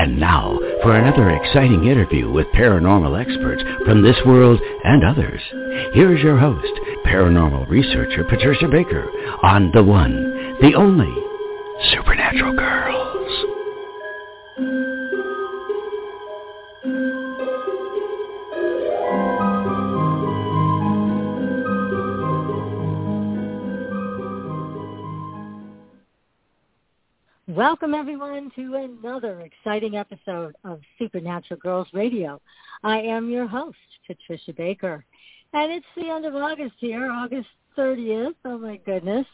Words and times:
And 0.00 0.18
now 0.18 0.58
for 0.82 0.96
another 0.96 1.28
exciting 1.28 1.84
interview 1.84 2.30
with 2.30 2.46
paranormal 2.54 3.20
experts 3.20 3.62
from 3.84 4.02
this 4.02 4.16
world 4.24 4.58
and 4.82 5.04
others. 5.04 5.42
Here's 5.92 6.22
your 6.22 6.38
host, 6.38 6.72
paranormal 7.04 7.68
researcher 7.68 8.24
Patricia 8.24 8.66
Baker 8.66 9.10
on 9.42 9.70
the 9.74 9.84
one, 9.84 10.56
the 10.62 10.72
only 10.74 11.14
Supernatural 11.92 12.54
Girls. 12.54 12.89
Welcome 27.60 27.92
everyone 27.92 28.50
to 28.56 28.74
another 28.76 29.40
exciting 29.40 29.94
episode 29.94 30.56
of 30.64 30.80
Supernatural 30.98 31.60
Girls 31.60 31.88
Radio. 31.92 32.40
I 32.82 33.00
am 33.00 33.28
your 33.28 33.46
host, 33.46 33.76
Patricia 34.06 34.54
Baker. 34.54 35.04
And 35.52 35.70
it's 35.70 35.84
the 35.94 36.08
end 36.08 36.24
of 36.24 36.34
August 36.34 36.76
here, 36.78 37.10
August 37.12 37.50
30th. 37.76 38.34
Oh 38.46 38.56
my 38.56 38.78
goodness. 38.78 39.26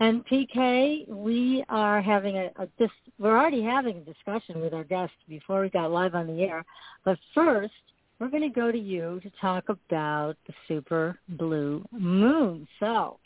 And 0.00 0.26
PK, 0.26 1.06
we 1.08 1.64
are 1.68 2.02
having 2.02 2.36
a, 2.36 2.50
a 2.56 2.66
this, 2.80 2.90
we're 3.20 3.38
already 3.38 3.62
having 3.62 3.98
a 3.98 4.00
discussion 4.00 4.60
with 4.60 4.74
our 4.74 4.82
guest 4.82 5.12
before 5.28 5.60
we 5.60 5.68
got 5.70 5.92
live 5.92 6.16
on 6.16 6.26
the 6.26 6.42
air. 6.42 6.64
But 7.04 7.16
first, 7.32 7.70
we're 8.18 8.30
going 8.30 8.42
to 8.42 8.48
go 8.48 8.72
to 8.72 8.78
you 8.78 9.20
to 9.22 9.30
talk 9.40 9.68
about 9.68 10.34
the 10.48 10.54
super 10.66 11.16
blue 11.28 11.84
moon. 11.92 12.66
So 12.80 13.20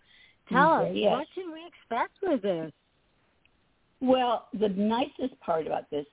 tell 0.50 0.72
mm, 0.72 0.90
us, 0.90 0.92
Yes. 0.94 1.12
what 1.12 1.26
can 1.34 1.50
we 1.54 1.66
expect 1.66 2.18
with 2.22 2.42
this? 2.42 2.70
Well, 4.00 4.48
the 4.58 4.68
nicest 4.68 5.38
part 5.40 5.66
about 5.66 5.90
this, 5.90 6.06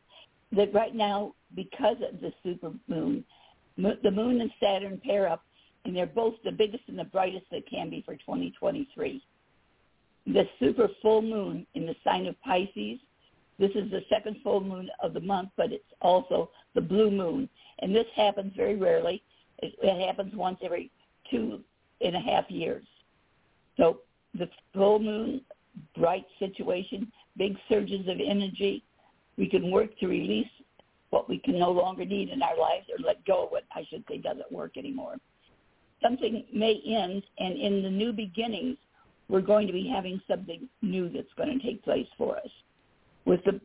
that 0.53 0.73
right 0.73 0.95
now, 0.95 1.33
because 1.55 1.97
of 1.97 2.21
the 2.21 2.31
super 2.43 2.71
moon, 2.87 3.23
the 3.77 4.11
moon 4.11 4.41
and 4.41 4.51
Saturn 4.61 5.01
pair 5.03 5.27
up, 5.27 5.43
and 5.85 5.95
they're 5.95 6.05
both 6.05 6.35
the 6.43 6.51
biggest 6.51 6.83
and 6.87 6.97
the 6.97 7.03
brightest 7.03 7.45
that 7.51 7.69
can 7.69 7.89
be 7.89 8.01
for 8.05 8.15
2023. 8.15 9.21
The 10.27 10.47
super 10.59 10.87
full 11.01 11.21
moon 11.21 11.67
in 11.73 11.85
the 11.85 11.95
sign 12.03 12.27
of 12.27 12.39
Pisces, 12.41 12.99
this 13.59 13.71
is 13.71 13.91
the 13.91 14.01
second 14.09 14.37
full 14.43 14.61
moon 14.61 14.89
of 15.01 15.13
the 15.13 15.19
month, 15.19 15.49
but 15.57 15.71
it's 15.73 15.83
also 16.01 16.49
the 16.75 16.81
blue 16.81 17.11
moon. 17.11 17.49
And 17.79 17.93
this 17.93 18.05
happens 18.15 18.53
very 18.55 18.75
rarely. 18.75 19.21
It, 19.59 20.07
happens 20.07 20.33
once 20.35 20.59
every 20.63 20.91
two 21.29 21.61
and 22.01 22.15
a 22.15 22.19
half 22.19 22.49
years. 22.49 22.85
So 23.77 23.99
the 24.33 24.49
full 24.73 24.99
moon, 24.99 25.41
bright 25.97 26.25
situation, 26.39 27.11
big 27.37 27.57
surges 27.69 28.07
of 28.07 28.17
energy. 28.25 28.83
We 29.37 29.47
can 29.47 29.71
work 29.71 29.97
to 29.99 30.07
release 30.07 30.47
what 31.09 31.29
we 31.29 31.37
can 31.37 31.59
no 31.59 31.71
longer 31.71 32.05
need 32.05 32.29
in 32.29 32.41
our 32.41 32.57
lives 32.57 32.87
or 32.89 33.03
let 33.03 33.23
go 33.25 33.45
of 33.45 33.51
what 33.51 33.63
I 33.73 33.85
should 33.89 34.03
say 34.09 34.17
doesn't 34.17 34.51
work 34.51 34.77
anymore. 34.77 35.15
Something 36.01 36.43
may 36.51 36.81
end 36.85 37.23
and 37.37 37.57
in 37.57 37.83
the 37.83 37.89
new 37.89 38.11
beginnings, 38.11 38.77
we're 39.29 39.41
going 39.41 39.67
to 39.67 39.73
be 39.73 39.87
having 39.87 40.19
something 40.27 40.67
new 40.81 41.09
that's 41.09 41.33
going 41.37 41.57
to 41.57 41.65
take 41.65 41.83
place 41.83 42.07
for 42.17 42.37
us. 42.37 42.49
With 43.25 43.43
the 43.45 43.61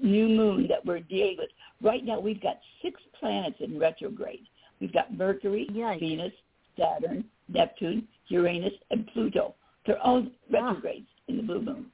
new 0.00 0.28
moon 0.28 0.68
that 0.68 0.84
we're 0.84 1.00
dealing 1.00 1.36
with, 1.38 1.48
right 1.82 2.04
now 2.04 2.20
we've 2.20 2.42
got 2.42 2.60
six 2.82 3.00
planets 3.18 3.56
in 3.60 3.78
retrograde. 3.78 4.46
We've 4.80 4.92
got 4.92 5.16
Mercury, 5.16 5.68
Yikes. 5.72 6.00
Venus, 6.00 6.32
Saturn, 6.78 7.24
Neptune, 7.48 8.06
Uranus, 8.28 8.72
and 8.90 9.06
Pluto. 9.08 9.54
They're 9.86 10.00
all 10.00 10.26
retrogrades 10.50 11.06
in 11.28 11.36
the 11.36 11.42
blue 11.42 11.62
moon. 11.62 11.86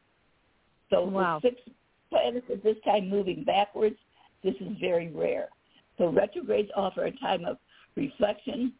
So 0.90 1.04
Wow. 1.04 1.40
six 1.40 1.60
planets 2.10 2.46
at 2.50 2.62
this 2.62 2.76
time 2.84 3.08
moving 3.08 3.44
backwards, 3.44 3.96
this 4.42 4.54
is 4.60 4.76
very 4.78 5.08
rare. 5.08 5.48
So 5.98 6.08
retrogrades 6.08 6.70
offer 6.74 7.04
a 7.04 7.12
time 7.12 7.44
of 7.44 7.58
reflection, 7.96 8.72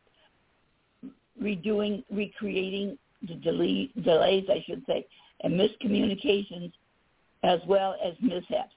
redoing, 1.41 2.04
recreating 2.10 2.98
the 3.22 3.34
delay, 3.34 3.91
delays, 4.03 4.48
I 4.48 4.62
should 4.66 4.84
say, 4.87 5.06
and 5.42 5.58
miscommunications, 5.58 6.72
as 7.42 7.60
well 7.66 7.97
as 8.03 8.14
mishaps. 8.20 8.75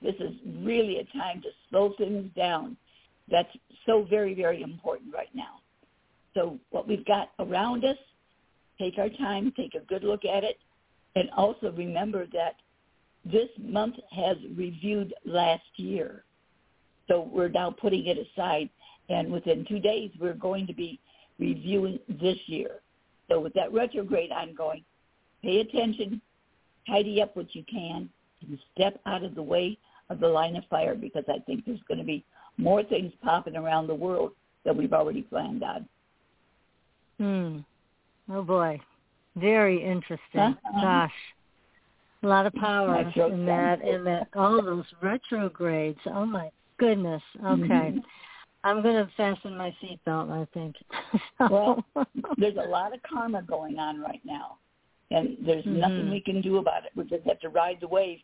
This 0.00 0.14
is 0.20 0.32
really 0.62 0.98
a 0.98 1.04
time 1.18 1.42
to 1.42 1.48
slow 1.68 1.92
things 1.98 2.30
down. 2.34 2.76
That's 3.28 3.54
so 3.86 4.06
very, 4.08 4.34
very 4.34 4.62
important 4.62 5.12
right 5.12 5.28
now. 5.34 5.60
So 6.34 6.58
what 6.70 6.88
we've 6.88 7.04
got 7.04 7.30
around 7.38 7.84
us, 7.84 7.98
take 8.78 8.98
our 8.98 9.08
time, 9.10 9.52
take 9.56 9.74
a 9.74 9.80
good 9.80 10.04
look 10.04 10.24
at 10.24 10.44
it, 10.44 10.58
and 11.16 11.28
also 11.36 11.72
remember 11.72 12.26
that 12.32 12.56
this 13.24 13.48
month 13.58 13.96
has 14.10 14.36
reviewed 14.56 15.12
last 15.24 15.62
year. 15.76 16.24
So 17.08 17.28
we're 17.32 17.48
now 17.48 17.70
putting 17.70 18.06
it 18.06 18.18
aside, 18.18 18.70
and 19.08 19.30
within 19.32 19.66
two 19.68 19.80
days 19.80 20.10
we're 20.18 20.34
going 20.34 20.66
to 20.66 20.74
be 20.74 21.00
reviewing 21.38 21.98
this 22.08 22.38
year. 22.46 22.80
So 23.28 23.40
with 23.40 23.52
that 23.54 23.72
retrograde 23.72 24.30
ongoing, 24.30 24.84
pay 25.42 25.60
attention, 25.60 26.20
tidy 26.86 27.20
up 27.20 27.36
what 27.36 27.54
you 27.54 27.64
can, 27.70 28.08
and 28.42 28.58
step 28.74 29.00
out 29.06 29.24
of 29.24 29.34
the 29.34 29.42
way 29.42 29.76
of 30.08 30.20
the 30.20 30.28
line 30.28 30.56
of 30.56 30.64
fire 30.70 30.94
because 30.94 31.24
I 31.28 31.38
think 31.40 31.64
there's 31.64 31.80
going 31.86 31.98
to 31.98 32.04
be 32.04 32.24
more 32.56 32.82
things 32.82 33.12
popping 33.22 33.56
around 33.56 33.86
the 33.86 33.94
world 33.94 34.32
than 34.64 34.76
we've 34.76 34.92
already 34.92 35.22
planned 35.22 35.62
on. 35.62 35.88
Hmm. 37.18 37.58
Oh 38.32 38.42
boy. 38.42 38.80
Very 39.36 39.82
interesting. 39.82 40.40
Uh-huh. 40.40 40.80
Gosh. 40.80 41.12
A 42.22 42.26
lot 42.26 42.44
of 42.46 42.52
power 42.54 42.98
in 43.00 43.46
that 43.46 43.80
in 43.82 44.04
that 44.04 44.28
all 44.34 44.60
those 44.62 44.84
retrogrades. 45.02 45.98
Oh 46.06 46.26
my 46.26 46.50
goodness. 46.78 47.22
Okay. 47.42 47.94
Mhm. 47.94 48.02
I'm 48.62 48.82
gonna 48.82 49.08
fasten 49.16 49.56
my 49.56 49.74
seatbelt, 49.82 50.30
I 50.30 50.44
think. 50.52 50.76
Well, 51.50 51.82
there's 52.36 52.56
a 52.58 52.68
lot 52.68 52.92
of 52.92 53.02
karma 53.02 53.40
going 53.40 53.78
on 53.78 54.00
right 54.02 54.20
now, 54.24 54.58
and 55.10 55.38
there's 55.40 55.64
nothing 55.64 56.06
Mhm. 56.08 56.10
we 56.10 56.20
can 56.20 56.42
do 56.42 56.58
about 56.58 56.84
it. 56.84 56.92
We 56.94 57.04
just 57.04 57.24
have 57.24 57.40
to 57.40 57.48
ride 57.48 57.80
the 57.80 57.88
wave 57.88 58.20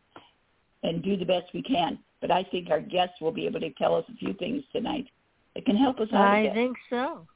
and 0.83 1.03
do 1.03 1.17
the 1.17 1.25
best 1.25 1.51
we 1.55 1.63
can. 1.63 1.99
But 2.21 2.31
I 2.31 2.43
think 2.45 2.69
our 2.71 2.81
guests 2.81 3.19
will 3.23 3.33
be 3.33 3.47
able 3.47 3.61
to 3.61 3.71
tell 3.71 3.95
us 3.95 4.05
a 4.11 4.15
few 4.17 4.35
things 4.35 4.63
tonight 4.73 5.09
that 5.55 5.65
can 5.65 5.77
help 5.77 6.01
us 6.01 6.13
out. 6.13 6.21
I 6.21 6.51
think 6.53 6.77
so. 6.91 7.27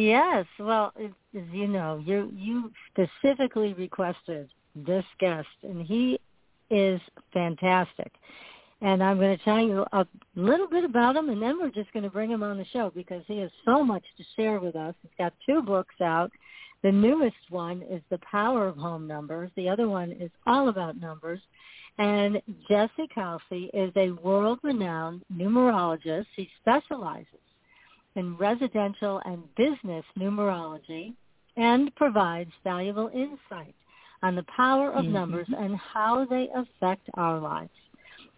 Yes. 0.00 0.46
Well, 0.58 0.94
as 0.98 1.10
you 1.52 1.68
know, 1.68 2.02
you 2.02 2.32
you 2.34 2.72
specifically 2.90 3.74
requested 3.74 4.48
this 4.74 5.04
guest, 5.18 5.48
and 5.62 5.86
he 5.86 6.18
is 6.70 6.98
fantastic. 7.34 8.10
And 8.80 9.02
I'm 9.02 9.18
going 9.18 9.36
to 9.36 9.44
tell 9.44 9.60
you 9.60 9.84
a 9.92 10.06
little 10.36 10.66
bit 10.66 10.84
about 10.84 11.16
him, 11.16 11.28
and 11.28 11.42
then 11.42 11.58
we're 11.60 11.68
just 11.68 11.92
going 11.92 12.04
to 12.04 12.08
bring 12.08 12.30
him 12.30 12.42
on 12.42 12.56
the 12.56 12.64
show 12.72 12.90
because 12.94 13.22
he 13.26 13.36
has 13.40 13.50
so 13.66 13.84
much 13.84 14.04
to 14.16 14.24
share 14.36 14.58
with 14.58 14.74
us. 14.74 14.94
He's 15.02 15.10
got 15.18 15.34
two 15.44 15.60
books 15.60 15.96
out. 16.00 16.30
The 16.82 16.90
newest 16.90 17.50
one 17.50 17.82
is 17.82 18.00
The 18.08 18.20
Power 18.20 18.68
of 18.68 18.78
Home 18.78 19.06
Numbers. 19.06 19.50
The 19.54 19.68
other 19.68 19.86
one 19.86 20.12
is 20.12 20.30
all 20.46 20.70
about 20.70 20.98
numbers. 20.98 21.40
And 21.98 22.40
Jesse 22.70 23.06
Kalsi 23.14 23.68
is 23.74 23.92
a 23.96 24.12
world-renowned 24.12 25.24
numerologist. 25.30 26.24
He 26.36 26.48
specializes 26.62 27.26
in 28.16 28.36
residential 28.36 29.20
and 29.24 29.42
business 29.54 30.04
numerology 30.18 31.14
and 31.56 31.94
provides 31.96 32.50
valuable 32.64 33.10
insight 33.12 33.74
on 34.22 34.34
the 34.34 34.44
power 34.44 34.90
of 34.90 35.04
Mhm. 35.04 35.12
numbers 35.12 35.48
and 35.56 35.76
how 35.76 36.24
they 36.24 36.48
affect 36.50 37.08
our 37.14 37.38
lives. 37.38 37.70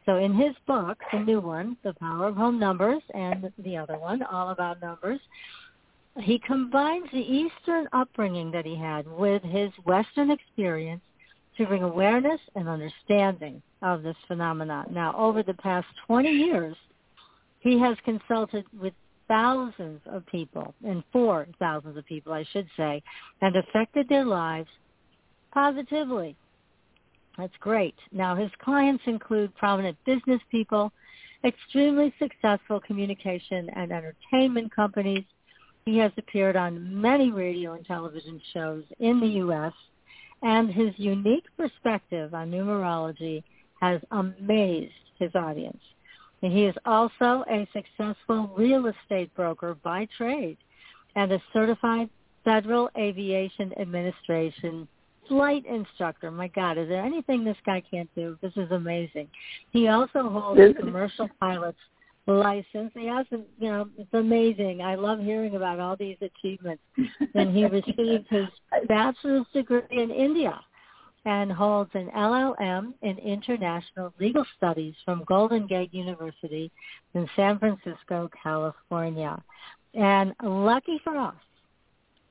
So 0.04 0.16
in 0.16 0.34
his 0.34 0.56
book, 0.66 1.02
the 1.12 1.20
new 1.20 1.40
one, 1.40 1.76
The 1.82 1.94
Power 1.94 2.26
of 2.26 2.36
Home 2.36 2.58
Numbers, 2.58 3.02
and 3.14 3.52
the 3.58 3.76
other 3.76 3.98
one, 3.98 4.22
All 4.22 4.50
About 4.50 4.80
Numbers, 4.80 5.20
he 6.20 6.38
combines 6.38 7.10
the 7.10 7.20
Eastern 7.20 7.88
upbringing 7.92 8.50
that 8.50 8.66
he 8.66 8.74
had 8.74 9.06
with 9.06 9.42
his 9.42 9.72
Western 9.84 10.30
experience 10.30 11.02
to 11.56 11.66
bring 11.66 11.82
awareness 11.82 12.40
and 12.54 12.68
understanding 12.68 13.62
of 13.82 14.02
this 14.02 14.16
phenomenon. 14.26 14.86
Now, 14.90 15.14
over 15.14 15.42
the 15.42 15.54
past 15.54 15.86
20 16.06 16.30
years, 16.30 16.76
he 17.60 17.78
has 17.78 17.96
consulted 18.00 18.64
with 18.72 18.94
thousands 19.32 20.02
of 20.04 20.26
people, 20.26 20.74
and 20.86 21.02
for 21.10 21.46
thousands 21.58 21.96
of 21.96 22.04
people, 22.04 22.34
I 22.34 22.44
should 22.52 22.68
say, 22.76 23.02
and 23.40 23.56
affected 23.56 24.06
their 24.06 24.26
lives 24.26 24.68
positively. 25.54 26.36
That's 27.38 27.56
great. 27.58 27.94
Now, 28.12 28.36
his 28.36 28.50
clients 28.62 29.02
include 29.06 29.56
prominent 29.56 29.96
business 30.04 30.42
people, 30.50 30.92
extremely 31.46 32.12
successful 32.18 32.78
communication 32.80 33.70
and 33.74 33.90
entertainment 33.90 34.70
companies. 34.76 35.24
He 35.86 35.96
has 35.96 36.12
appeared 36.18 36.54
on 36.54 37.00
many 37.00 37.30
radio 37.30 37.72
and 37.72 37.86
television 37.86 38.38
shows 38.52 38.84
in 39.00 39.18
the 39.18 39.28
U.S., 39.44 39.72
and 40.42 40.70
his 40.70 40.92
unique 40.98 41.46
perspective 41.56 42.34
on 42.34 42.50
numerology 42.50 43.42
has 43.80 44.02
amazed 44.10 44.92
his 45.18 45.34
audience. 45.34 45.80
And 46.42 46.52
he 46.52 46.64
is 46.64 46.74
also 46.84 47.44
a 47.48 47.66
successful 47.72 48.50
real 48.56 48.86
estate 48.86 49.34
broker 49.34 49.76
by 49.82 50.08
trade 50.16 50.58
and 51.14 51.32
a 51.32 51.42
certified 51.52 52.10
Federal 52.44 52.90
Aviation 52.96 53.72
Administration 53.78 54.88
flight 55.28 55.64
instructor. 55.66 56.30
My 56.30 56.48
God, 56.48 56.78
is 56.78 56.88
there 56.88 57.02
anything 57.02 57.44
this 57.44 57.56
guy 57.64 57.82
can't 57.88 58.10
do? 58.16 58.36
This 58.42 58.52
is 58.56 58.70
amazing. 58.72 59.28
He 59.70 59.88
also 59.88 60.28
holds 60.28 60.60
a 60.60 60.74
commercial 60.74 61.28
pilot's 61.38 61.78
license. 62.26 62.90
He 62.94 63.06
has, 63.06 63.26
a, 63.32 63.36
you 63.58 63.70
know, 63.70 63.88
it's 63.96 64.12
amazing. 64.12 64.80
I 64.80 64.96
love 64.96 65.20
hearing 65.20 65.54
about 65.54 65.78
all 65.78 65.96
these 65.96 66.16
achievements. 66.20 66.82
and 67.34 67.56
he 67.56 67.64
received 67.66 68.26
his 68.30 68.48
bachelor's 68.88 69.46
degree 69.52 69.82
in 69.90 70.10
India 70.10 70.60
and 71.24 71.52
holds 71.52 71.90
an 71.94 72.10
LLM 72.16 72.94
in 73.02 73.18
International 73.18 74.12
Legal 74.18 74.44
Studies 74.56 74.94
from 75.04 75.24
Golden 75.26 75.66
Gate 75.66 75.94
University 75.94 76.70
in 77.14 77.28
San 77.36 77.58
Francisco, 77.58 78.28
California. 78.42 79.40
And 79.94 80.34
lucky 80.42 81.00
for 81.04 81.16
us, 81.16 81.34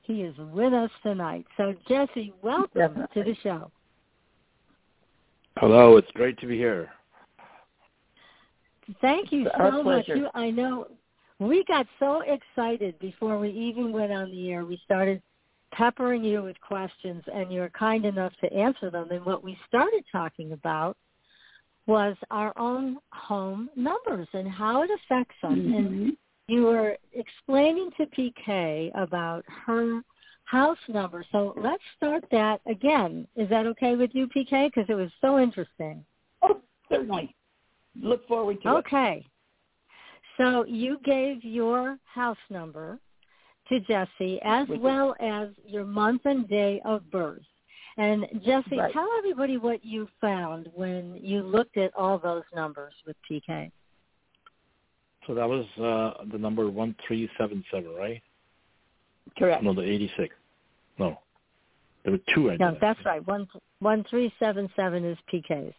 he 0.02 0.22
is 0.22 0.34
with 0.52 0.74
us 0.74 0.90
tonight. 1.02 1.46
So 1.56 1.74
Jesse, 1.88 2.34
welcome 2.42 3.06
to 3.14 3.24
the 3.24 3.36
show. 3.42 3.70
Hello, 5.56 5.96
it's 5.96 6.10
great 6.14 6.38
to 6.40 6.46
be 6.46 6.56
here. 6.56 6.90
Thank 9.00 9.32
you 9.32 9.48
so 9.56 9.82
much. 9.82 10.08
You, 10.08 10.28
I 10.34 10.50
know 10.50 10.88
we 11.38 11.64
got 11.64 11.86
so 11.98 12.22
excited 12.26 12.98
before 12.98 13.38
we 13.38 13.50
even 13.50 13.92
went 13.92 14.12
on 14.12 14.30
the 14.30 14.50
air. 14.50 14.64
We 14.64 14.80
started 14.84 15.22
peppering 15.72 16.22
you 16.22 16.42
with 16.42 16.60
questions, 16.60 17.22
and 17.32 17.52
you're 17.52 17.70
kind 17.70 18.04
enough 18.04 18.32
to 18.42 18.52
answer 18.52 18.90
them. 18.90 19.10
And 19.10 19.24
what 19.24 19.42
we 19.42 19.58
started 19.66 20.04
talking 20.12 20.52
about 20.52 20.96
was 21.86 22.16
our 22.30 22.56
own 22.58 22.98
home 23.12 23.68
numbers 23.74 24.28
and 24.32 24.48
how 24.48 24.82
it 24.82 24.90
affects 24.90 25.34
us. 25.42 25.52
Mm-hmm. 25.52 25.74
And 25.74 26.16
you 26.46 26.64
were 26.64 26.96
explaining 27.12 27.90
to 27.96 28.06
PK 28.06 28.90
about 28.94 29.44
her 29.66 30.02
house 30.44 30.78
number. 30.88 31.24
So 31.32 31.54
let's 31.56 31.82
start 31.96 32.24
that 32.30 32.60
again. 32.66 33.26
Is 33.36 33.48
that 33.48 33.66
okay 33.66 33.96
with 33.96 34.10
you, 34.12 34.28
PK? 34.28 34.70
Because 34.72 34.88
it 34.88 34.94
was 34.94 35.10
so 35.20 35.38
interesting. 35.38 36.04
Oh, 36.42 36.60
certainly. 36.90 37.34
Look 38.00 38.26
forward 38.28 38.62
to 38.62 38.68
okay. 38.68 38.78
it. 38.78 38.86
Okay. 38.86 39.26
So 40.38 40.64
you 40.66 40.98
gave 41.04 41.44
your 41.44 41.98
house 42.04 42.38
number 42.48 42.98
to 43.72 43.80
Jesse 43.80 44.40
as 44.42 44.68
well 44.68 45.14
as 45.20 45.48
your 45.66 45.84
month 45.84 46.22
and 46.24 46.48
day 46.48 46.80
of 46.84 47.10
birth. 47.10 47.42
And 47.98 48.26
Jesse, 48.44 48.78
right. 48.78 48.92
tell 48.92 49.08
everybody 49.18 49.58
what 49.58 49.84
you 49.84 50.08
found 50.20 50.68
when 50.74 51.18
you 51.22 51.42
looked 51.42 51.76
at 51.76 51.92
all 51.94 52.18
those 52.18 52.44
numbers 52.54 52.94
with 53.06 53.16
PK. 53.30 53.70
So 55.26 55.34
that 55.34 55.48
was 55.48 55.66
uh, 55.78 56.24
the 56.32 56.38
number 56.38 56.68
1377, 56.68 57.94
right? 57.94 58.22
Correct. 59.38 59.62
No, 59.62 59.74
the 59.74 59.82
86. 59.82 60.34
No. 60.98 61.18
There 62.02 62.12
were 62.12 62.18
two. 62.34 62.50
I 62.50 62.56
no, 62.56 62.76
that's 62.80 62.98
right. 63.04 63.24
One, 63.26 63.46
1377 63.78 65.04
is 65.04 65.18
PK's. 65.32 65.74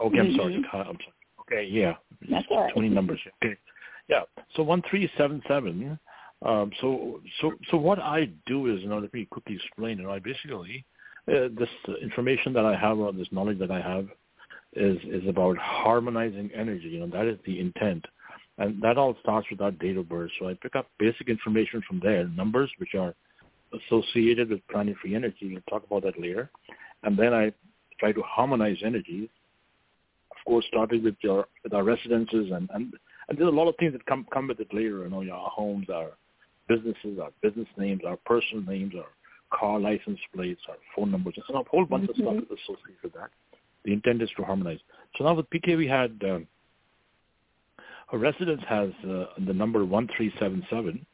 Okay, 0.00 0.18
I'm 0.18 0.36
sorry. 0.36 0.54
Mm-hmm. 0.54 0.76
I'm 0.76 0.84
sorry. 0.84 0.98
Okay, 1.40 1.68
yeah. 1.68 1.94
That's 2.30 2.46
all 2.50 2.62
right. 2.62 2.72
20 2.72 2.88
numbers. 2.90 3.18
Okay. 3.42 3.56
Yeah. 4.08 4.22
So 4.54 4.62
1377 4.62 5.98
um, 6.44 6.70
so, 6.80 7.20
so, 7.40 7.52
so 7.70 7.76
what 7.76 7.98
I 7.98 8.30
do 8.46 8.72
is, 8.72 8.80
you 8.80 8.88
know, 8.88 8.98
let 8.98 9.12
me 9.12 9.26
quickly 9.26 9.56
explain. 9.56 9.98
You 9.98 10.04
know, 10.04 10.12
I 10.12 10.20
basically, 10.20 10.84
uh, 11.28 11.48
this 11.58 11.68
information 12.00 12.52
that 12.52 12.64
I 12.64 12.76
have 12.76 12.98
or 12.98 13.12
this 13.12 13.28
knowledge 13.32 13.58
that 13.58 13.70
I 13.70 13.80
have 13.80 14.08
is 14.74 14.98
is 15.04 15.26
about 15.28 15.56
harmonizing 15.58 16.50
energy. 16.54 16.88
You 16.88 17.00
know, 17.00 17.08
that 17.08 17.26
is 17.26 17.38
the 17.44 17.58
intent, 17.58 18.04
and 18.58 18.80
that 18.82 18.98
all 18.98 19.16
starts 19.20 19.48
with 19.50 19.60
our 19.60 19.72
date 19.72 19.96
of 19.96 20.08
birth. 20.08 20.30
So 20.38 20.48
I 20.48 20.54
pick 20.54 20.76
up 20.76 20.88
basic 20.98 21.28
information 21.28 21.82
from 21.88 22.00
there, 22.00 22.28
numbers 22.28 22.70
which 22.78 22.94
are 22.94 23.14
associated 23.72 24.50
with 24.50 24.66
planetary 24.70 25.16
energy. 25.16 25.50
We'll 25.50 25.62
talk 25.68 25.84
about 25.84 26.04
that 26.04 26.20
later, 26.20 26.50
and 27.02 27.18
then 27.18 27.34
I 27.34 27.52
try 27.98 28.12
to 28.12 28.22
harmonize 28.22 28.78
energies. 28.84 29.28
Of 30.30 30.36
course, 30.46 30.64
starting 30.68 31.02
with 31.02 31.16
your 31.20 31.46
with 31.64 31.74
our 31.74 31.82
residences 31.82 32.52
and 32.52 32.70
and, 32.72 32.94
and 33.28 33.36
there's 33.36 33.52
a 33.52 33.56
lot 33.56 33.68
of 33.68 33.74
things 33.76 33.92
that 33.92 34.06
come 34.06 34.24
come 34.32 34.46
with 34.46 34.60
it 34.60 34.72
later. 34.72 35.02
You 35.02 35.08
know, 35.10 35.22
our 35.32 35.50
homes, 35.50 35.88
our 35.92 36.12
businesses, 36.68 37.18
our 37.20 37.30
business 37.42 37.68
names, 37.76 38.02
our 38.06 38.18
personal 38.26 38.64
names, 38.64 38.94
our 38.96 39.58
car 39.58 39.78
license 39.80 40.18
plates, 40.34 40.60
our 40.68 40.76
phone 40.94 41.10
numbers, 41.10 41.34
and 41.48 41.56
a 41.56 41.62
whole 41.68 41.84
bunch 41.84 42.10
mm-hmm. 42.10 42.26
of 42.26 42.34
stuff 42.34 42.44
is 42.50 42.58
associated 42.62 43.02
with 43.02 43.12
that. 43.14 43.30
The 43.84 43.92
intent 43.92 44.22
is 44.22 44.30
to 44.36 44.44
harmonize. 44.44 44.80
So 45.16 45.24
now 45.24 45.34
with 45.34 45.48
PK, 45.50 45.76
we 45.76 45.86
had 45.86 46.20
um, 46.24 46.46
her 48.10 48.18
residence 48.18 48.62
has 48.68 48.90
uh, 49.04 49.26
the 49.46 49.52
number 49.52 49.84
1377, 49.84 51.04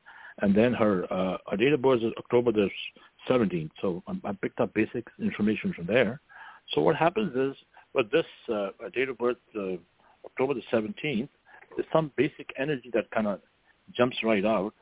and 0.43 0.55
then 0.55 0.73
her, 0.73 1.13
uh, 1.13 1.39
her 1.51 1.57
date 1.57 1.73
of 1.73 1.83
birth 1.83 2.03
is 2.03 2.13
October 2.19 2.53
the 2.53 2.69
17th. 3.29 3.71
So 3.81 4.03
I, 4.07 4.31
I 4.31 4.33
picked 4.33 4.61
up 4.61 4.75
basic 4.75 5.07
information 5.21 5.73
from 5.73 5.87
there. 5.87 6.21
So 6.73 6.81
what 6.81 6.97
happens 6.97 7.35
is, 7.37 7.57
with 7.95 8.11
this 8.11 8.27
uh, 8.53 8.69
date 8.95 9.09
of 9.09 9.19
birth, 9.19 9.37
uh, 9.57 9.77
October 10.25 10.55
the 10.55 10.63
17th, 10.73 11.29
there's 11.77 11.89
some 11.93 12.11
basic 12.17 12.53
energy 12.59 12.91
that 12.95 13.11
kind 13.11 13.27
of 13.27 13.41
jumps 13.97 14.17
right 14.23 14.45
out 14.45 14.75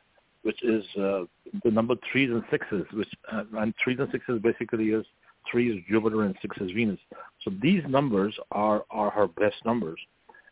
which 0.42 0.62
is 0.62 0.84
uh, 0.96 1.24
the 1.64 1.70
number 1.70 1.94
threes 2.10 2.30
and 2.30 2.42
sixes, 2.50 2.84
which 2.92 3.08
uh, 3.32 3.44
and 3.58 3.74
threes 3.82 3.98
and 4.00 4.08
sixes 4.10 4.40
basically 4.42 4.90
is 4.90 5.04
three 5.50 5.70
is 5.70 5.82
Jupiter 5.88 6.22
and 6.22 6.34
six 6.42 6.56
is 6.60 6.70
Venus. 6.72 6.98
So 7.44 7.52
these 7.62 7.82
numbers 7.88 8.34
are 8.50 8.84
are 8.90 9.10
her 9.10 9.26
best 9.26 9.56
numbers, 9.64 10.00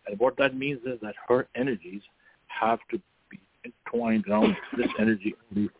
and 0.06 0.18
what 0.18 0.36
that 0.38 0.56
means 0.56 0.80
is 0.86 0.98
that 1.02 1.14
her 1.28 1.48
energies 1.54 2.02
have 2.46 2.78
to 2.90 3.00
be 3.30 3.40
entwined 3.64 4.24
around 4.28 4.56
this 4.76 4.88
energy 4.98 5.34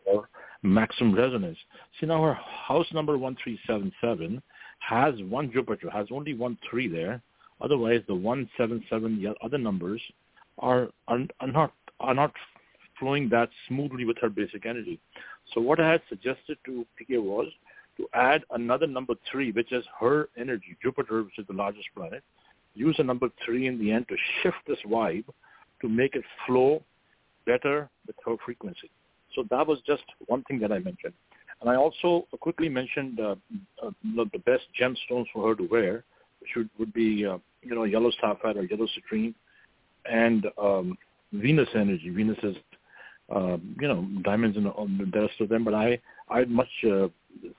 for 0.05 0.29
maximum 0.63 1.15
resonance. 1.15 1.59
See 1.99 2.07
now 2.07 2.23
her 2.23 2.35
house 2.35 2.87
number 2.93 3.17
one 3.17 3.37
three 3.43 3.59
seven 3.67 3.93
seven 4.01 4.43
has 4.81 5.15
one 5.29 5.53
Jupiter, 5.53 5.91
has 5.91 6.09
only 6.11 6.35
one 6.35 6.59
three 6.69 6.89
there. 6.89 7.23
Otherwise, 7.61 8.01
the 8.09 8.15
one 8.15 8.49
seven 8.57 8.83
seven 8.89 9.23
the 9.23 9.35
other 9.45 9.59
numbers 9.59 10.01
are 10.59 10.89
are, 11.09 11.21
are 11.41 11.49
not 11.49 11.73
are 12.01 12.15
not 12.15 12.33
flowing 13.01 13.29
that 13.31 13.49
smoothly 13.67 14.05
with 14.05 14.19
her 14.21 14.29
basic 14.29 14.65
energy. 14.67 15.01
So 15.53 15.61
what 15.61 15.81
I 15.81 15.91
had 15.91 16.03
suggested 16.09 16.59
to 16.67 16.87
PK 17.01 17.21
was 17.21 17.49
to 17.97 18.07
add 18.15 18.45
another 18.53 18.87
number 18.87 19.15
three, 19.31 19.51
which 19.51 19.73
is 19.73 19.85
her 19.99 20.29
energy, 20.39 20.77
Jupiter, 20.81 21.25
which 21.25 21.39
is 21.39 21.47
the 21.49 21.55
largest 21.55 21.89
planet, 21.97 22.23
use 22.75 22.95
a 22.99 23.03
number 23.03 23.29
three 23.45 23.67
in 23.67 23.79
the 23.79 23.91
end 23.91 24.07
to 24.09 24.17
shift 24.43 24.59
this 24.69 24.79
vibe 24.87 25.25
to 25.81 25.89
make 25.89 26.15
it 26.15 26.25
flow 26.47 26.83
better 27.47 27.91
with 28.07 28.17
her 28.25 28.37
frequency. 28.45 28.91
So 29.35 29.45
that 29.51 29.67
was 29.67 29.79
just 29.87 30.05
one 30.27 30.43
thing 30.45 30.61
that 30.61 30.71
I 30.71 30.79
mentioned. 30.79 31.15
And 31.61 31.69
I 31.69 31.77
also 31.77 32.27
quickly 32.41 32.69
mentioned 32.69 33.21
uh, 33.21 33.35
uh, 33.83 33.91
the 34.15 34.39
best 34.47 34.65
gemstones 34.81 35.27
for 35.33 35.49
her 35.49 35.55
to 35.57 35.69
wear, 35.71 36.05
which 36.41 36.51
would, 36.57 36.71
would 36.79 36.93
be, 36.93 37.27
uh, 37.27 37.39
you 37.63 37.75
know, 37.75 37.85
yellow 37.85 38.11
sapphire 38.21 38.57
or 38.57 38.65
yellow 38.65 38.87
citrine 38.87 39.35
and 40.11 40.47
um, 40.61 40.97
Venus 41.33 41.69
energy. 41.75 42.11
Venus 42.11 42.39
is 42.43 42.57
uh, 43.35 43.57
you 43.81 43.89
know, 43.89 44.07
diamonds 44.23 44.57
and 44.57 44.67
the 44.67 45.21
rest 45.21 45.41
of 45.41 45.49
them. 45.49 45.65
But 45.65 45.75
I, 45.75 45.99
I'd 46.29 46.51
much 46.51 46.69
uh, 46.85 47.09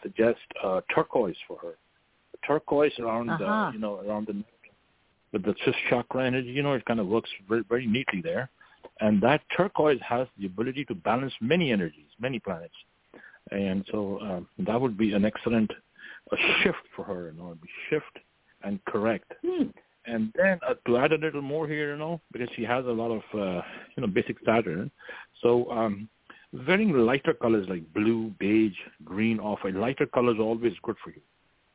suggest 0.04 0.40
uh, 0.64 0.82
turquoise 0.94 1.36
for 1.48 1.58
her. 1.60 1.76
Turquoise 2.46 2.94
around, 3.00 3.30
uh, 3.30 3.34
uh-huh. 3.34 3.46
uh, 3.46 3.72
you 3.72 3.80
know, 3.80 4.02
around 4.08 4.28
the 4.28 4.34
neck 4.34 4.46
with 5.32 5.44
the 5.44 5.56
fifth 5.64 5.76
chakra 5.90 6.26
energy. 6.26 6.50
You 6.50 6.64
know, 6.64 6.74
it 6.74 6.86
kind 6.86 7.00
of 7.00 7.08
works 7.08 7.30
very, 7.48 7.64
very 7.68 7.88
neatly 7.88 8.22
there. 8.22 8.50
And 9.00 9.22
that 9.22 9.42
turquoise 9.56 10.00
has 10.08 10.28
the 10.38 10.46
ability 10.46 10.86
to 10.86 10.96
balance 10.96 11.34
many 11.42 11.72
energies, 11.72 12.08
many 12.20 12.40
planets. 12.40 12.74
And 13.52 13.86
so 13.92 14.20
uh, 14.24 14.64
that 14.66 14.80
would 14.80 14.98
be 14.98 15.14
an 15.14 15.26
excellent 15.26 15.72
a 16.32 16.36
shift 16.62 16.78
for 16.96 17.04
her. 17.04 17.32
You 17.32 17.38
know, 17.38 17.58
shift 17.90 18.20
and 18.64 18.84
correct. 18.86 19.32
Hmm. 19.46 19.70
And 20.06 20.34
then 20.36 20.60
uh, 20.68 20.74
to 20.88 20.98
add 20.98 21.12
a 21.12 21.18
little 21.18 21.42
more 21.42 21.68
here, 21.68 21.92
you 21.92 21.98
know, 21.98 22.22
because 22.32 22.50
she 22.56 22.64
has 22.64 22.86
a 22.86 22.92
lot 22.92 23.12
of, 23.12 23.22
uh, 23.34 23.62
you 23.96 24.02
know, 24.02 24.08
basic 24.08 24.38
Saturn. 24.46 24.90
So 25.42 25.70
um, 25.72 26.10
wearing 26.68 26.92
lighter 26.92 27.34
colors 27.34 27.68
like 27.70 27.92
blue, 27.94 28.34
beige, 28.40 28.76
green, 29.04 29.40
off-white. 29.40 29.76
Lighter 29.76 30.08
colors 30.08 30.38
are 30.40 30.44
always 30.44 30.74
good 30.82 30.96
for 31.04 31.12
you. 31.12 31.22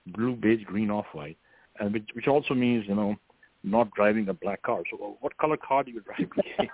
Blue, 0.09 0.35
beige, 0.35 0.64
green, 0.64 0.90
off-white. 0.90 1.37
And 1.78 1.92
which, 1.92 2.09
which 2.14 2.26
also 2.26 2.54
means, 2.54 2.85
you 2.88 2.95
know, 2.95 3.16
not 3.62 3.90
driving 3.92 4.28
a 4.28 4.35
black 4.35 4.62
car. 4.62 4.83
So 4.90 5.16
what 5.21 5.37
color 5.38 5.56
car 5.56 5.85
do 5.85 5.92
you 5.92 6.00
drive? 6.00 6.71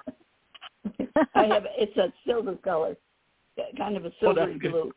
I 1.34 1.44
have, 1.44 1.66
it's 1.76 1.96
a 1.96 2.12
silver 2.26 2.54
color, 2.56 2.96
kind 3.76 3.96
of 3.96 4.04
a 4.04 4.12
silver 4.20 4.42
oh, 4.42 4.58
blue. 4.58 4.92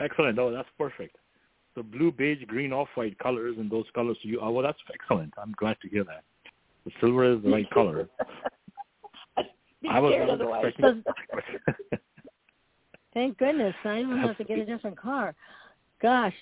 Excellent. 0.00 0.38
Oh, 0.38 0.50
that's 0.52 0.68
perfect 0.76 1.16
the 1.78 1.84
blue, 1.84 2.10
beige, 2.12 2.42
green, 2.46 2.72
off-white 2.72 3.18
colors 3.18 3.54
and 3.58 3.70
those 3.70 3.86
colors 3.94 4.18
to 4.22 4.28
you. 4.28 4.40
Oh, 4.42 4.50
well, 4.50 4.64
that's 4.64 4.78
excellent. 4.92 5.32
I'm 5.40 5.54
glad 5.56 5.76
to 5.82 5.88
hear 5.88 6.04
that. 6.04 6.24
The 6.84 6.90
silver 7.00 7.32
is 7.32 7.42
the 7.42 7.50
right 7.50 7.70
color. 7.70 8.08
I 9.88 10.00
was, 10.00 10.12
I 10.12 10.24
was 10.24 10.64
expecting. 10.64 11.04
Thank 13.14 13.38
goodness. 13.38 13.74
I 13.84 14.02
don't 14.02 14.18
have 14.18 14.36
to 14.38 14.44
get 14.44 14.58
a 14.58 14.66
different 14.66 14.98
car. 14.98 15.34
Gosh. 16.02 16.34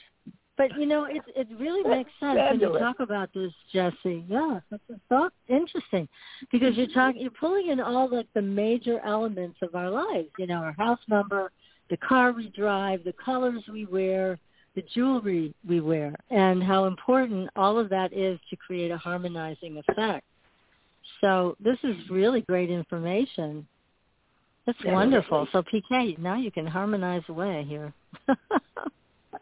But 0.56 0.70
you 0.78 0.86
know, 0.86 1.04
it 1.04 1.20
it 1.34 1.48
really 1.60 1.86
makes 1.86 2.10
sense 2.18 2.38
when 2.38 2.60
you 2.60 2.78
talk 2.78 3.00
about 3.00 3.28
this, 3.34 3.52
Jesse. 3.74 4.24
Yeah, 4.26 4.60
that's 4.70 4.82
so 5.10 5.28
interesting 5.48 6.08
because 6.50 6.74
you're 6.76 6.86
talking, 6.86 7.20
you're 7.20 7.30
pulling 7.30 7.68
in 7.68 7.78
all 7.78 8.08
like 8.10 8.26
the 8.32 8.40
major 8.40 8.98
elements 9.04 9.58
of 9.60 9.74
our 9.74 9.90
lives. 9.90 10.28
You 10.38 10.46
know, 10.46 10.56
our 10.56 10.72
house 10.72 10.98
number, 11.08 11.52
the 11.90 11.98
car 11.98 12.32
we 12.32 12.48
drive, 12.48 13.04
the 13.04 13.12
colors 13.12 13.64
we 13.70 13.84
wear, 13.84 14.38
the 14.76 14.82
jewelry 14.94 15.52
we 15.66 15.80
wear, 15.80 16.14
and 16.30 16.62
how 16.62 16.84
important 16.84 17.50
all 17.56 17.78
of 17.78 17.88
that 17.88 18.12
is 18.12 18.38
to 18.50 18.56
create 18.56 18.90
a 18.90 18.98
harmonizing 18.98 19.82
effect. 19.88 20.24
So 21.20 21.56
this 21.58 21.78
is 21.82 21.96
really 22.10 22.42
great 22.42 22.70
information. 22.70 23.66
That's 24.66 24.78
Yeah, 24.84 24.92
wonderful. 24.92 25.48
So 25.52 25.62
PK, 25.62 26.18
now 26.18 26.36
you 26.36 26.52
can 26.52 26.66
harmonize 26.66 27.22
away 27.28 27.64
here. 27.66 27.92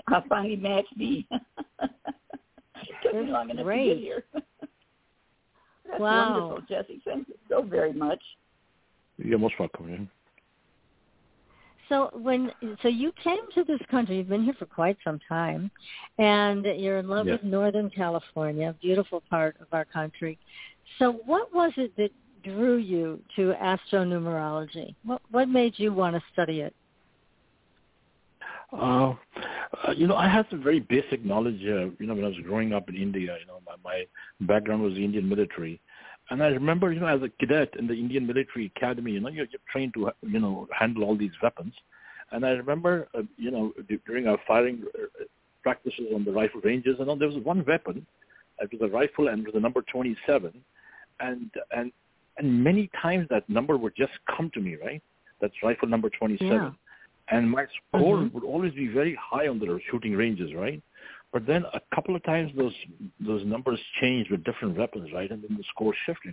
I 0.06 0.22
finally 0.28 0.56
matched 0.56 0.96
me. 0.96 1.26
Took 1.80 1.90
me 1.90 1.90
That's 3.12 3.28
long 3.28 3.50
enough 3.50 3.66
to 3.66 3.84
get 3.84 3.98
here. 3.98 4.24
That's 4.34 6.00
Wow. 6.00 6.34
wonderful, 6.34 6.60
Jesse. 6.68 7.02
Thank 7.04 7.28
you 7.28 7.34
so 7.48 7.62
very 7.62 7.92
much. 7.92 8.22
You're 9.18 9.38
most 9.38 9.54
welcome. 9.58 10.08
So 11.88 12.10
when 12.14 12.50
so 12.82 12.88
you 12.88 13.12
came 13.22 13.50
to 13.54 13.64
this 13.64 13.80
country, 13.90 14.16
you've 14.16 14.28
been 14.28 14.44
here 14.44 14.54
for 14.58 14.66
quite 14.66 14.96
some 15.04 15.20
time, 15.28 15.70
and 16.18 16.64
you're 16.64 16.98
in 16.98 17.08
love 17.08 17.26
Yeah. 17.26 17.34
with 17.34 17.44
Northern 17.44 17.90
California, 17.90 18.70
a 18.70 18.72
beautiful 18.72 19.22
part 19.28 19.56
of 19.60 19.66
our 19.72 19.84
country. 19.84 20.38
So 20.98 21.12
what 21.12 21.52
was 21.54 21.72
it 21.76 21.94
that 21.96 22.10
drew 22.42 22.76
you 22.76 23.22
to 23.36 23.54
astronumerology? 23.54 24.94
What 25.04 25.20
what 25.30 25.48
made 25.48 25.78
you 25.78 25.92
want 25.92 26.16
to 26.16 26.22
study 26.32 26.60
it? 26.60 26.74
Uh, 28.72 29.14
uh, 29.86 29.92
you 29.96 30.06
know, 30.06 30.16
I 30.16 30.28
had 30.28 30.46
some 30.50 30.62
very 30.62 30.80
basic 30.80 31.24
knowledge. 31.24 31.60
Uh, 31.62 31.90
you 31.98 32.06
know, 32.06 32.14
when 32.14 32.24
I 32.24 32.28
was 32.28 32.38
growing 32.44 32.72
up 32.72 32.88
in 32.88 32.96
India, 32.96 33.36
you 33.40 33.46
know, 33.46 33.60
my, 33.66 33.74
my 33.84 34.06
background 34.40 34.82
was 34.82 34.94
the 34.94 35.04
Indian 35.04 35.28
military, 35.28 35.80
and 36.30 36.42
I 36.42 36.48
remember, 36.48 36.92
you 36.92 37.00
know, 37.00 37.06
as 37.06 37.22
a 37.22 37.28
cadet 37.40 37.70
in 37.78 37.86
the 37.86 37.94
Indian 37.94 38.26
military 38.26 38.72
academy, 38.74 39.12
you 39.12 39.20
know, 39.20 39.28
you're, 39.28 39.46
you're 39.46 39.60
trained 39.70 39.94
to, 39.94 40.10
you 40.22 40.40
know, 40.40 40.66
handle 40.78 41.04
all 41.04 41.16
these 41.16 41.32
weapons. 41.42 41.74
And 42.32 42.44
I 42.46 42.50
remember, 42.50 43.08
uh, 43.16 43.22
you 43.36 43.50
know, 43.50 43.72
d- 43.88 44.00
during 44.06 44.26
our 44.26 44.38
firing 44.46 44.82
uh, 44.94 45.24
practices 45.62 46.06
on 46.14 46.24
the 46.24 46.32
rifle 46.32 46.60
ranges, 46.62 46.96
you 46.98 47.04
know, 47.04 47.16
there 47.16 47.28
was 47.28 47.42
one 47.44 47.64
weapon. 47.66 48.06
It 48.60 48.70
was 48.72 48.80
a 48.88 48.92
rifle 48.92 49.28
and 49.28 49.40
it 49.40 49.46
was 49.46 49.54
a 49.56 49.60
number 49.60 49.82
27, 49.82 50.52
and 51.20 51.50
and 51.76 51.92
and 52.38 52.64
many 52.64 52.90
times 53.00 53.26
that 53.30 53.48
number 53.48 53.76
would 53.76 53.94
just 53.96 54.12
come 54.36 54.50
to 54.54 54.60
me, 54.60 54.76
right? 54.76 55.02
That's 55.40 55.54
rifle 55.62 55.88
number 55.88 56.08
27 56.10 56.50
Yeah. 56.52 56.70
and 57.28 57.50
my 57.50 57.66
score 57.76 58.18
Mhm. 58.18 58.32
would 58.32 58.44
always 58.44 58.72
be 58.74 58.88
very 58.88 59.14
high 59.30 59.46
on 59.48 59.58
the 59.58 59.78
shooting 59.90 60.14
ranges, 60.16 60.52
right? 60.54 60.80
But 61.34 61.46
then 61.46 61.64
a 61.74 61.80
couple 61.92 62.14
of 62.14 62.22
times 62.22 62.52
those 62.56 62.72
those 63.18 63.44
numbers 63.44 63.80
changed 64.00 64.30
with 64.30 64.44
different 64.44 64.78
weapons, 64.78 65.10
right? 65.12 65.28
And 65.28 65.42
then 65.42 65.56
the 65.56 65.64
score 65.68 65.92
shifted. 66.06 66.32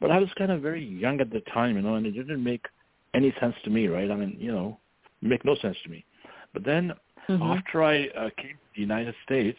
But 0.00 0.10
I 0.10 0.18
was 0.18 0.30
kind 0.38 0.50
of 0.50 0.62
very 0.62 0.82
young 0.82 1.20
at 1.20 1.30
the 1.30 1.42
time, 1.52 1.76
you 1.76 1.82
know, 1.82 1.96
and 1.96 2.06
it 2.06 2.12
didn't 2.12 2.42
make 2.42 2.64
any 3.12 3.34
sense 3.38 3.54
to 3.64 3.70
me, 3.70 3.88
right? 3.88 4.10
I 4.10 4.16
mean, 4.16 4.38
you 4.40 4.50
know, 4.50 4.78
make 5.20 5.44
no 5.44 5.54
sense 5.56 5.76
to 5.84 5.90
me. 5.90 6.06
But 6.54 6.64
then 6.64 6.94
Mhm. 7.28 7.58
after 7.58 7.84
I 7.84 8.08
uh, 8.08 8.30
came 8.38 8.56
to 8.56 8.68
the 8.74 8.80
United 8.80 9.14
States, 9.24 9.58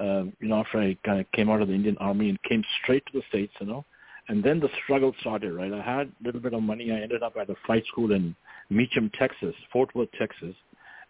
um, 0.00 0.32
you 0.40 0.48
know, 0.48 0.58
after 0.62 0.78
I 0.80 0.94
kind 1.04 1.20
of 1.20 1.30
came 1.30 1.48
out 1.48 1.62
of 1.62 1.68
the 1.68 1.74
Indian 1.74 1.96
Army 1.98 2.28
and 2.28 2.42
came 2.42 2.64
straight 2.82 3.06
to 3.06 3.12
the 3.12 3.24
States, 3.28 3.54
you 3.60 3.66
know, 3.66 3.84
and 4.26 4.42
then 4.42 4.58
the 4.58 4.68
struggle 4.82 5.14
started, 5.20 5.52
right? 5.52 5.72
I 5.72 5.80
had 5.80 6.08
a 6.08 6.24
little 6.24 6.40
bit 6.40 6.54
of 6.54 6.62
money. 6.62 6.90
I 6.90 7.00
ended 7.00 7.22
up 7.22 7.36
at 7.36 7.50
a 7.50 7.54
flight 7.66 7.86
school 7.86 8.10
in 8.10 8.34
Meacham, 8.68 9.10
Texas, 9.10 9.54
Fort 9.72 9.94
Worth, 9.94 10.10
Texas, 10.18 10.56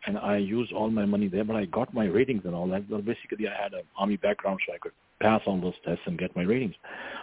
and 0.06 0.18
I 0.18 0.36
used 0.36 0.72
all 0.72 0.90
my 0.90 1.04
money 1.04 1.28
there. 1.28 1.44
But 1.44 1.56
I 1.56 1.64
got 1.66 1.92
my 1.92 2.06
ratings 2.06 2.42
and 2.44 2.54
all 2.54 2.68
that. 2.68 2.88
Well, 2.88 3.02
basically, 3.02 3.48
I 3.48 3.62
had 3.62 3.74
an 3.74 3.82
army 3.96 4.16
background, 4.16 4.60
so 4.66 4.74
I 4.74 4.78
could 4.78 4.92
pass 5.20 5.42
all 5.46 5.60
those 5.60 5.74
tests 5.84 6.02
and 6.06 6.18
get 6.18 6.34
my 6.36 6.42
ratings. 6.42 6.74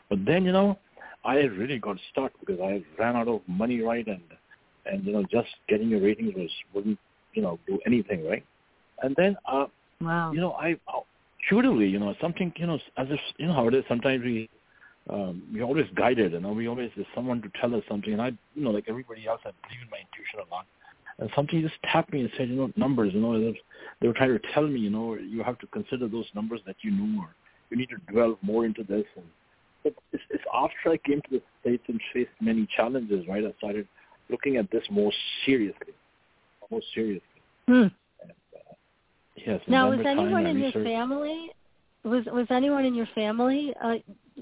But 0.10 0.26
then, 0.26 0.46
you 0.46 0.52
know, 0.52 0.78
I 1.24 1.36
really 1.38 1.80
got 1.80 1.98
stuck 2.12 2.32
because 2.40 2.60
I 2.62 2.84
ran 3.00 3.16
out 3.16 3.28
of 3.28 3.42
money, 3.48 3.82
right? 3.82 4.06
And 4.08 4.22
and 4.86 5.06
you 5.06 5.14
know, 5.14 5.24
just 5.32 5.50
getting 5.68 5.90
your 5.90 6.02
ratings 6.02 6.34
was 6.36 6.52
wouldn't 6.74 7.00
you 7.34 7.42
know 7.42 7.60
do 7.68 7.80
anything, 7.86 8.28
right? 8.28 8.44
And 9.02 9.16
then, 9.18 9.36
uh, 9.48 9.66
Wow. 10.02 10.34
you 10.34 10.42
know, 10.42 10.52
I 10.54 10.76
intuitively, 11.50 11.88
you 11.88 12.00
know, 12.00 12.14
something, 12.22 12.52
you 12.58 12.68
know, 12.68 12.80
as 12.98 13.08
if 13.10 13.20
you 13.38 13.48
know 13.48 13.54
how 13.54 13.68
it 13.68 13.74
is. 13.74 13.84
Sometimes 13.88 14.24
we 14.24 14.50
um, 15.10 15.44
we 15.54 15.62
always 15.62 15.86
guided, 15.96 16.32
you 16.34 16.40
know, 16.40 16.52
we 16.52 16.68
always 16.68 16.90
there's 16.96 17.08
someone 17.14 17.42
to 17.42 17.50
tell 17.62 17.74
us 17.76 17.84
something, 17.88 18.14
and 18.14 18.22
I, 18.22 18.28
you 18.56 18.64
know, 18.64 18.72
like 18.72 18.86
everybody 18.88 19.28
else, 19.28 19.42
I 19.46 19.52
believe 19.64 19.82
in 19.84 19.90
my 19.90 19.98
intuition 19.98 20.40
a 20.40 20.54
lot. 20.54 20.66
And 21.20 21.30
something 21.36 21.62
just 21.62 21.76
tapped 21.84 22.12
me 22.12 22.22
and 22.22 22.30
said, 22.38 22.50
you 22.50 22.56
know, 22.56 22.72
numbers, 22.76 23.14
you 23.14 23.22
know, 23.22 23.40
they 24.02 24.08
were- 24.08 24.14
trying 24.14 24.38
to 24.38 24.48
tell 24.54 24.68
me, 24.68 24.80
you 24.80 24.90
know, 24.90 25.16
you 25.16 25.44
have 25.44 25.58
to 25.60 25.68
consider 25.68 26.08
those 26.08 26.30
numbers 26.36 26.62
that 26.66 26.76
you 26.82 26.92
know, 26.92 27.22
or 27.22 27.36
you 27.70 27.78
need 27.78 27.90
to 27.90 28.14
delve 28.14 28.38
more 28.42 28.66
into 28.66 28.84
this. 28.84 29.06
And 29.16 29.26
but 29.84 29.94
it's, 30.12 30.24
it's 30.30 30.44
after 30.54 30.92
I 30.92 30.98
came 30.98 31.22
to 31.22 31.30
the 31.32 31.42
states 31.62 31.84
and 31.88 32.02
faced 32.12 32.32
many 32.42 32.68
challenges, 32.76 33.28
right? 33.28 33.46
I 33.46 33.54
started 33.60 33.88
looking 34.30 34.58
at 34.58 34.70
this 34.72 34.84
more 34.90 35.12
seriously, 35.46 35.94
more 36.70 36.82
seriously. 36.94 37.22
Hmm. 37.68 37.88
Yes. 39.36 39.62
Now, 39.68 39.90
was 39.90 40.00
anyone 40.06 40.48
in 40.48 40.58
your 40.58 40.72
family 40.72 41.52
was 42.04 42.26
was 42.26 42.48
anyone 42.50 42.86
in 42.86 42.94
your 42.94 43.08
family 43.16 43.74
uh, 43.84 43.96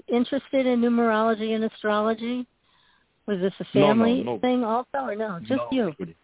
interested 0.08 0.66
in 0.66 0.80
numerology 0.80 1.54
and 1.54 1.64
astrology? 1.64 2.46
Was 3.26 3.40
this 3.40 3.54
a 3.58 3.78
No, 3.78 3.80
no, 3.80 3.88
family 3.88 4.22
no. 4.22 4.38
thing 4.38 4.64
also, 4.64 4.86
or 4.94 5.16
no? 5.16 5.38
Just 5.40 5.50
No, 5.52 5.68
you? 5.70 5.84
nobody. 5.86 6.14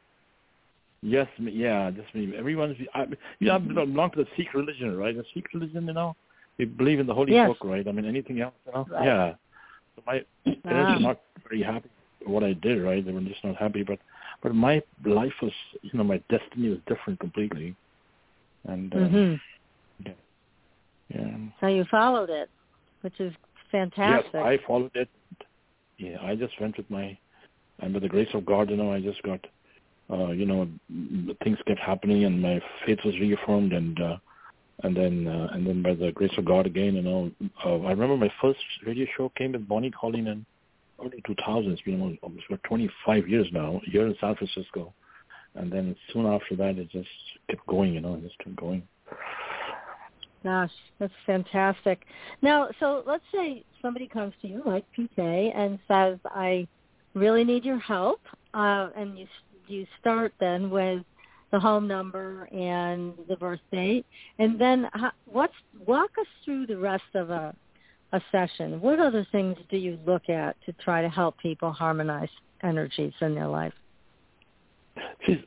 Yes, 1.03 1.29
me, 1.39 1.53
yeah, 1.53 1.91
just 1.91 2.15
me. 2.15 2.35
Everyone's, 2.37 2.77
I, 2.95 3.07
you 3.39 3.49
know, 3.49 3.55
I 3.55 3.59
belong 3.59 4.11
to 4.13 4.19
the 4.25 4.29
Sikh 4.37 4.53
religion, 4.55 4.97
right? 4.97 5.17
The 5.17 5.25
Sikh 5.33 5.47
religion, 5.55 5.87
you 5.87 5.95
know, 5.95 6.15
we 6.59 6.67
believe 6.67 7.01
in 7.01 7.07
the 7.07 7.15
Holy 7.15 7.33
Yes. 7.33 7.49
Book, 7.49 7.59
right? 7.65 7.87
I 7.89 7.93
mean, 7.93 8.05
anything 8.05 8.41
else, 8.41 8.55
you 8.67 8.73
know? 8.73 8.87
Right. 8.91 9.07
Yeah. 9.07 9.35
So 9.97 10.03
my 10.07 10.25
parents 10.69 10.93
were 10.95 11.01
not 11.01 11.21
very 11.49 11.63
happy 11.63 11.89
with 12.21 12.29
what 12.29 12.45
I 12.45 12.53
did, 12.53 12.83
right? 12.83 13.05
They 13.05 13.13
were 13.13 13.21
just 13.23 13.43
not 13.45 13.57
happy, 13.57 13.83
but 13.83 13.99
but 14.43 14.55
my 14.55 14.83
life 15.05 15.33
was, 15.43 15.53
you 15.83 15.91
know, 15.95 16.05
my 16.05 16.23
destiny 16.31 16.71
was 16.71 16.79
different 16.87 17.19
completely, 17.21 17.75
and 18.69 18.95
uh, 18.95 19.09
hmm 19.09 19.35
yeah, 20.05 20.13
yeah. 21.15 21.37
So 21.61 21.67
you 21.67 21.85
followed 21.91 22.31
it, 22.31 22.49
which 23.03 23.21
is 23.21 23.33
fantastic. 23.71 24.33
Yes, 24.35 24.45
I 24.45 24.59
followed 24.67 24.93
it. 24.95 25.09
Yeah, 25.99 26.17
I 26.23 26.35
just 26.35 26.59
went 26.61 26.77
with 26.79 26.91
my, 26.91 27.17
and 27.81 27.93
by 27.93 27.99
the 28.01 28.09
grace 28.09 28.29
of 28.33 28.47
God, 28.47 28.71
you 28.71 28.77
know, 28.77 28.93
I 28.93 29.01
just 29.01 29.23
got, 29.23 29.41
uh, 30.13 30.31
you 30.31 30.47
know, 30.47 30.69
things 31.45 31.59
kept 31.67 31.81
happening, 31.81 32.25
and 32.25 32.41
my 32.41 32.61
faith 32.85 32.99
was 33.05 33.15
reaffirmed, 33.21 33.73
and 33.73 34.01
uh, 34.01 34.17
and 34.83 34.97
then 34.97 35.29
uh, 35.29 35.49
and 35.53 35.67
then 35.67 35.83
by 35.83 35.95
the 35.95 36.11
grace 36.13 36.33
of 36.39 36.45
God 36.45 36.67
again, 36.67 36.95
you 36.97 37.03
know, 37.03 37.31
uh, 37.65 37.87
I 37.87 37.91
remember 37.91 38.17
my 38.17 38.33
first 38.41 38.59
radio 38.85 39.07
show 39.17 39.31
came 39.37 39.53
with 39.53 39.69
Bonnie 39.69 39.91
Colleen 39.91 40.27
in 40.27 40.47
early 41.01 41.23
2000s. 41.29 41.79
You 41.85 41.97
know, 41.97 42.17
almost 42.23 42.47
for 42.47 42.57
25 42.59 43.29
years 43.29 43.47
now, 43.53 43.81
here 43.85 44.07
in 44.07 44.17
San 44.21 44.35
Francisco, 44.35 44.93
and 45.55 45.73
then 45.73 45.95
soon 46.13 46.27
after 46.27 46.57
that, 46.57 46.79
it 46.79 46.91
just 46.91 47.09
kept 47.49 47.67
going. 47.67 47.95
You 47.95 48.01
know, 48.01 48.15
it 48.15 48.23
just 48.23 48.39
kept 48.39 48.57
going. 48.57 48.83
Gosh, 50.43 50.71
that's 50.99 51.13
fantastic. 51.27 52.05
Now, 52.41 52.71
so 52.81 53.05
let's 53.07 53.25
say 53.33 53.63
somebody 53.83 54.09
comes 54.09 54.33
to 54.41 54.49
you 54.49 54.63
like 54.65 54.85
PK 54.99 55.53
and 55.55 55.79
says, 55.87 56.19
"I 56.25 56.67
really 57.15 57.45
need 57.45 57.65
your 57.65 57.79
help," 57.79 58.21
uh, 58.55 58.89
and 58.97 59.19
you 59.19 59.27
you 59.71 59.87
start 60.01 60.33
then 60.41 60.71
with 60.71 61.03
the 61.51 61.59
home 61.59 61.89
number 61.89 62.45
and 62.53 63.15
the 63.29 63.37
birth 63.37 63.61
date, 63.73 64.07
and 64.39 64.61
then 64.61 64.89
what's 65.27 65.53
walk 65.87 66.11
us 66.19 66.27
through 66.45 66.67
the 66.67 66.77
rest 66.77 67.03
of 67.15 67.31
a 67.31 67.55
a 68.13 68.21
session. 68.33 68.81
What 68.81 68.99
other 68.99 69.27
things 69.31 69.57
do 69.71 69.77
you 69.77 69.99
look 70.07 70.29
at 70.29 70.57
to 70.67 70.73
try 70.85 71.03
to 71.03 71.09
help 71.09 71.39
people 71.39 71.73
harmonize 71.73 72.29
energies 72.63 73.13
in 73.21 73.35
their 73.35 73.47
life? 73.47 73.73
See, 75.27 75.45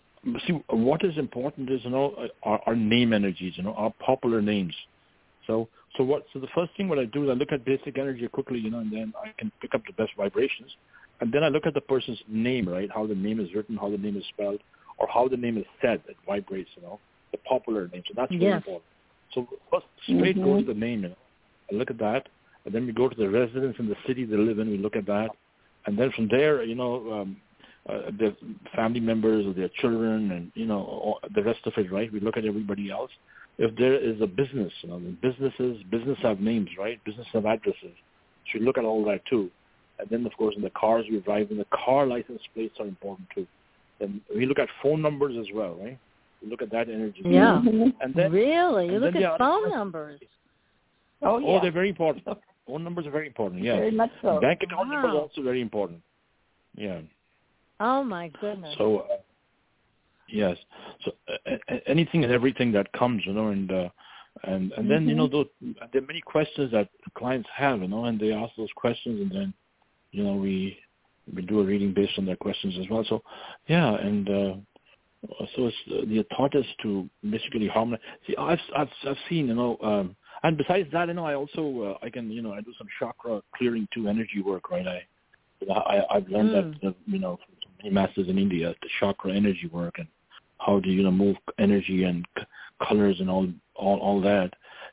see, 0.48 0.53
what 0.70 1.03
is 1.03 1.18
important 1.18 1.70
is 1.70 1.82
you 1.84 1.89
know 1.89 2.27
our, 2.44 2.62
our 2.65 2.75
name 2.75 3.13
energies, 3.13 3.53
you 3.56 3.63
know, 3.63 3.74
our 3.74 3.94
popular 4.06 4.42
names. 4.42 4.74
So, 5.48 5.68
so 5.98 6.03
what? 6.03 6.25
So 6.32 6.39
the 6.39 6.48
first 6.56 6.72
thing 6.77 6.88
what 6.88 7.00
I 7.00 7.06
do 7.06 7.25
is 7.25 7.30
I 7.30 7.34
look 7.34 7.51
at 7.51 7.65
basic 7.65 7.98
energy 7.98 8.27
quickly, 8.27 8.60
you 8.60 8.72
know, 8.72 8.80
and 8.80 8.92
then 8.92 9.13
I 9.22 9.32
can 9.38 9.51
pick 9.62 9.75
up 9.75 9.82
the 9.86 9.94
best 9.94 10.12
vibrations, 10.18 10.72
and 11.22 11.32
then 11.32 11.43
I 11.43 11.50
look 11.50 11.65
at 11.65 11.74
the 11.74 11.82
person's 11.82 12.22
name, 12.27 12.67
right? 12.67 12.89
How 12.93 13.08
the 13.08 13.15
name 13.15 13.39
is 13.39 13.53
written, 13.53 13.77
how 13.77 13.89
the 13.89 13.98
name 13.98 14.17
is 14.17 14.24
spelled, 14.29 14.62
or 14.98 15.08
how 15.08 15.27
the 15.27 15.38
name 15.38 15.58
is 15.58 15.65
said. 15.82 16.01
It 16.08 16.17
vibrates, 16.27 16.70
you 16.75 16.82
know, 16.84 17.00
the 17.32 17.38
popular 17.39 17.88
name. 17.88 18.03
So 18.08 18.13
that's 18.15 18.32
very 18.32 18.51
Yes. 18.51 18.58
important. 18.58 18.86
So 19.34 19.48
first, 19.72 19.86
straight 20.03 20.36
go 20.41 20.55
Mhm. 20.55 20.60
to 20.60 20.65
the 20.65 20.79
name, 20.79 21.03
you 21.03 21.10
know, 21.10 21.17
I 21.72 21.75
look 21.75 21.89
at 21.89 21.98
that, 22.00 22.29
and 22.65 22.74
then 22.74 22.86
we 22.86 22.91
go 22.93 23.10
to 23.10 23.15
the 23.15 23.29
residence 23.29 23.77
in 23.79 23.88
the 23.88 23.98
city 24.05 24.25
they 24.25 24.38
live 24.38 24.60
in. 24.60 24.70
We 24.70 24.77
look 24.77 24.96
at 24.96 25.05
that, 25.08 25.32
and 25.86 25.98
then 25.98 26.12
from 26.12 26.27
there, 26.27 26.63
you 26.63 26.75
know, 26.75 27.12
um, 27.12 27.41
uh, 27.89 28.12
the 28.12 28.36
family 28.75 29.00
members 29.00 29.46
or 29.46 29.53
their 29.53 29.70
children, 29.82 30.32
and 30.32 30.51
you 30.55 30.65
know, 30.65 30.79
all, 30.79 31.20
the 31.36 31.43
rest 31.43 31.65
of 31.65 31.74
it, 31.77 31.91
right? 31.91 32.12
We 32.12 32.20
look 32.20 32.38
at 32.38 32.46
everybody 32.46 32.89
else. 32.91 33.12
If 33.58 33.75
there 33.75 33.96
is 33.96 34.20
a 34.22 34.27
business, 34.27 34.74
you 34.82 34.89
know, 34.89 35.00
businesses, 35.22 35.84
business 35.84 36.17
have 36.22 36.39
names, 36.39 36.70
right? 36.77 37.03
Business 37.03 37.27
have 37.34 37.46
addresses. 37.46 37.96
So 38.51 38.60
we 38.60 38.65
look 38.65 38.77
at 38.77 38.86
all 38.86 39.03
that 39.05 39.25
too. 39.25 39.51
And 40.00 40.09
then, 40.09 40.25
of 40.25 40.35
course, 40.38 40.55
in 40.55 40.62
the 40.62 40.71
cars 40.71 41.05
we 41.09 41.19
drive, 41.19 41.51
in 41.51 41.57
the 41.57 41.67
car 41.85 42.05
license 42.05 42.41
plates 42.53 42.75
are 42.79 42.88
important 42.88 43.27
too. 43.33 43.47
And 44.00 44.21
we 44.35 44.45
look 44.45 44.59
at 44.59 44.67
phone 44.81 45.01
numbers 45.01 45.35
as 45.39 45.47
well, 45.53 45.75
right? 45.75 45.97
We 46.41 46.50
look 46.50 46.62
at 46.62 46.71
that 46.71 46.89
energy. 46.89 47.21
Yeah. 47.23 47.62
And 48.01 48.13
then 48.15 48.31
really? 48.31 48.88
You 48.88 49.00
look 49.00 49.13
then, 49.13 49.23
at 49.23 49.38
phone 49.38 49.65
other- 49.67 49.75
numbers. 49.75 50.19
Oh, 51.21 51.38
yeah. 51.38 51.47
Oh, 51.47 51.59
they're 51.62 51.71
very 51.71 51.89
important. 51.89 52.25
Phone 52.67 52.83
numbers 52.83 53.05
are 53.05 53.12
very 53.12 53.27
important. 53.27 53.63
Yes. 53.63 53.77
Very 53.77 53.91
much 53.91 54.12
so. 54.21 54.39
Bank 54.41 54.62
account 54.63 54.89
numbers 54.89 55.13
are 55.13 55.17
also 55.21 55.41
very 55.41 55.62
important. 55.62 56.01
Yeah. 56.75 57.00
Oh 57.79 58.03
my 58.03 58.29
goodness. 58.41 58.75
So, 58.77 59.00
uh, 59.00 59.17
yes. 60.27 60.57
So 61.05 61.12
uh, 61.47 61.75
anything 61.88 62.23
and 62.23 62.33
everything 62.33 62.71
that 62.73 62.91
comes, 62.93 63.23
you 63.25 63.33
know, 63.33 63.50
and 63.50 63.71
uh, 63.71 63.89
and 64.43 64.71
and 64.73 64.89
then 64.89 65.07
you 65.07 65.15
know, 65.15 65.27
those, 65.27 65.47
there 65.62 66.01
are 66.01 66.05
many 66.05 66.21
questions 66.21 66.71
that 66.71 66.89
clients 67.15 67.47
have, 67.55 67.81
you 67.81 67.88
know, 67.88 68.05
and 68.05 68.19
they 68.19 68.31
ask 68.31 68.51
those 68.57 68.71
questions, 68.75 69.21
and 69.21 69.31
then 69.31 69.53
you 70.13 70.24
know 70.24 70.36
we 70.36 70.77
we 71.36 71.41
do 71.43 71.60
a 71.60 71.65
reading 71.65 71.93
based 71.93 72.17
on 72.17 72.25
their 72.25 72.38
questions 72.38 72.75
as 72.82 72.88
well. 72.89 73.05
So, 73.10 73.22
yeah, 73.67 73.96
and. 73.96 74.29
uh 74.29 74.53
so 75.55 75.67
it's 75.67 75.77
uh, 75.89 76.01
the 76.05 76.25
thought 76.36 76.53
is 76.55 76.65
to 76.84 77.10
basically 77.29 77.67
harmonize. 77.67 78.01
See, 78.27 78.36
I've 78.38 78.60
I've 78.75 78.89
I've 79.08 79.17
seen 79.29 79.48
you 79.48 79.55
know, 79.55 79.77
um, 79.82 80.15
and 80.43 80.58
besides 80.58 80.89
that, 80.91 81.08
you 81.08 81.13
know, 81.13 81.25
I 81.25 81.36
also 81.36 81.63
uh, 82.01 82.05
I 82.05 82.10
can 82.10 82.29
you 82.29 82.41
know 82.41 82.53
I 82.53 82.62
do 82.62 82.74
some 82.77 82.88
chakra 83.00 83.41
clearing 83.55 83.88
to 83.93 84.10
energy 84.10 84.41
work, 84.46 84.70
right? 84.70 84.86
I 84.88 85.00
I 85.72 85.96
I've 86.17 86.27
learned 86.27 86.50
Mm. 86.51 86.82
that 86.82 86.88
uh, 86.89 86.93
you 87.08 87.20
know 87.20 87.38
from 87.38 87.72
many 87.82 87.93
masters 87.93 88.27
in 88.27 88.38
India 88.38 88.75
the 88.82 88.89
chakra 89.00 89.34
energy 89.34 89.67
work 89.72 89.96
and 89.98 90.08
how 90.60 90.82
to 90.82 90.89
you 90.89 91.03
know 91.03 91.12
move 91.12 91.38
energy 91.58 92.03
and 92.03 92.25
c- 92.38 92.46
colors 92.88 93.17
and 93.22 93.29
all 93.29 93.48
all 93.75 94.00
all 94.00 94.22
that. 94.22 94.51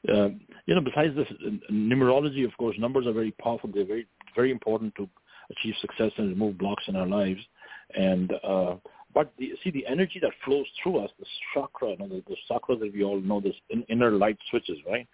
Uh, 0.08 0.28
you 0.66 0.74
know, 0.76 0.80
besides 0.80 1.14
this 1.16 1.28
numerology, 1.70 2.44
of 2.44 2.56
course, 2.56 2.76
numbers 2.78 3.06
are 3.06 3.12
very 3.12 3.32
powerful. 3.42 3.68
They're 3.74 3.84
very 3.84 4.06
very 4.34 4.50
important 4.50 4.94
to 4.96 5.08
achieve 5.50 5.74
success 5.80 6.12
and 6.16 6.28
remove 6.28 6.58
blocks 6.58 6.84
in 6.88 6.96
our 6.96 7.06
lives. 7.06 7.40
And 7.96 8.32
uh, 8.44 8.76
but 9.14 9.32
the, 9.38 9.52
see 9.64 9.70
the 9.70 9.86
energy 9.86 10.20
that 10.22 10.30
flows 10.44 10.66
through 10.82 10.98
us, 10.98 11.10
the 11.18 11.26
chakra, 11.52 11.90
you 11.90 11.98
know, 11.98 12.08
the, 12.08 12.22
the 12.28 12.36
chakras 12.48 12.80
that 12.80 12.92
we 12.94 13.02
all 13.02 13.20
know, 13.20 13.40
this 13.40 13.54
in, 13.70 13.82
inner 13.88 14.12
light 14.12 14.38
switches, 14.50 14.78
right? 14.88 15.06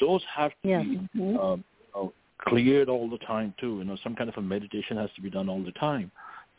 Those 0.00 0.22
have 0.34 0.50
to 0.62 0.68
Yes. 0.68 0.84
be 0.86 1.00
Mhm. 1.18 1.38
um, 1.38 1.64
you 1.80 1.86
know, 1.94 2.12
cleared 2.38 2.88
all 2.88 3.08
the 3.08 3.18
time 3.18 3.54
too. 3.58 3.78
You 3.78 3.84
know, 3.84 3.96
some 4.02 4.14
kind 4.14 4.28
of 4.30 4.36
a 4.38 4.42
meditation 4.42 4.96
has 4.96 5.10
to 5.14 5.20
be 5.20 5.30
done 5.30 5.48
all 5.48 5.62
the 5.62 5.72
time. 5.72 6.10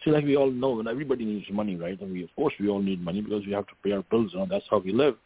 See, 0.04 0.12
like 0.12 0.26
we 0.26 0.36
all 0.36 0.52
know, 0.52 0.80
and 0.80 0.88
everybody 0.88 1.26
needs 1.26 1.50
money, 1.50 1.76
right? 1.76 2.00
And 2.00 2.12
we, 2.12 2.24
of 2.24 2.36
course, 2.36 2.54
we 2.60 2.70
all 2.70 2.82
need 2.82 3.04
money 3.04 3.22
because 3.22 3.46
we 3.46 3.54
have 3.54 3.66
to 3.68 3.74
pay 3.84 3.94
our 3.94 4.04
bills. 4.04 4.32
You 4.34 4.40
know, 4.40 4.46
that's 4.50 4.66
how 4.70 4.78
we 4.80 4.92
live. 4.92 5.18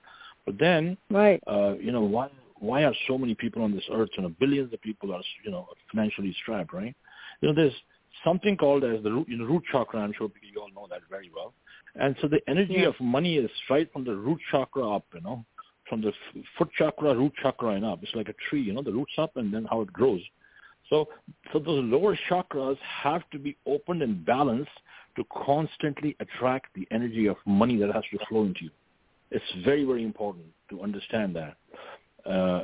But 0.46 0.58
then, 0.58 0.98
Right. 1.10 1.42
uh, 1.48 1.76
you 1.80 1.92
know, 1.92 2.02
why 2.02 2.30
why 2.60 2.84
are 2.84 2.94
so 3.08 3.18
many 3.18 3.36
people 3.36 3.64
on 3.64 3.74
this 3.74 3.84
earth? 3.92 4.10
You 4.18 4.24
know, 4.24 4.30
billions 4.40 4.74
of 4.74 4.82
people 4.82 5.14
are, 5.14 5.22
you 5.44 5.52
know, 5.52 5.68
financially 5.92 6.36
strapped, 6.42 6.74
right? 6.74 6.96
You 7.42 7.50
know, 7.50 7.56
there's 7.56 7.76
something 8.24 8.58
called 8.58 8.84
as 8.84 9.02
the 9.04 9.12
root, 9.12 9.28
you 9.30 9.38
know, 9.38 9.46
root 9.46 9.64
chakra. 9.72 10.02
I'm 10.02 10.14
sure 10.14 10.30
you 10.42 10.62
all 10.62 10.70
know 10.74 10.88
that 10.90 11.02
very 11.10 11.32
well. 11.34 11.54
And 11.96 12.16
so 12.22 12.28
the 12.28 12.42
energy 12.48 12.80
Yeah. 12.82 12.88
of 12.88 13.00
money 13.00 13.38
is 13.38 13.50
right 13.70 13.92
from 13.92 14.04
the 14.04 14.16
root 14.16 14.40
chakra 14.52 14.88
up, 14.88 15.06
you 15.14 15.22
know, 15.22 15.46
from 15.88 16.02
the 16.02 16.14
foot 16.58 16.72
chakra, 16.74 17.16
root 17.16 17.34
chakra, 17.42 17.70
and 17.70 17.86
up. 17.86 18.04
It's 18.04 18.14
like 18.16 18.30
a 18.30 18.36
tree, 18.50 18.62
you 18.62 18.74
know, 18.74 18.82
the 18.82 18.92
roots 18.92 19.18
up 19.18 19.38
and 19.38 19.54
then 19.54 19.66
how 19.66 19.82
it 19.82 19.92
grows. 19.92 20.22
So, 20.90 21.08
so 21.52 21.60
those 21.60 21.84
lower 21.84 22.18
chakras 22.30 22.78
have 22.80 23.28
to 23.32 23.40
be 23.40 23.56
opened 23.66 24.02
and 24.02 24.26
balanced 24.26 24.72
to 25.16 25.24
constantly 25.46 26.16
attract 26.20 26.74
the 26.76 26.88
energy 26.92 27.28
of 27.28 27.38
money 27.46 27.78
that 27.78 27.94
has 27.94 28.04
to 28.12 28.26
flow 28.28 28.44
into 28.44 28.66
you. 28.66 28.72
It's 29.32 29.46
very, 29.64 29.84
very 29.86 30.04
important 30.04 30.46
to 30.70 30.82
understand 30.82 31.36
that. 31.36 31.58
Uh, 32.30 32.64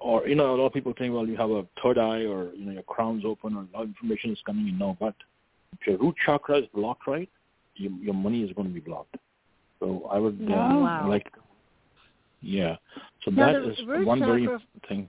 or 0.00 0.26
you 0.26 0.34
know, 0.34 0.54
a 0.54 0.56
lot 0.56 0.66
of 0.66 0.72
people 0.72 0.92
think, 0.98 1.14
well, 1.14 1.26
you 1.26 1.36
have 1.36 1.50
a 1.50 1.64
third 1.82 1.98
eye, 1.98 2.24
or 2.24 2.52
you 2.54 2.64
know, 2.64 2.72
your 2.72 2.82
crown's 2.82 3.24
open, 3.24 3.54
or 3.54 3.60
a 3.60 3.76
lot 3.76 3.84
of 3.84 3.88
information 3.88 4.32
is 4.32 4.38
coming 4.44 4.68
in. 4.68 4.76
No, 4.76 4.96
but 4.98 5.14
if 5.72 5.86
your 5.86 5.98
root 5.98 6.16
chakra 6.24 6.58
is 6.58 6.64
blocked 6.74 7.06
right, 7.06 7.28
your, 7.76 7.92
your 7.92 8.14
money 8.14 8.42
is 8.42 8.52
going 8.54 8.66
to 8.66 8.74
be 8.74 8.80
blocked. 8.80 9.16
So 9.78 10.08
I 10.10 10.18
would 10.18 10.40
Oh, 10.42 10.80
wow. 10.80 11.08
like, 11.08 11.30
yeah. 12.40 12.76
So 13.24 13.30
Now, 13.30 13.52
that 13.52 13.62
is 13.62 13.78
one 13.86 14.18
very 14.18 14.42
chakra- 14.42 14.54
important 14.54 14.88
thing. 14.88 15.08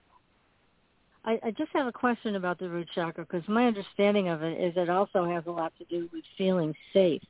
I, 1.25 1.39
I 1.43 1.51
just 1.51 1.71
have 1.73 1.87
a 1.87 1.91
question 1.91 2.35
about 2.35 2.59
the 2.59 2.69
root 2.69 2.87
chakra 2.93 3.25
because 3.25 3.47
my 3.47 3.65
understanding 3.65 4.29
of 4.29 4.43
it 4.43 4.59
is 4.61 4.73
it 4.77 4.89
also 4.89 5.25
has 5.25 5.43
a 5.47 5.51
lot 5.51 5.73
to 5.79 5.85
do 5.85 6.07
with 6.13 6.23
feeling 6.37 6.73
safe. 6.93 7.21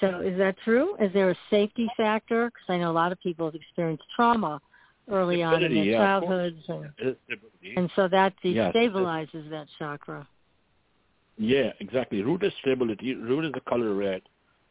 So 0.00 0.20
is 0.20 0.38
that 0.38 0.56
true? 0.64 0.96
Is 0.96 1.12
there 1.12 1.30
a 1.30 1.36
safety 1.50 1.88
factor? 1.96 2.46
Because 2.46 2.64
I 2.68 2.78
know 2.78 2.90
a 2.90 2.92
lot 2.92 3.12
of 3.12 3.20
people 3.20 3.46
have 3.46 3.54
experienced 3.54 4.04
trauma 4.16 4.60
early 5.10 5.42
on 5.42 5.62
in 5.62 5.74
their 5.74 5.84
yeah, 5.84 5.98
childhoods, 5.98 6.62
and, 6.68 6.84
It 6.98 7.06
is 7.08 7.16
stability. 7.26 7.74
and 7.76 7.90
so 7.96 8.08
that 8.08 8.34
destabilizes 8.44 9.50
that 9.50 9.66
chakra. 9.78 10.26
Yeah, 11.38 11.72
exactly. 11.80 12.22
Root 12.22 12.42
is 12.44 12.52
stability. 12.60 13.14
Root 13.14 13.46
is 13.46 13.52
the 13.52 13.60
color 13.60 13.94
red. 13.94 14.22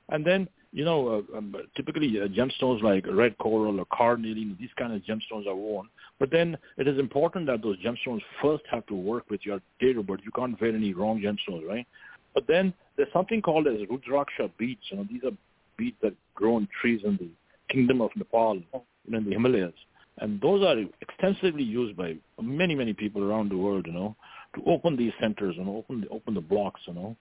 And 0.09 0.25
then, 0.25 0.47
you 0.71 0.85
know, 0.85 1.25
uh, 1.33 1.37
um, 1.37 1.55
typically 1.75 2.19
uh, 2.21 2.27
gemstones 2.27 2.81
like 2.83 3.05
red 3.11 3.37
coral 3.39 3.79
or 3.79 3.85
carnelian, 3.91 4.55
these 4.59 4.69
kind 4.77 4.93
of 4.93 5.01
gemstones 5.01 5.47
are 5.47 5.55
worn. 5.55 5.87
But 6.19 6.31
then 6.31 6.57
it 6.77 6.87
is 6.87 6.99
important 6.99 7.47
that 7.47 7.63
those 7.63 7.77
gemstones 7.83 8.21
first 8.41 8.63
have 8.69 8.85
to 8.87 8.95
work 8.95 9.29
with 9.29 9.45
your 9.45 9.61
date 9.79 9.97
of 9.97 10.05
birth. 10.05 10.19
You 10.23 10.31
can't 10.31 10.59
wear 10.61 10.75
any 10.75 10.93
wrong 10.93 11.19
gemstones, 11.19 11.67
right? 11.67 11.87
But 12.33 12.45
then 12.47 12.73
there's 12.97 13.11
something 13.13 13.41
called 13.41 13.67
as 13.67 13.79
Rudraksha 13.87 14.51
beads. 14.57 14.81
You 14.91 14.97
know, 14.97 15.07
these 15.09 15.23
are 15.23 15.35
beads 15.77 15.97
that 16.03 16.13
grow 16.35 16.55
on 16.55 16.67
trees 16.79 17.01
in 17.03 17.17
the 17.17 17.29
kingdom 17.73 18.01
of 18.01 18.11
Nepal, 18.15 18.55
you 18.55 18.63
know, 18.73 19.17
in 19.17 19.25
the 19.25 19.31
Himalayas. 19.31 19.73
And 20.21 20.39
those 20.41 20.63
are 20.65 20.75
extensively 21.01 21.63
used 21.63 21.95
by 21.95 22.15
many, 22.41 22.75
many 22.75 22.93
people 22.93 23.23
around 23.23 23.49
the 23.49 23.57
world, 23.57 23.85
you 23.87 23.93
know, 23.93 24.15
to 24.55 24.63
open 24.65 24.95
these 24.97 25.13
centers 25.19 25.55
and 25.57 25.67
open 25.69 26.01
the, 26.01 26.09
open 26.09 26.33
the 26.33 26.41
blocks, 26.41 26.81
you 26.85 26.93
know. 26.93 27.15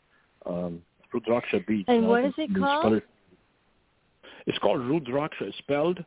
Um, 0.46 0.82
Rudraksha 1.14 1.66
beads. 1.66 1.84
And 1.88 1.96
you 1.98 2.02
know, 2.02 2.08
what 2.08 2.24
is 2.24 2.34
it 2.38 2.50
called? 2.58 2.92
it- 2.94 3.06
It's 4.46 4.58
called 4.58 4.80
Rudraksha. 4.80 5.42
It's 5.42 5.58
spelled 5.58 6.04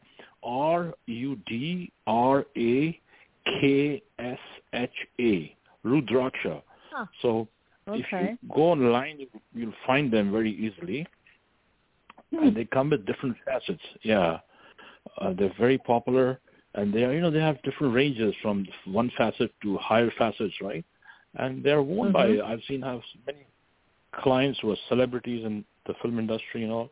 R-U-D-R-A-K-S-H-A. 4.22 5.56
Rudraksha. 5.86 6.62
Huh. 6.92 7.06
So 7.22 7.48
if 7.88 8.06
you 8.12 8.38
go 8.54 8.62
online, 8.72 9.20
you, 9.20 9.28
you'll 9.56 9.74
find 9.88 10.12
them 10.12 10.32
very 10.32 10.52
easily. 10.52 11.08
And 12.32 12.56
they 12.56 12.66
come 12.66 12.90
with 12.92 13.06
different 13.06 13.36
facets. 13.46 13.82
Yeah. 14.04 14.40
Uh, 15.20 15.34
they're 15.38 15.54
very 15.60 15.78
popular. 15.80 16.40
And 16.76 16.94
they 16.94 17.04
are, 17.04 17.14
you 17.14 17.22
know, 17.22 17.32
they 17.32 17.40
have 17.40 17.62
different 17.64 17.94
ranges 17.94 18.34
from 18.42 18.66
one 18.86 19.12
facet 19.18 19.52
to 19.64 19.78
higher 19.78 20.12
facets, 20.18 20.54
right? 20.62 20.86
And 21.36 21.64
they're 21.64 21.82
worn 21.82 22.12
by, 22.12 22.28
Mhm. 22.28 22.44
I've 22.44 22.64
seen 22.64 22.82
have 22.82 23.04
many 23.26 23.46
clients 24.14 24.60
who 24.60 24.72
are 24.72 24.78
celebrities 24.88 25.44
in 25.46 25.66
the 25.86 25.94
film 25.96 26.20
industry, 26.20 26.62
you 26.62 26.68
know, 26.68 26.90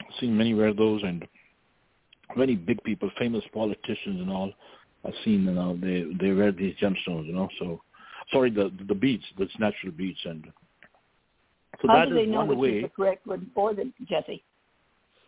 I've 0.00 0.14
seen 0.16 0.36
many 0.36 0.54
wear 0.54 0.72
those 0.72 1.02
and 1.02 1.26
many 2.36 2.54
big 2.54 2.82
people, 2.84 3.10
famous 3.18 3.44
politicians 3.52 4.20
and 4.20 4.30
all. 4.30 4.52
I've 5.04 5.16
seen, 5.24 5.44
you 5.44 5.52
know, 5.52 5.76
they, 5.76 6.04
they 6.20 6.32
wear 6.32 6.52
these 6.52 6.76
gemstones, 6.76 7.26
you 7.26 7.32
know, 7.32 7.48
so, 7.58 7.82
sorry, 8.32 8.50
the, 8.50 8.70
the 8.86 8.94
beads, 8.94 9.24
that's 9.38 9.58
natural 9.58 9.92
beads. 9.92 10.18
And 10.24 10.50
so 11.80 11.88
How 11.88 11.96
that 11.96 12.08
do 12.08 12.14
they 12.14 12.22
is 12.22 12.30
know 12.30 12.44
which 12.44 12.58
way. 12.58 12.76
is 12.78 12.82
the 12.82 12.88
correct 12.88 13.26
one 13.26 13.50
for 13.54 13.74
them, 13.74 13.92
Jesse? 14.08 14.42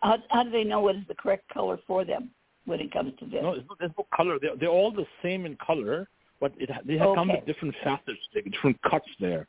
How, 0.00 0.18
how 0.30 0.42
do 0.44 0.50
they 0.50 0.64
know 0.64 0.80
what 0.80 0.96
is 0.96 1.06
the 1.08 1.14
correct 1.14 1.48
color 1.52 1.78
for 1.86 2.04
them 2.04 2.30
when 2.66 2.80
it 2.80 2.92
comes 2.92 3.12
to 3.18 3.26
this? 3.26 3.40
No, 3.42 3.52
there's 3.54 3.64
no, 3.68 3.76
there's 3.78 3.92
no 3.98 4.06
color. 4.14 4.38
They're, 4.40 4.56
they're 4.56 4.68
all 4.68 4.92
the 4.92 5.06
same 5.22 5.46
in 5.46 5.56
color, 5.56 6.08
but 6.40 6.52
it, 6.58 6.70
they 6.86 6.96
have 6.98 7.14
come 7.14 7.28
with 7.28 7.46
different 7.46 7.74
facets, 7.82 8.18
different 8.50 8.80
cuts 8.82 9.08
there. 9.20 9.46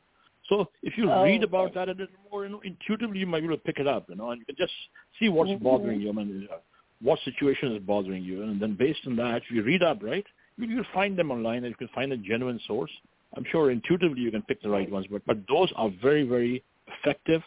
So 0.48 0.68
if 0.82 0.98
you 0.98 1.10
Oh, 1.10 1.24
read 1.24 1.42
about 1.42 1.70
okay. 1.70 1.74
that 1.74 1.88
a 1.88 1.92
little 1.92 2.16
more, 2.30 2.44
you 2.44 2.50
know, 2.50 2.60
intuitively 2.64 3.18
you 3.18 3.26
might 3.26 3.40
be 3.40 3.46
able 3.46 3.56
to 3.56 3.62
pick 3.62 3.78
it 3.78 3.86
up, 3.86 4.06
you 4.08 4.16
know, 4.16 4.30
and 4.30 4.38
you 4.38 4.44
can 4.44 4.56
just 4.56 4.72
see 5.18 5.28
what's 5.28 5.50
Mhm. 5.50 5.62
bothering 5.62 6.00
you, 6.00 6.10
I 6.10 6.12
mean, 6.12 6.48
uh, 6.52 6.58
what 7.00 7.18
situation 7.20 7.72
is 7.72 7.82
bothering 7.82 8.22
you, 8.22 8.42
and 8.42 8.60
then 8.60 8.74
based 8.74 9.06
on 9.06 9.16
that, 9.16 9.42
if 9.42 9.50
you 9.50 9.62
read 9.62 9.82
up, 9.82 10.02
right, 10.02 10.26
you 10.58 10.66
can 10.66 10.84
find 10.92 11.16
them 11.16 11.30
online, 11.30 11.64
and 11.64 11.68
you 11.68 11.74
can 11.76 11.88
find 11.88 12.12
a 12.12 12.16
genuine 12.16 12.58
source. 12.60 12.92
I'm 13.36 13.44
sure 13.44 13.70
intuitively 13.70 14.20
you 14.20 14.30
can 14.30 14.42
pick 14.42 14.60
the 14.62 14.70
right 14.70 14.90
ones, 14.90 15.06
but 15.10 15.24
but 15.26 15.38
those 15.48 15.72
are 15.76 15.88
very 16.02 16.22
very 16.24 16.62
effective, 16.86 17.42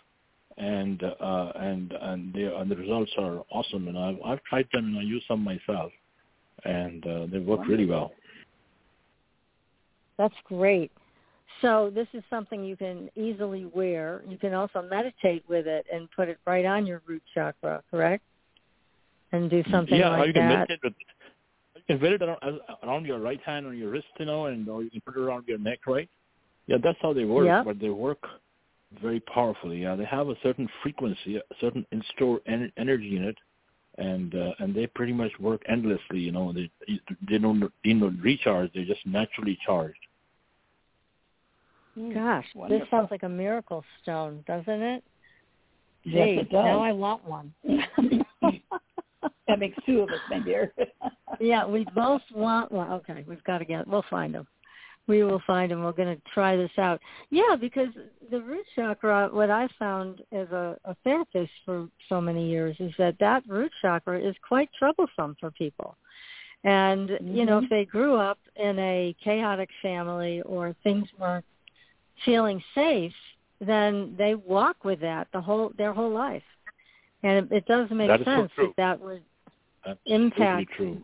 and 0.57 1.03
uh, 1.03 1.51
and 1.55 1.93
and 2.01 2.33
they 2.33 2.43
and 2.43 2.69
the 2.69 2.75
results 2.75 3.11
are 3.17 3.43
awesome, 3.51 3.87
and 3.87 3.97
I've 3.97 4.17
I've 4.25 4.43
tried 4.43 4.67
them 4.73 4.85
and 4.85 4.99
I 4.99 5.03
use 5.03 5.23
some 5.27 5.43
myself, 5.43 5.91
and 6.65 7.05
uh, 7.05 7.27
they 7.31 7.39
work 7.39 7.67
really 7.67 7.85
well. 7.85 8.11
That's 10.17 10.35
great. 10.45 10.91
So 11.61 11.91
this 11.93 12.07
is 12.13 12.23
something 12.29 12.63
you 12.63 12.75
can 12.75 13.09
easily 13.15 13.65
wear. 13.65 14.21
You 14.27 14.37
can 14.37 14.53
also 14.53 14.81
meditate 14.81 15.43
with 15.47 15.67
it 15.67 15.85
and 15.91 16.09
put 16.15 16.27
it 16.27 16.39
right 16.45 16.65
on 16.65 16.85
your 16.85 17.01
root 17.05 17.23
chakra, 17.33 17.83
correct? 17.89 18.23
And 19.31 19.49
do 19.49 19.63
something 19.71 19.97
yeah, 19.97 20.09
like 20.09 20.27
you 20.27 20.33
can 20.33 20.47
that. 20.47 20.69
meditate 20.69 20.79
with 20.83 20.93
You 21.75 21.81
can 21.87 22.01
wear 22.01 22.13
it 22.15 22.21
around, 22.21 22.59
around 22.83 23.05
your 23.05 23.19
right 23.19 23.41
hand 23.43 23.65
or 23.65 23.73
your 23.73 23.91
wrist, 23.91 24.07
you 24.19 24.25
know, 24.25 24.45
and 24.47 24.67
or 24.67 24.83
you 24.83 24.89
can 24.89 25.01
put 25.01 25.15
it 25.15 25.19
around 25.19 25.47
your 25.47 25.57
neck, 25.57 25.79
right? 25.87 26.09
Yeah, 26.67 26.77
that's 26.83 26.97
how 27.01 27.13
they 27.13 27.25
work. 27.25 27.45
Yeah. 27.45 27.63
But 27.63 27.79
they 27.79 27.89
work 27.89 28.23
very 29.01 29.19
powerfully. 29.21 29.83
Yeah, 29.83 29.95
they 29.95 30.05
have 30.05 30.29
a 30.29 30.35
certain 30.41 30.67
frequency, 30.81 31.37
a 31.37 31.41
certain 31.59 31.85
in-store 31.91 32.41
en- 32.47 32.71
energy 32.77 33.17
in 33.17 33.23
it, 33.23 33.37
and 33.97 34.33
uh, 34.35 34.51
and 34.59 34.73
they 34.75 34.87
pretty 34.87 35.13
much 35.13 35.31
work 35.39 35.61
endlessly. 35.67 36.19
You 36.19 36.31
know, 36.31 36.53
they 36.53 36.69
they 37.29 37.37
don't 37.37 37.59
need 37.83 37.99
no 37.99 38.11
recharge. 38.21 38.71
They're 38.73 38.85
just 38.85 39.05
naturally 39.05 39.57
charged. 39.65 39.99
Mm, 41.97 42.13
Gosh, 42.13 42.45
wonderful. 42.53 42.79
this 42.79 42.89
sounds 42.91 43.11
like 43.11 43.23
a 43.23 43.29
miracle 43.29 43.83
stone, 44.01 44.43
doesn't 44.47 44.81
it? 44.81 45.03
Yes, 46.03 46.27
Gee, 46.27 46.39
it 46.41 46.49
does. 46.49 46.63
Now 46.63 46.79
I 46.79 46.91
want 46.91 47.25
one. 47.25 47.53
that 49.47 49.59
makes 49.59 49.77
two 49.85 50.01
of 50.01 50.09
us, 50.09 50.19
my 50.29 50.39
dear. 50.39 50.73
yeah, 51.39 51.65
we 51.65 51.85
both 51.95 52.21
want 52.33 52.71
one. 52.71 52.91
Okay, 52.91 53.25
we've 53.27 53.43
got 53.43 53.57
to 53.57 53.65
get. 53.65 53.87
We'll 53.87 54.05
find 54.09 54.33
them. 54.33 54.47
We 55.07 55.23
will 55.23 55.41
find 55.47 55.71
and 55.71 55.83
We're 55.83 55.93
going 55.93 56.15
to 56.15 56.21
try 56.33 56.55
this 56.55 56.71
out. 56.77 56.99
Yeah, 57.29 57.55
because 57.59 57.87
the 58.29 58.41
root 58.41 58.65
chakra, 58.75 59.29
what 59.31 59.49
I 59.49 59.67
found 59.79 60.21
as 60.31 60.49
a, 60.49 60.77
a 60.85 60.95
therapist 61.03 61.51
for 61.65 61.87
so 62.09 62.19
many 62.19 62.49
years, 62.49 62.75
is 62.79 62.91
that 62.97 63.15
that 63.19 63.43
root 63.47 63.71
chakra 63.81 64.19
is 64.19 64.35
quite 64.47 64.69
troublesome 64.77 65.37
for 65.39 65.51
people. 65.51 65.95
And 66.63 67.11
you 67.21 67.45
know, 67.45 67.59
if 67.59 67.65
mm-hmm. 67.65 67.73
they 67.73 67.85
grew 67.85 68.15
up 68.15 68.39
in 68.55 68.77
a 68.79 69.15
chaotic 69.23 69.69
family 69.81 70.41
or 70.41 70.75
things 70.83 71.07
weren't 71.17 71.45
feeling 72.25 72.61
safe, 72.75 73.13
then 73.61 74.15
they 74.17 74.35
walk 74.35 74.83
with 74.83 74.99
that 75.01 75.27
the 75.33 75.41
whole 75.41 75.71
their 75.77 75.93
whole 75.93 76.11
life. 76.11 76.43
And 77.23 77.45
it, 77.45 77.57
it 77.57 77.65
does 77.65 77.89
make 77.91 78.09
That 78.09 78.21
is 78.21 78.25
so 78.25 78.35
sense 78.35 78.51
true. 78.55 78.73
that 78.77 78.99
that 78.99 79.01
would 79.01 79.23
That's 79.85 79.99
impact 80.05 80.71
true. 80.75 81.03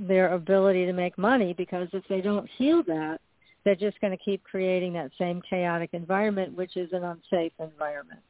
Their 0.00 0.32
ability 0.34 0.86
to 0.86 0.92
make 0.92 1.16
money 1.18 1.52
because 1.52 1.88
if 1.92 2.02
they 2.08 2.20
don't 2.20 2.48
heal 2.56 2.82
that, 2.86 3.20
they're 3.64 3.74
just 3.74 4.00
going 4.00 4.16
to 4.16 4.24
keep 4.24 4.42
creating 4.42 4.94
that 4.94 5.10
same 5.18 5.42
chaotic 5.48 5.90
environment, 5.92 6.56
which 6.56 6.76
is 6.76 6.90
an 6.92 7.04
unsafe 7.04 7.52
environment. 7.58 8.20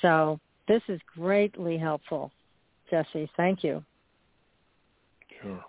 So 0.00 0.38
this 0.68 0.82
is 0.88 1.00
greatly 1.14 1.76
helpful, 1.76 2.30
Jesse. 2.90 3.28
Thank 3.36 3.64
you. 3.64 3.82
Sure. 5.42 5.64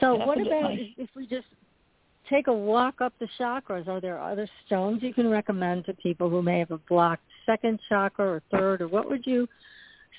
So 0.00 0.16
what 0.16 0.40
about 0.40 0.72
if 0.72 0.98
if 0.98 1.08
we 1.14 1.28
just 1.28 1.46
take 2.28 2.48
a 2.48 2.52
walk 2.52 3.00
up 3.00 3.12
the 3.20 3.28
chakras? 3.38 3.86
Are 3.86 4.00
there 4.00 4.20
other 4.20 4.48
stones 4.66 5.00
you 5.00 5.14
can 5.14 5.30
recommend 5.30 5.84
to 5.86 5.94
people 5.94 6.28
who 6.28 6.42
may 6.42 6.58
have 6.58 6.72
a 6.72 6.78
blocked 6.88 7.22
second 7.46 7.78
chakra 7.88 8.26
or 8.26 8.42
third, 8.50 8.82
or 8.82 8.88
what 8.88 9.08
would 9.08 9.24
you 9.24 9.46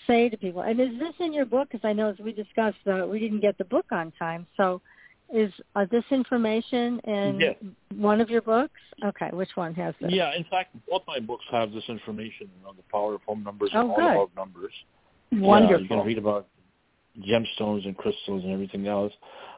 say 0.08 0.30
to 0.30 0.38
people? 0.38 0.62
And 0.62 0.80
is 0.80 1.00
this 1.00 1.14
in 1.20 1.34
your 1.34 1.46
book? 1.46 1.70
Because 1.72 1.86
I 1.86 1.94
know 1.94 2.10
as 2.10 2.18
we 2.20 2.34
discussed, 2.34 2.78
uh, 2.88 3.06
we 3.08 3.20
didn't 3.20 3.42
get 3.42 3.58
the 3.58 3.66
book 3.66 3.86
on 3.92 4.12
time. 4.18 4.48
So 4.58 4.82
is 5.34 5.52
uh, 5.76 5.86
this 5.92 6.04
information 6.12 7.00
in 7.06 7.40
Yes. 7.40 7.56
one 7.96 8.22
of 8.22 8.30
your 8.30 8.42
books? 8.42 8.80
Okay, 9.04 9.30
which 9.34 9.56
one 9.56 9.74
has 9.76 9.96
this? 10.00 10.12
Yeah, 10.12 10.36
in 10.36 10.44
fact, 10.46 10.76
both 10.90 11.04
my 11.08 11.20
books 11.20 11.46
have 11.52 11.72
this 11.72 11.84
information 11.88 12.50
on 12.68 12.76
the 12.76 12.84
power 12.92 13.16
of 13.16 13.22
home 13.24 13.44
numbers 13.44 13.72
Oh, 13.74 13.82
and 13.82 13.90
all 13.92 13.96
good. 13.96 14.12
about 14.12 14.36
numbers. 14.36 14.74
Wonderful. 15.32 15.78
Yeah, 15.78 15.82
you 15.82 15.88
can 15.88 16.06
read 16.06 16.18
about 16.18 16.48
gemstones 17.20 17.86
and 17.86 17.98
crystals 17.98 18.44
and 18.44 18.52
everything 18.52 18.88
else. 18.88 19.14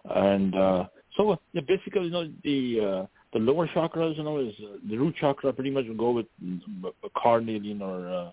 And 0.06 0.56
uh, 0.56 0.86
so 1.17 1.39
yeah, 1.54 1.62
basically, 1.67 2.06
you 2.06 2.12
know, 2.12 2.32
the 2.43 2.80
uh, 2.80 3.06
the 3.34 3.39
lower 3.39 3.67
chakras, 3.67 4.17
you 4.17 4.24
know, 4.24 4.39
is 4.39 4.54
uh, 4.63 4.78
the 4.89 4.98
root 4.98 5.15
chakra 5.19 5.52
pretty 5.52 5.71
much 5.71 5.86
will 5.88 5.95
go 5.95 6.12
with 6.12 6.28
mm, 6.43 6.62
a 7.04 7.10
carnelian 7.21 7.82
or 7.82 8.08
uh, 8.08 8.32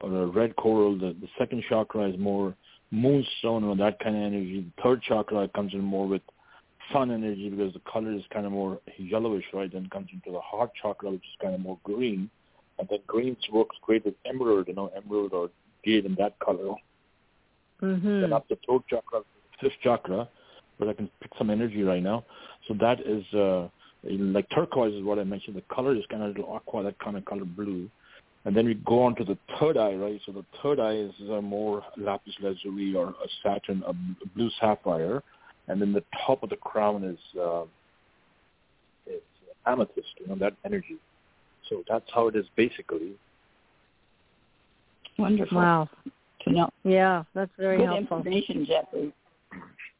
or 0.00 0.22
a 0.22 0.26
red 0.26 0.56
coral. 0.56 0.98
The, 0.98 1.16
the 1.20 1.28
second 1.38 1.64
chakra 1.68 2.08
is 2.10 2.18
more 2.18 2.54
moonstone 2.90 3.64
or 3.64 3.76
that 3.76 3.98
kind 4.00 4.16
of 4.16 4.22
energy. 4.22 4.66
The 4.76 4.82
third 4.82 5.02
chakra 5.02 5.48
comes 5.48 5.72
in 5.74 5.80
more 5.80 6.06
with 6.06 6.22
sun 6.92 7.10
energy 7.10 7.48
because 7.48 7.72
the 7.72 7.80
color 7.80 8.12
is 8.12 8.22
kind 8.32 8.46
of 8.46 8.52
more 8.52 8.80
yellowish, 8.98 9.44
right? 9.52 9.72
Then 9.72 9.88
comes 9.92 10.08
into 10.12 10.32
the 10.32 10.40
heart 10.40 10.70
chakra, 10.80 11.10
which 11.10 11.20
is 11.20 11.36
kind 11.40 11.54
of 11.54 11.60
more 11.60 11.78
green. 11.84 12.30
And 12.78 12.88
then 12.88 13.00
greens 13.06 13.36
works 13.52 13.76
great 13.82 14.04
with 14.04 14.14
emerald, 14.24 14.68
you 14.68 14.74
know, 14.74 14.90
emerald 14.96 15.32
or 15.32 15.50
jade 15.84 16.06
in 16.06 16.14
that 16.16 16.38
color. 16.40 16.74
Mm-hmm. 17.82 18.20
Then 18.22 18.32
up 18.32 18.48
the 18.48 18.58
throat 18.64 18.84
chakra, 18.88 19.20
fifth 19.60 19.72
chakra, 19.82 20.28
but 20.78 20.88
I 20.88 20.94
can 20.94 21.10
pick 21.20 21.30
some 21.38 21.50
energy 21.50 21.82
right 21.82 22.02
now. 22.02 22.24
So 22.68 22.74
that 22.80 23.00
is 23.00 23.24
uh, 23.34 23.68
like 24.02 24.48
turquoise 24.54 24.94
is 24.94 25.04
what 25.04 25.18
I 25.18 25.24
mentioned. 25.24 25.56
The 25.56 25.74
color 25.74 25.94
is 25.94 26.04
kind 26.10 26.22
of 26.22 26.30
a 26.30 26.32
little 26.32 26.54
aqua, 26.54 26.82
that 26.84 26.98
kind 26.98 27.16
of 27.16 27.24
color 27.24 27.44
blue. 27.44 27.88
And 28.44 28.56
then 28.56 28.64
we 28.66 28.74
go 28.74 29.02
on 29.02 29.14
to 29.16 29.24
the 29.24 29.36
third 29.58 29.76
eye, 29.76 29.94
right? 29.94 30.20
So 30.24 30.32
the 30.32 30.44
third 30.62 30.80
eye 30.80 30.94
is 30.96 31.12
a 31.28 31.42
more 31.42 31.82
lapis 31.96 32.34
lazuli 32.40 32.94
or 32.94 33.08
a 33.08 33.28
Saturn, 33.42 33.82
a 33.86 33.92
b- 33.92 34.16
blue 34.34 34.50
sapphire. 34.58 35.22
And 35.68 35.80
then 35.80 35.92
the 35.92 36.02
top 36.26 36.42
of 36.42 36.48
the 36.50 36.56
crown 36.56 37.04
is 37.04 37.18
uh, 37.38 37.64
is 39.06 39.20
amethyst, 39.66 40.08
you 40.18 40.26
know, 40.28 40.36
that 40.36 40.54
energy. 40.64 40.96
So 41.68 41.82
that's 41.88 42.06
how 42.14 42.28
it 42.28 42.36
is 42.36 42.46
basically. 42.56 43.12
Wonderful 45.18 45.58
Wow. 45.58 45.88
to 46.42 46.50
know. 46.50 46.70
Yeah, 46.82 47.24
that's 47.34 47.52
very 47.58 47.76
Good 47.76 47.86
helpful. 47.86 48.18
information, 48.18 48.64
Jeffrey. 48.64 49.12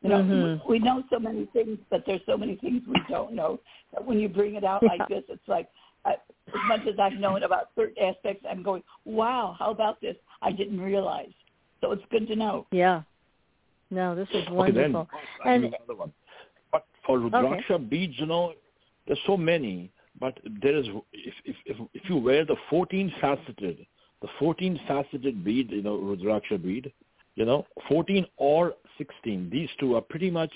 You 0.03 0.09
know, 0.09 0.23
Mhm. 0.23 0.67
we 0.67 0.79
know 0.79 1.05
so 1.11 1.19
many 1.19 1.45
things, 1.53 1.79
but 1.91 2.07
there's 2.07 2.25
so 2.25 2.39
many 2.39 2.57
things 2.57 2.87
we 2.87 2.99
don't 3.07 3.33
know. 3.35 3.61
That 3.93 4.03
when 4.05 4.19
you 4.19 4.31
bring 4.31 4.55
it 4.55 4.65
out 4.65 4.83
like 4.83 5.07
this, 5.09 5.25
it's 5.29 5.47
like 5.47 5.69
I, 6.05 6.13
as 6.13 6.55
much 6.69 6.81
as 6.87 6.99
I've 6.99 7.15
known 7.15 7.43
about 7.43 7.71
certain 7.77 8.03
aspects, 8.03 8.45
I'm 8.49 8.63
going, 8.63 8.83
"Wow, 9.05 9.57
how 9.59 9.71
about 9.71 10.01
this? 10.01 10.17
I 10.43 10.53
didn't 10.53 10.81
realize." 10.81 11.33
So 11.81 11.93
it's 11.93 12.05
good 12.11 12.27
to 12.29 12.37
know. 12.37 12.67
Yeah. 12.71 13.03
No, 13.91 14.15
this 14.15 14.29
is 14.31 14.47
Okay, 14.49 14.71
then 14.71 14.93
wonderful. 14.93 15.09
I 15.45 15.53
And- 15.53 15.65
have 15.65 15.75
another 15.75 15.95
one. 15.95 16.13
But 16.71 16.87
for 17.05 17.19
Rudraksha 17.19 17.89
beads, 17.89 18.19
you 18.19 18.27
know, 18.27 18.55
there's 19.07 19.21
so 19.27 19.37
many. 19.37 19.91
But 20.19 20.39
there 20.45 20.77
is, 20.77 20.87
if 21.13 21.35
if 21.45 21.57
if, 21.67 21.77
if 21.95 22.09
you 22.09 22.17
wear 22.17 22.45
the 22.45 22.57
14 22.69 23.11
faceted, 23.21 23.87
the 24.21 24.29
14 24.39 24.79
faceted 24.87 25.43
bead, 25.45 25.71
you 25.71 25.83
know, 25.83 25.99
Rudraksha 25.99 26.63
bead, 26.63 26.93
you 27.37 27.45
know, 27.45 27.67
14 27.89 28.27
or 28.37 28.75
16, 28.99 29.49
these 29.51 29.71
two 29.79 29.97
are 29.97 30.03
pretty 30.03 30.31
much 30.31 30.53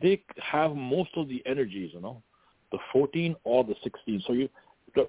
they 0.00 0.22
have 0.38 0.76
most 0.76 1.10
of 1.16 1.28
the 1.28 1.42
energies, 1.46 1.92
you 1.94 2.00
know, 2.00 2.22
the 2.72 2.78
14 2.92 3.34
or 3.44 3.64
the 3.64 3.74
16. 3.82 4.20
So 4.26 4.34
you 4.34 4.48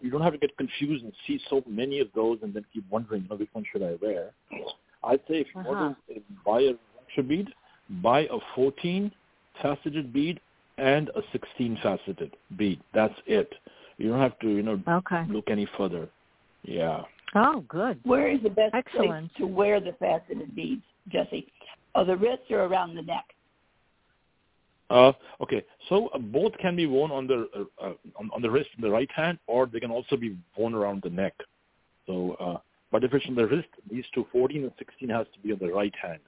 you 0.02 0.12
don't 0.12 0.21
have 0.21 0.34
to 0.34 0.39
get 0.39 0.56
confused 0.58 1.04
and 1.04 1.13
see 1.26 1.39
so 1.50 1.63
many 1.67 2.00
of 2.00 2.08
those 2.15 2.39
and 2.41 2.54
then 2.54 2.65
keep 2.73 2.84
wondering, 2.89 3.23
you 3.23 3.30
know, 3.30 3.36
which 3.36 3.50
one 3.54 3.65
should 3.71 3.84
I 3.84 3.95
wear. 4.02 4.32
I'd 5.04 5.19
say 5.28 5.41
if 5.41 5.47
you 5.56 5.62
want 5.63 5.97
uh-huh. 6.08 6.13
to 6.13 6.19
uh, 6.19 6.23
buy 6.45 6.62
a 6.62 6.73
Rudraksha 6.73 7.28
bead, 7.28 7.50
buy 8.02 8.21
a 8.21 8.38
14 8.56 9.12
faceted 9.62 10.13
bead 10.13 10.39
and 10.78 11.10
a 11.10 11.21
16 11.32 11.80
faceted 11.82 12.36
bead. 12.58 12.80
That's 12.93 13.13
it. 13.26 13.52
You 13.97 14.10
don't 14.10 14.19
have 14.19 14.38
to, 14.39 14.50
you 14.50 14.63
know, 14.63 14.82
Okay. 14.88 15.23
look 15.30 15.45
any 15.50 15.67
further. 15.78 16.08
Yeah. 16.63 17.04
Oh, 17.36 17.63
good. 17.67 18.00
Where 18.04 18.30
is 18.30 18.41
the 18.43 18.50
best 18.50 18.73
Excellent. 18.73 19.32
place 19.34 19.38
to 19.38 19.47
wear 19.47 19.80
the 19.80 19.93
faceted 20.00 20.56
beads, 20.56 20.84
Jesse? 21.10 21.47
Oh, 21.95 22.06
the 22.06 22.15
wrists 22.15 22.45
or 22.52 22.65
around 22.65 22.95
the 22.95 23.02
neck? 23.02 23.26
Uh, 24.89 25.12
okay, 25.41 25.63
so 25.89 26.08
uh, 26.08 26.17
both 26.17 26.58
can 26.60 26.76
be 26.76 26.86
worn 26.86 27.12
on 27.12 27.28
the 27.28 27.50
uh, 27.56 27.86
uh, 27.86 27.93
on, 28.15 28.30
on 28.34 28.41
the 28.41 28.50
wrist 28.50 28.69
in 28.78 28.82
the 28.82 28.89
right 28.89 29.12
hand, 29.12 29.38
or 29.47 29.65
they 29.65 29.80
can 29.80 29.91
also 29.91 30.15
be 30.15 30.38
worn 30.58 30.73
around 30.73 31.02
the 31.02 31.10
neck. 31.10 31.34
So, 32.06 32.38
uh, 32.39 32.58
but 32.91 33.04
if 33.04 33.13
it's 33.13 33.26
on 33.28 33.36
the 33.36 33.45
wrist, 33.45 33.67
these 33.91 34.06
two, 34.13 34.26
14 34.32 34.63
and 34.63 34.71
16, 34.78 35.10
has 35.10 35.28
to 35.34 35.39
be 35.39 35.52
on 35.52 35.60
the 35.60 35.73
right 35.73 35.93
hand. 36.02 36.19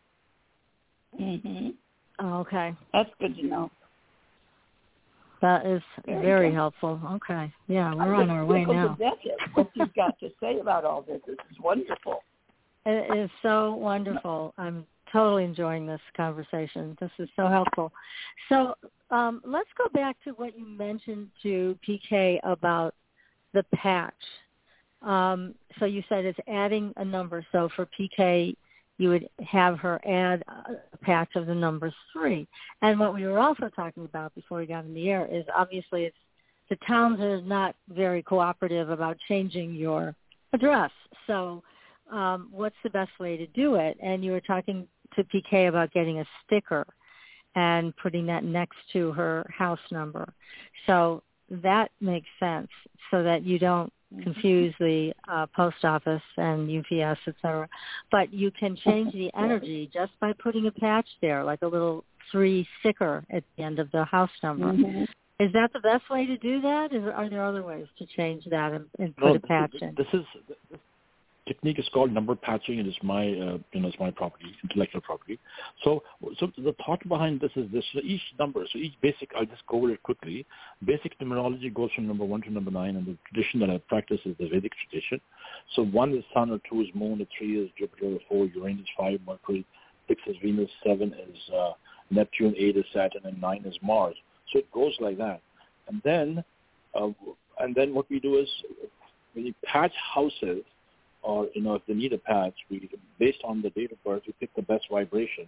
Oh, 2.19 2.39
okay. 2.39 2.75
That's 2.91 3.09
good 3.19 3.35
to 3.37 3.45
know. 3.45 3.71
That 5.41 5.65
is 5.65 5.81
Very 6.05 6.21
very 6.21 6.53
helpful. 6.53 6.99
Okay. 7.13 7.51
Yeah, 7.67 7.93
we're 7.95 8.13
I'm 8.13 8.21
on 8.23 8.29
our 8.29 8.45
way 8.45 8.65
now. 8.65 8.89
to 8.89 8.95
death 8.99 9.13
at 9.25 9.55
what 9.55 9.69
you've 9.73 9.93
got 9.95 10.19
to 10.19 10.29
say 10.41 10.59
about 10.59 10.83
all 10.83 11.01
this. 11.01 11.21
This 11.25 11.37
is 11.49 11.57
wonderful. 11.61 12.23
It 12.85 13.17
is 13.17 13.29
so 13.41 13.73
wonderful. 13.75 14.53
I'm 14.57 14.85
totally 15.11 15.43
enjoying 15.43 15.85
this 15.85 16.01
conversation. 16.15 16.97
This 16.99 17.11
is 17.19 17.29
so 17.35 17.47
helpful. 17.47 17.91
So 18.47 18.75
um, 19.11 19.41
let's 19.45 19.69
go 19.77 19.87
back 19.93 20.17
to 20.23 20.31
what 20.31 20.57
you 20.57 20.65
mentioned 20.65 21.29
to 21.43 21.77
PK 21.87 22.39
about 22.43 22.95
the 23.53 23.63
patch. 23.75 24.13
Um, 25.01 25.55
so 25.79 25.85
you 25.85 26.03
said 26.09 26.25
it's 26.25 26.39
adding 26.47 26.93
a 26.97 27.05
number. 27.05 27.45
So 27.51 27.69
for 27.75 27.87
PK, 27.99 28.55
you 28.97 29.09
would 29.09 29.29
have 29.47 29.79
her 29.79 29.99
add 30.05 30.43
a 30.93 30.97
patch 30.97 31.29
of 31.35 31.47
the 31.47 31.55
number 31.55 31.93
three. 32.11 32.47
And 32.81 32.99
what 32.99 33.13
we 33.13 33.25
were 33.25 33.39
also 33.39 33.69
talking 33.69 34.03
about 34.03 34.35
before 34.35 34.59
we 34.59 34.65
got 34.65 34.85
in 34.85 34.93
the 34.93 35.09
air 35.09 35.27
is 35.31 35.45
obviously 35.55 36.03
it's 36.03 36.17
the 36.69 36.75
towns 36.87 37.19
are 37.19 37.41
not 37.41 37.75
very 37.89 38.21
cooperative 38.21 38.89
about 38.89 39.17
changing 39.27 39.73
your 39.73 40.15
address. 40.53 40.91
So 41.25 41.63
um, 42.11 42.49
what's 42.51 42.75
the 42.83 42.89
best 42.89 43.11
way 43.19 43.37
to 43.37 43.47
do 43.47 43.75
it? 43.75 43.97
And 44.01 44.23
you 44.23 44.31
were 44.31 44.41
talking 44.41 44.87
to 45.15 45.23
PK 45.25 45.69
about 45.69 45.91
getting 45.91 46.19
a 46.19 46.25
sticker 46.45 46.85
and 47.55 47.95
putting 47.97 48.25
that 48.27 48.43
next 48.43 48.77
to 48.93 49.11
her 49.13 49.45
house 49.55 49.79
number. 49.91 50.31
So 50.87 51.23
that 51.49 51.91
makes 51.99 52.27
sense 52.39 52.69
so 53.11 53.23
that 53.23 53.43
you 53.43 53.59
don't 53.59 53.91
confuse 54.23 54.73
the 54.79 55.13
uh, 55.27 55.45
post 55.55 55.83
office 55.83 56.21
and 56.37 56.69
UPS, 56.69 57.19
et 57.27 57.35
cetera. 57.41 57.67
But 58.11 58.33
you 58.33 58.51
can 58.51 58.75
change 58.75 59.13
the 59.13 59.31
energy 59.37 59.89
just 59.93 60.11
by 60.19 60.33
putting 60.33 60.67
a 60.67 60.71
patch 60.71 61.07
there, 61.21 61.43
like 61.43 61.61
a 61.61 61.67
little 61.67 62.03
three 62.31 62.67
sticker 62.79 63.23
at 63.31 63.43
the 63.57 63.63
end 63.63 63.79
of 63.79 63.89
the 63.91 64.03
house 64.05 64.31
number. 64.43 64.71
Mhm. 64.71 65.07
Is 65.39 65.53
that 65.53 65.71
the 65.73 65.79
best 65.79 66.09
way 66.09 66.25
to 66.25 66.37
do 66.37 66.59
that? 66.61 66.91
Is, 66.91 67.03
are 67.05 67.29
there 67.29 67.43
other 67.45 67.63
ways 67.63 67.87
to 67.97 68.05
change 68.05 68.43
that 68.49 68.73
and, 68.73 68.85
and 68.99 69.15
put 69.15 69.29
No, 69.29 69.35
a 69.35 69.39
patch 69.39 69.71
this, 69.71 69.81
in? 69.81 69.95
this 69.95 70.07
is 70.13 70.25
this, 70.47 70.57
to 70.71 70.79
technique 71.49 71.79
is 71.79 71.89
called 71.93 72.11
number 72.13 72.35
patching. 72.35 72.79
And 72.79 72.87
It 72.87 72.91
is 72.91 72.97
my, 73.01 73.23
uh, 73.23 73.57
you 73.73 73.81
know, 73.81 73.87
it's 73.87 73.99
my 73.99 74.11
property, 74.11 74.55
intellectual 74.63 75.01
property. 75.01 75.39
So, 75.83 76.03
so 76.39 76.51
the 76.57 76.75
thought 76.85 77.05
behind 77.09 77.41
this 77.41 77.51
is 77.55 77.69
this: 77.73 77.83
so 77.93 77.99
each 78.03 78.21
number, 78.37 78.65
so 78.71 78.77
each 78.77 78.93
basic, 79.01 79.31
I'll 79.35 79.45
just 79.45 79.65
go 79.67 79.77
over 79.77 79.91
it 79.91 80.03
quickly. 80.03 80.45
Basic 80.85 81.17
numerology 81.19 81.73
goes 81.73 81.89
from 81.95 82.07
number 82.07 82.23
one 82.23 82.41
to 82.43 82.51
number 82.51 82.71
nine, 82.71 82.95
and 82.95 83.05
the 83.05 83.17
tradition 83.27 83.59
that 83.61 83.69
I 83.69 83.79
practice 83.89 84.19
is 84.25 84.35
the 84.39 84.47
Vedic 84.47 84.71
tradition. 84.89 85.19
So 85.75 85.83
one 85.85 86.13
is 86.13 86.23
Sun, 86.33 86.51
or 86.51 86.59
two 86.69 86.81
is 86.81 86.87
Moon, 86.93 87.21
or 87.21 87.27
three 87.37 87.59
is 87.59 87.69
Jupiter, 87.77 88.05
or 88.05 88.19
four 88.29 88.45
Uranus, 88.45 88.87
five 88.97 89.19
Mercury, 89.25 89.65
six 90.07 90.21
is 90.27 90.35
Venus, 90.43 90.69
seven 90.85 91.13
is 91.13 91.53
uh, 91.53 91.71
Neptune, 92.11 92.53
eight 92.57 92.77
is 92.77 92.85
Saturn, 92.93 93.21
and 93.25 93.41
nine 93.41 93.63
is 93.65 93.75
Mars. 93.81 94.15
So 94.53 94.59
it 94.59 94.71
goes 94.71 94.95
like 94.99 95.17
that, 95.17 95.41
and 95.87 96.01
then, 96.03 96.43
uh, 96.93 97.09
and 97.59 97.75
then 97.75 97.93
what 97.93 98.09
we 98.09 98.19
do 98.19 98.37
is 98.37 98.49
when 99.33 99.45
you 99.47 99.53
patch 99.63 99.93
houses 100.13 100.63
or 101.21 101.47
you 101.53 101.61
know 101.61 101.75
if 101.75 101.81
they 101.87 101.93
need 101.93 102.13
a 102.13 102.17
patch, 102.17 102.53
we 102.69 102.89
based 103.19 103.39
on 103.43 103.61
the 103.61 103.69
date 103.71 103.91
of 103.91 104.03
birth, 104.03 104.23
we 104.27 104.33
pick 104.39 104.53
the 104.55 104.61
best 104.61 104.85
vibration 104.91 105.47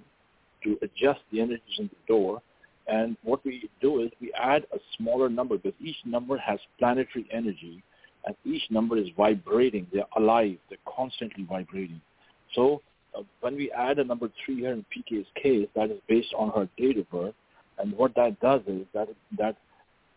to 0.64 0.78
adjust 0.82 1.22
the 1.32 1.42
energies 1.42 1.80
in 1.80 1.90
the 1.90 2.14
door. 2.14 2.42
And 2.88 3.16
what 3.24 3.44
we 3.46 3.70
do 3.82 4.02
is 4.02 4.12
we 4.20 4.34
add 4.34 4.66
a 4.74 4.78
smaller 4.98 5.30
number 5.30 5.58
because 5.58 5.80
each 5.80 5.96
number 6.06 6.38
has 6.38 6.60
planetary 6.80 7.28
energy, 7.32 7.84
and 8.26 8.36
each 8.46 8.64
number 8.70 8.98
is 8.98 9.08
vibrating. 9.16 9.88
They're 9.94 10.04
alive. 10.18 10.58
They're 10.70 10.78
constantly 10.96 11.46
vibrating. 11.46 12.02
So 12.54 12.82
uh, 13.18 13.22
when 13.40 13.56
we 13.56 13.72
add 13.72 14.00
a 14.00 14.04
number 14.04 14.30
three 14.46 14.58
here 14.58 14.74
in 14.74 14.86
PK's 14.96 15.28
case, 15.42 15.68
that 15.76 15.92
is 15.92 16.00
based 16.08 16.34
on 16.36 16.52
her 16.52 16.68
date 16.78 16.98
of 16.98 17.10
birth, 17.10 17.36
and 17.78 17.94
what 17.94 18.14
that 18.16 18.40
does 18.40 18.62
is 18.68 18.86
that 18.94 19.08
that 19.38 19.56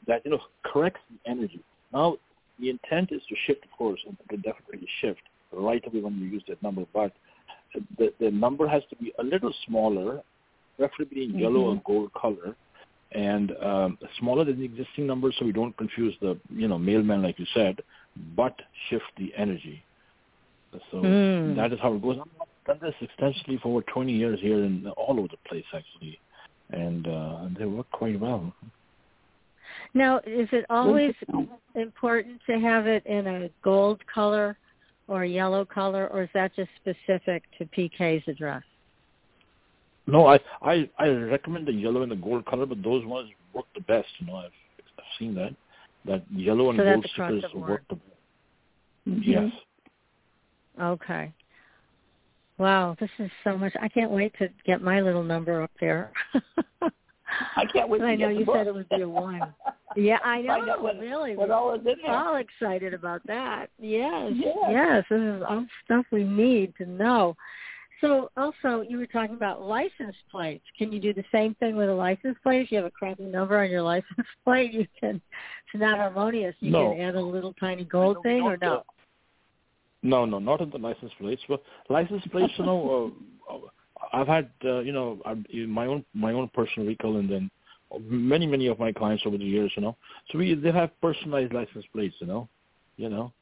that 0.07 0.23
you 0.25 0.33
know 0.33 0.41
corrects 0.65 1.01
the 1.11 1.31
energy. 1.31 1.61
Now 1.93 2.17
the 2.59 2.71
intent 2.71 3.11
is 3.13 3.23
to 3.29 3.37
shift, 3.47 3.65
of 3.65 3.71
course, 3.77 4.01
and 4.07 4.17
definitely 4.43 4.89
shift 5.01 5.21
right 5.61 5.83
away 5.87 6.01
when 6.01 6.19
you 6.19 6.27
use 6.27 6.45
that 6.49 6.63
number, 6.63 6.85
but 6.93 7.13
the, 7.99 8.13
the 8.21 8.31
number 8.31 8.67
has 8.69 8.83
to 8.91 8.97
be 8.97 9.13
a 9.19 9.23
little 9.23 9.53
smaller, 9.67 10.23
preferably 10.79 11.25
in 11.25 11.31
mm-hmm. 11.31 11.39
yellow 11.41 11.71
or 11.71 11.83
gold 11.85 12.13
color, 12.15 12.57
and 13.13 13.53
um, 13.63 13.99
smaller 14.19 14.45
than 14.45 14.59
the 14.59 14.65
existing 14.65 15.07
number 15.07 15.31
so 15.39 15.45
we 15.45 15.53
don't 15.53 15.77
confuse 15.77 16.15
the, 16.21 16.39
you 16.51 16.67
know, 16.67 16.79
mailman 16.79 17.23
like 17.23 17.39
you 17.39 17.47
said, 17.55 17.81
but 18.37 18.55
shift 18.89 19.05
the 19.19 19.33
energy. 19.37 19.83
So 20.91 20.99
mm. 20.99 21.57
that 21.57 21.73
is 21.73 21.79
how 21.81 21.95
it 21.95 22.03
goes. 22.03 22.19
I've 22.21 22.81
done 22.81 22.91
this 22.91 22.95
extensively 23.01 23.59
for 23.63 23.69
over 23.69 23.83
20 23.83 24.13
years 24.13 24.41
here 24.41 24.65
and 24.65 24.89
all 24.89 25.19
over 25.19 25.29
the 25.29 25.49
place, 25.49 25.65
actually, 25.73 26.19
and 26.71 27.07
uh, 27.07 27.49
they 27.57 27.67
work 27.67 27.89
quite 27.93 28.19
well. 28.19 28.53
Now, 29.93 30.19
is 30.27 30.49
it 30.51 30.67
always 30.71 31.15
important 31.77 32.41
to 32.49 32.59
have 32.59 32.89
it 32.89 33.07
in 33.07 33.27
a 33.27 33.51
gold 33.63 34.01
color 34.13 34.57
or 35.09 35.25
yellow 35.25 35.65
color, 35.65 36.09
or 36.09 36.23
is 36.23 36.29
that 36.35 36.55
just 36.57 36.71
specific 36.77 37.43
to 37.59 37.65
PK's 37.67 38.27
address? 38.29 38.63
No, 40.07 40.27
I 40.27 40.39
I 40.63 40.89
I 40.99 41.09
recommend 41.09 41.67
the 41.67 41.73
yellow 41.73 42.03
and 42.03 42.13
the 42.13 42.17
gold 42.17 42.45
color, 42.47 42.67
but 42.67 42.83
those 42.83 43.05
ones 43.07 43.31
work 43.53 43.67
the 43.75 43.81
best. 43.83 44.09
You 44.19 44.27
know, 44.27 44.37
I've, 44.37 44.53
I've 44.79 45.05
seen 45.19 45.35
that 45.35 45.55
that 46.05 46.25
yellow 46.31 46.71
and 46.71 46.79
so 46.79 46.85
gold 46.85 47.07
stickers 47.13 47.45
work 47.55 47.83
the 47.89 47.97
best. 47.97 48.09
Mm-hmm. 49.09 49.31
Yes. 49.31 49.51
Okay. 50.81 51.33
Wow, 52.59 52.97
this 53.01 53.11
is 53.19 53.31
so 53.43 53.59
much. 53.59 53.73
I 53.81 53.89
can't 53.89 54.11
wait 54.11 54.33
to 54.39 54.49
get 54.65 54.81
my 54.81 55.01
little 55.01 55.25
number 55.25 55.63
up 55.63 55.73
there. 55.81 56.13
I 57.57 57.65
can't 57.67 57.89
wait. 57.89 58.03
I 58.03 58.15
know 58.17 58.29
you 58.29 58.45
book. 58.45 58.57
said 58.57 58.67
it 58.67 58.75
would 58.75 58.89
be 58.89 59.03
a 59.03 59.09
one. 59.09 59.55
Yeah, 59.97 60.19
I 60.25 60.41
know. 60.41 60.77
what, 60.81 60.99
really, 60.99 61.37
what 61.37 61.51
all 61.51 61.75
is 61.75 61.81
in 61.81 61.95
there. 62.05 62.17
All 62.17 62.37
excited 62.37 62.95
about 62.95 63.27
that. 63.27 63.71
Yes, 63.79 64.33
yes, 64.35 64.57
yes. 64.71 65.05
This 65.11 65.21
is 65.21 65.43
all 65.49 65.67
stuff 65.85 66.07
we 66.11 66.25
need 66.25 66.75
to 66.79 66.87
know. 66.87 67.37
So, 68.01 68.31
also, 68.37 68.85
you 68.87 68.99
were 68.99 69.07
talking 69.07 69.37
about 69.37 69.63
license 69.63 70.17
plates. 70.31 70.65
Can 70.77 70.93
you 70.93 71.01
do 71.01 71.15
the 71.15 71.25
same 71.33 71.55
thing 71.55 71.77
with 71.77 71.89
a 71.89 71.95
license 71.95 72.37
plate? 72.43 72.63
If 72.63 72.73
you 72.73 72.77
have 72.79 72.87
a 72.87 72.91
crappy 72.91 73.25
number 73.25 73.59
on 73.59 73.71
your 73.71 73.83
license 73.93 74.27
plate, 74.45 74.73
you 74.73 74.87
can. 74.99 75.21
It's 75.73 75.81
not 75.81 75.99
harmonious. 75.99 76.55
You 76.61 76.71
no. 76.71 76.93
can 76.93 77.01
add 77.01 77.15
a 77.15 77.21
little 77.21 77.55
tiny 77.55 77.85
gold 77.85 78.19
thing, 78.23 78.43
or 78.43 78.59
no? 78.61 78.83
No, 80.03 80.27
no, 80.27 80.39
not 80.39 80.61
on 80.61 80.71
the 80.71 80.79
license 80.79 81.13
plates. 81.19 81.41
But 81.49 81.63
license 81.89 82.23
plates, 82.31 82.53
you 82.59 82.67
know, 82.67 83.13
uh, 83.51 83.57
I've 84.13 84.29
had, 84.29 84.51
uh, 84.65 84.81
you 84.81 84.93
know, 84.93 85.21
my 85.69 85.87
own 85.87 86.05
my 86.15 86.33
own 86.33 86.49
personal 86.55 86.87
vehicle, 86.87 87.17
and 87.19 87.31
then 87.31 87.51
many 88.01 88.47
many 88.47 88.67
of 88.67 88.79
my 88.79 88.93
clients 88.93 89.25
over 89.27 89.39
the 89.39 89.45
years, 89.45 89.73
you 89.77 89.83
know. 89.83 89.97
So 90.31 90.39
we 90.39 90.55
they 90.55 90.73
have 90.73 90.91
personalized 91.01 91.53
license 91.53 91.85
plates, 91.93 92.17
you 92.21 92.27
know, 92.27 92.49
you 92.97 93.09
know. 93.09 93.33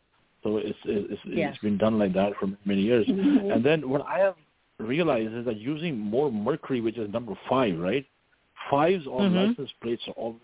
So 0.43 0.59
it's 0.59 0.79
it's 0.85 1.21
yes. 1.25 1.53
it's 1.55 1.63
been 1.63 1.79
done 1.79 1.99
like 1.99 2.13
that 2.15 2.33
for 2.39 2.49
many 2.65 2.83
years. 2.83 3.07
Mm-hmm. 3.07 3.51
And 3.51 3.65
then 3.65 3.89
what 3.89 4.05
I 4.07 4.19
have 4.19 4.35
realized 4.79 5.35
is 5.35 5.45
that 5.45 5.57
using 5.57 5.99
more 5.99 6.31
mercury, 6.31 6.81
which 6.81 6.99
is 6.99 7.11
number 7.13 7.35
five, 7.49 7.79
right? 7.79 8.05
Fives 8.71 9.07
on 9.07 9.31
mm-hmm. 9.31 9.37
license 9.37 9.71
plates 9.83 10.03
are 10.09 10.15
always 10.15 10.41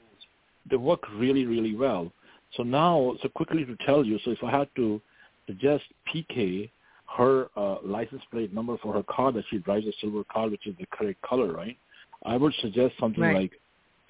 they 0.70 0.76
work 0.76 1.02
really 1.16 1.46
really 1.46 1.74
well. 1.74 2.12
So 2.56 2.62
now, 2.62 3.14
so 3.22 3.28
quickly 3.28 3.64
to 3.64 3.76
tell 3.84 4.04
you, 4.04 4.18
so 4.24 4.30
if 4.30 4.42
I 4.42 4.50
had 4.50 4.68
to 4.76 5.00
suggest 5.46 5.84
PK 6.12 6.70
her 7.16 7.48
uh, 7.56 7.76
license 7.84 8.22
plate 8.30 8.52
number 8.52 8.76
for 8.78 8.92
her 8.92 9.02
car 9.04 9.32
that 9.32 9.44
she 9.50 9.58
drives 9.58 9.86
a 9.86 9.92
silver 10.00 10.24
car, 10.24 10.48
which 10.48 10.66
is 10.66 10.74
the 10.78 10.86
correct 10.92 11.20
color, 11.22 11.52
right? 11.52 11.76
I 12.24 12.36
would 12.36 12.54
suggest 12.60 12.94
something 12.98 13.22
right. 13.22 13.36
like 13.36 13.52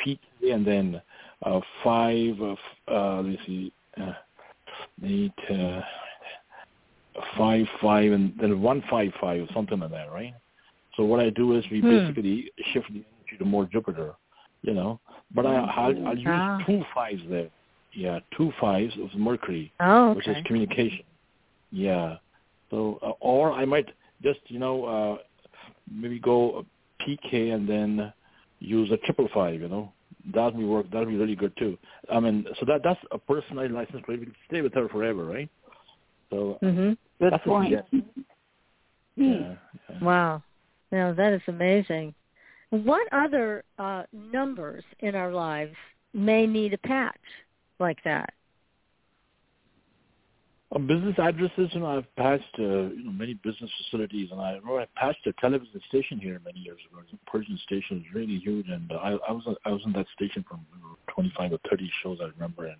PK 0.04 0.52
and 0.52 0.66
then 0.66 1.00
uh, 1.42 1.60
five, 1.84 2.34
uh, 2.40 2.54
uh, 2.90 3.22
let's 3.22 3.44
see, 3.46 3.72
uh, 4.00 4.12
eight, 5.04 5.32
uh, 5.50 5.80
five, 7.36 7.66
five, 7.80 8.12
and 8.12 8.32
then 8.40 8.60
one, 8.60 8.82
five, 8.90 9.12
five, 9.20 9.46
something 9.54 9.78
like 9.78 9.90
that, 9.90 10.10
right? 10.12 10.34
So 10.96 11.04
what 11.04 11.20
I 11.20 11.30
do 11.30 11.56
is 11.56 11.64
we 11.70 11.80
hmm. 11.80 11.90
basically 11.90 12.50
shift 12.72 12.88
the 12.88 13.04
energy 13.04 13.38
to 13.38 13.44
more 13.44 13.66
Jupiter, 13.66 14.14
you 14.62 14.74
know. 14.74 14.98
But 15.34 15.46
I, 15.46 15.56
I'll, 15.56 16.08
I'll 16.08 16.16
use 16.16 16.26
ah. 16.28 16.58
two 16.66 16.82
fives 16.94 17.22
there. 17.28 17.48
Yeah, 17.92 18.20
two 18.36 18.52
fives 18.60 18.94
of 19.02 19.18
Mercury, 19.18 19.72
oh, 19.80 20.10
okay. 20.10 20.16
which 20.16 20.28
is 20.28 20.36
communication. 20.46 21.04
Yeah. 21.70 22.16
So, 22.70 22.98
uh, 23.02 23.12
or 23.20 23.52
I 23.52 23.64
might 23.64 23.88
just, 24.22 24.40
you 24.46 24.58
know, 24.58 24.84
uh, 24.84 25.18
maybe 25.90 26.18
go 26.18 26.64
PK 27.06 27.54
and 27.54 27.68
then 27.68 28.12
use 28.60 28.90
a 28.90 28.96
triple 28.98 29.28
five, 29.32 29.60
you 29.60 29.68
know. 29.68 29.92
That 30.34 30.54
will 30.54 30.66
work. 30.66 30.90
That 30.90 30.98
will 30.98 31.06
be 31.06 31.16
really 31.16 31.36
good 31.36 31.56
too. 31.56 31.78
I 32.12 32.20
mean, 32.20 32.44
so 32.58 32.66
that 32.66 32.82
that's 32.82 33.00
a 33.12 33.18
personalized 33.18 33.72
license 33.72 34.02
plate. 34.04 34.20
We 34.20 34.26
can 34.26 34.34
stay 34.46 34.60
with 34.60 34.74
her 34.74 34.88
forever, 34.88 35.24
right? 35.24 35.48
So 36.30 36.58
mm-hmm. 36.62 36.92
Good 37.22 37.32
that's 37.32 37.44
point. 37.44 37.70
Yeah. 37.70 38.00
yeah, 39.16 39.54
yeah. 39.88 39.98
Wow. 40.02 40.42
Now 40.92 41.12
that 41.14 41.32
is 41.32 41.42
amazing. 41.46 42.14
What 42.70 43.08
other 43.12 43.64
uh, 43.78 44.02
numbers 44.12 44.84
in 45.00 45.14
our 45.14 45.32
lives 45.32 45.74
may 46.12 46.46
need 46.46 46.74
a 46.74 46.78
patch 46.78 47.16
like 47.78 48.02
that? 48.04 48.34
On 50.70 50.86
business 50.86 51.18
addresses, 51.18 51.70
you 51.72 51.80
know, 51.80 51.96
I've 51.96 52.16
patched 52.16 52.54
uh, 52.58 52.92
you 52.92 53.04
know 53.04 53.12
many 53.12 53.34
business 53.34 53.70
facilities, 53.82 54.28
and 54.30 54.40
I 54.40 54.50
remember 54.52 54.80
I 54.80 54.86
patched 54.96 55.26
a 55.26 55.32
television 55.40 55.80
station 55.88 56.18
here 56.18 56.38
many 56.44 56.58
years 56.58 56.78
ago. 56.90 57.00
Was 57.00 57.06
a 57.12 57.30
Persian 57.30 57.58
station, 57.64 58.04
was 58.04 58.14
really 58.14 58.38
huge, 58.38 58.66
and 58.68 58.92
I, 58.92 59.16
I 59.26 59.32
was 59.32 59.56
I 59.64 59.70
was 59.70 59.80
in 59.86 59.92
that 59.92 60.04
station 60.14 60.44
for 60.46 60.58
25 61.14 61.52
or 61.52 61.58
30 61.70 61.90
shows 62.02 62.18
I 62.20 62.26
remember, 62.26 62.66
and 62.66 62.76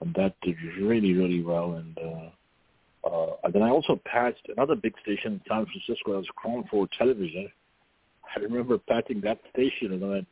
and 0.00 0.12
that 0.14 0.34
did 0.42 0.56
really 0.80 1.12
really 1.12 1.40
well. 1.40 1.74
And 1.74 1.96
uh, 1.98 3.08
uh, 3.08 3.36
and 3.44 3.52
then 3.52 3.62
I 3.62 3.70
also 3.70 4.00
patched 4.04 4.48
another 4.48 4.74
big 4.74 4.94
station 5.00 5.34
in 5.34 5.40
San 5.48 5.66
Francisco. 5.66 6.12
That 6.12 6.18
was 6.18 6.28
KRON 6.44 6.68
4 6.68 6.88
Television. 6.98 7.48
I 8.36 8.40
remember 8.40 8.76
patching 8.76 9.20
that 9.20 9.38
station, 9.52 9.92
and 9.92 10.02
then 10.02 10.26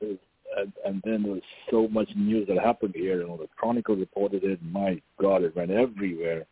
and 0.00 0.18
and, 0.60 0.72
and 0.84 1.02
then 1.04 1.22
there 1.22 1.32
was 1.32 1.42
so 1.70 1.88
much 1.88 2.08
news 2.16 2.46
that 2.48 2.58
happened 2.58 2.94
here. 2.96 3.20
You 3.20 3.28
know, 3.28 3.36
the 3.36 3.48
Chronicle 3.56 3.96
reported 3.96 4.44
it. 4.44 4.60
My 4.62 5.00
God, 5.20 5.42
it 5.42 5.56
went 5.56 5.70
everywhere. 5.70 6.46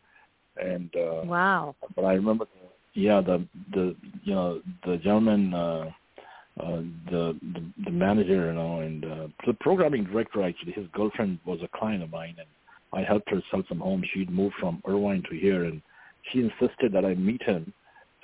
And 0.61 0.89
uh, 0.95 1.21
wow. 1.25 1.75
But 1.95 2.05
I 2.05 2.13
remember, 2.13 2.45
yeah, 2.93 3.21
the 3.21 3.45
the 3.73 3.95
you 4.23 4.33
know 4.33 4.61
the 4.85 4.97
gentleman, 4.97 5.53
uh, 5.53 5.91
uh, 6.59 6.81
the, 7.11 7.37
the 7.53 7.71
the 7.85 7.91
manager, 7.91 8.47
you 8.47 8.53
know, 8.53 8.79
and 8.79 9.05
uh, 9.05 9.27
the 9.45 9.53
programming 9.59 10.05
director 10.05 10.43
actually, 10.43 10.71
his 10.71 10.87
girlfriend 10.93 11.39
was 11.45 11.59
a 11.63 11.77
client 11.77 12.03
of 12.03 12.09
mine, 12.09 12.35
and 12.39 12.47
I 12.93 13.05
helped 13.07 13.29
her 13.29 13.41
sell 13.51 13.63
some 13.69 13.79
homes. 13.79 14.05
She'd 14.13 14.31
moved 14.31 14.55
from 14.59 14.81
Irvine 14.87 15.23
to 15.29 15.37
here, 15.37 15.65
and 15.65 15.81
she 16.31 16.39
insisted 16.39 16.91
that 16.93 17.05
I 17.05 17.13
meet 17.13 17.43
him. 17.43 17.71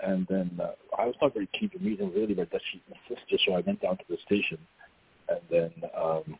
And 0.03 0.27
then 0.27 0.59
uh, 0.61 0.71
I 0.97 1.05
was 1.05 1.15
not 1.21 1.33
very 1.33 1.47
keen 1.57 1.69
to 1.69 1.79
meet 1.79 1.99
him 1.99 2.11
really, 2.13 2.33
but 2.33 2.51
that 2.51 2.61
she 2.71 2.81
insisted, 2.89 3.39
so 3.45 3.53
I 3.53 3.61
went 3.61 3.81
down 3.81 3.97
to 3.97 4.03
the 4.09 4.17
station 4.25 4.57
and 5.29 5.39
then 5.49 5.71
um, 5.97 6.37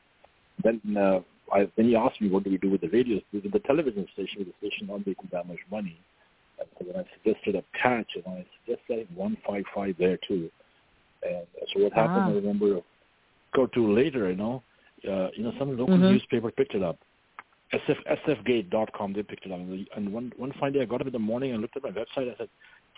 then 0.64 0.98
uh, 0.98 1.20
I, 1.52 1.70
then 1.76 1.88
he 1.88 1.96
asked 1.96 2.22
me 2.22 2.30
what 2.30 2.44
do 2.44 2.52
we 2.52 2.58
do 2.58 2.70
with 2.70 2.82
the 2.82 2.90
radio 2.90 3.20
with 3.32 3.52
the 3.52 3.60
television 3.60 4.08
station 4.14 4.40
with 4.40 4.48
the 4.48 4.68
station 4.68 4.88
not 4.88 5.06
making 5.06 5.30
that 5.32 5.48
much 5.48 5.60
money. 5.72 5.98
And 6.60 6.68
so 6.78 6.86
then 6.86 7.04
I 7.04 7.24
suggested 7.24 7.56
a 7.56 7.64
patch, 7.78 8.12
and 8.16 8.24
I 8.28 8.46
suggested 8.66 9.08
one 9.16 9.38
five 9.48 9.64
five 9.74 9.96
there 9.98 10.18
too. 10.28 10.50
And 11.24 11.46
so 11.74 11.84
what 11.84 11.94
happened? 11.94 12.24
Ah. 12.24 12.30
I 12.30 12.34
remember 12.34 12.82
go 13.54 13.68
to 13.68 13.94
later, 13.94 14.30
you 14.30 14.36
know, 14.36 14.64
uh, 15.08 15.30
you 15.36 15.44
know, 15.44 15.54
some 15.60 15.78
local 15.78 15.96
mm-hmm. 15.96 16.12
newspaper 16.12 16.52
picked 16.52 16.76
it 16.76 16.84
up, 16.84 16.98
SF, 17.74 17.98
sfgate.com. 18.26 19.14
They 19.14 19.24
picked 19.24 19.46
it 19.46 19.52
up. 19.52 19.60
And 19.96 20.12
one, 20.14 20.32
one 20.38 20.54
fine 20.60 20.74
day 20.74 20.82
I 20.82 20.86
got 20.86 21.02
up 21.02 21.08
in 21.08 21.14
the 21.14 21.20
morning 21.20 21.52
and 21.52 21.62
looked 21.62 21.78
at 21.78 21.84
my 21.84 21.92
website. 21.92 22.34
I 22.34 22.38
said, 22.38 22.50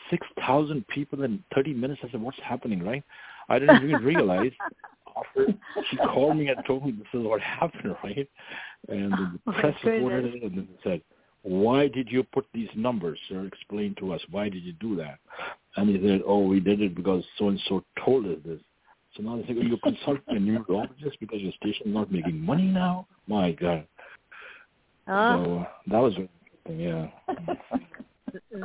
6,000 0.10 0.88
people 0.88 1.24
in 1.24 1.44
30 1.56 1.74
minutes. 1.74 2.02
I 2.04 2.12
said, 2.12 2.22
what's 2.22 2.38
happening, 2.44 2.84
right? 2.84 3.04
I 3.50 3.60
didn't 3.60 3.84
even 3.84 4.04
realize. 4.04 4.52
After 5.18 5.48
she 5.90 5.98
called 5.98 6.38
me 6.38 6.48
and 6.48 6.58
told 6.66 6.86
me 6.86 6.92
this 6.92 7.08
is 7.14 7.26
what 7.26 7.42
happened, 7.42 7.96
right? 8.04 8.30
And 8.88 9.12
the 9.12 9.40
Oh, 9.48 9.52
press 9.54 9.76
reported 9.84 10.36
it 10.36 10.44
and 10.44 10.68
said, 10.84 11.02
why 11.44 11.88
did 11.88 12.10
you 12.10 12.24
put 12.24 12.48
these 12.54 12.70
numbers, 12.76 13.20
sir? 13.30 13.46
Explain 13.46 13.96
to 14.00 14.14
us. 14.14 14.22
Why 14.32 14.50
did 14.50 14.64
you 14.64 14.74
do 14.74 14.96
that? 14.96 15.20
And 15.76 15.90
he 15.90 16.08
said, 16.08 16.22
oh, 16.26 16.40
we 16.40 16.60
did 16.60 16.82
it 16.82 16.96
because 16.96 17.24
so-and-so 17.38 17.84
told 18.04 18.26
us 18.26 18.38
this. 18.44 18.60
So 19.16 19.22
now 19.22 19.38
they 19.38 19.48
say, 19.48 19.54
well, 19.54 19.64
you 19.64 19.78
consult 19.78 20.20
a 20.28 20.34
numerologist 20.34 21.20
because 21.20 21.42
your 21.42 21.54
station's 21.62 21.94
not 21.94 22.12
making 22.12 22.40
money 22.40 22.64
now? 22.66 23.08
My 23.28 23.52
God. 23.52 23.86
Ah. 25.08 25.44
So 25.44 25.60
uh, 25.60 25.66
that 25.88 26.00
was 26.00 26.14
interesting, 26.14 26.80
yeah. 26.80 27.08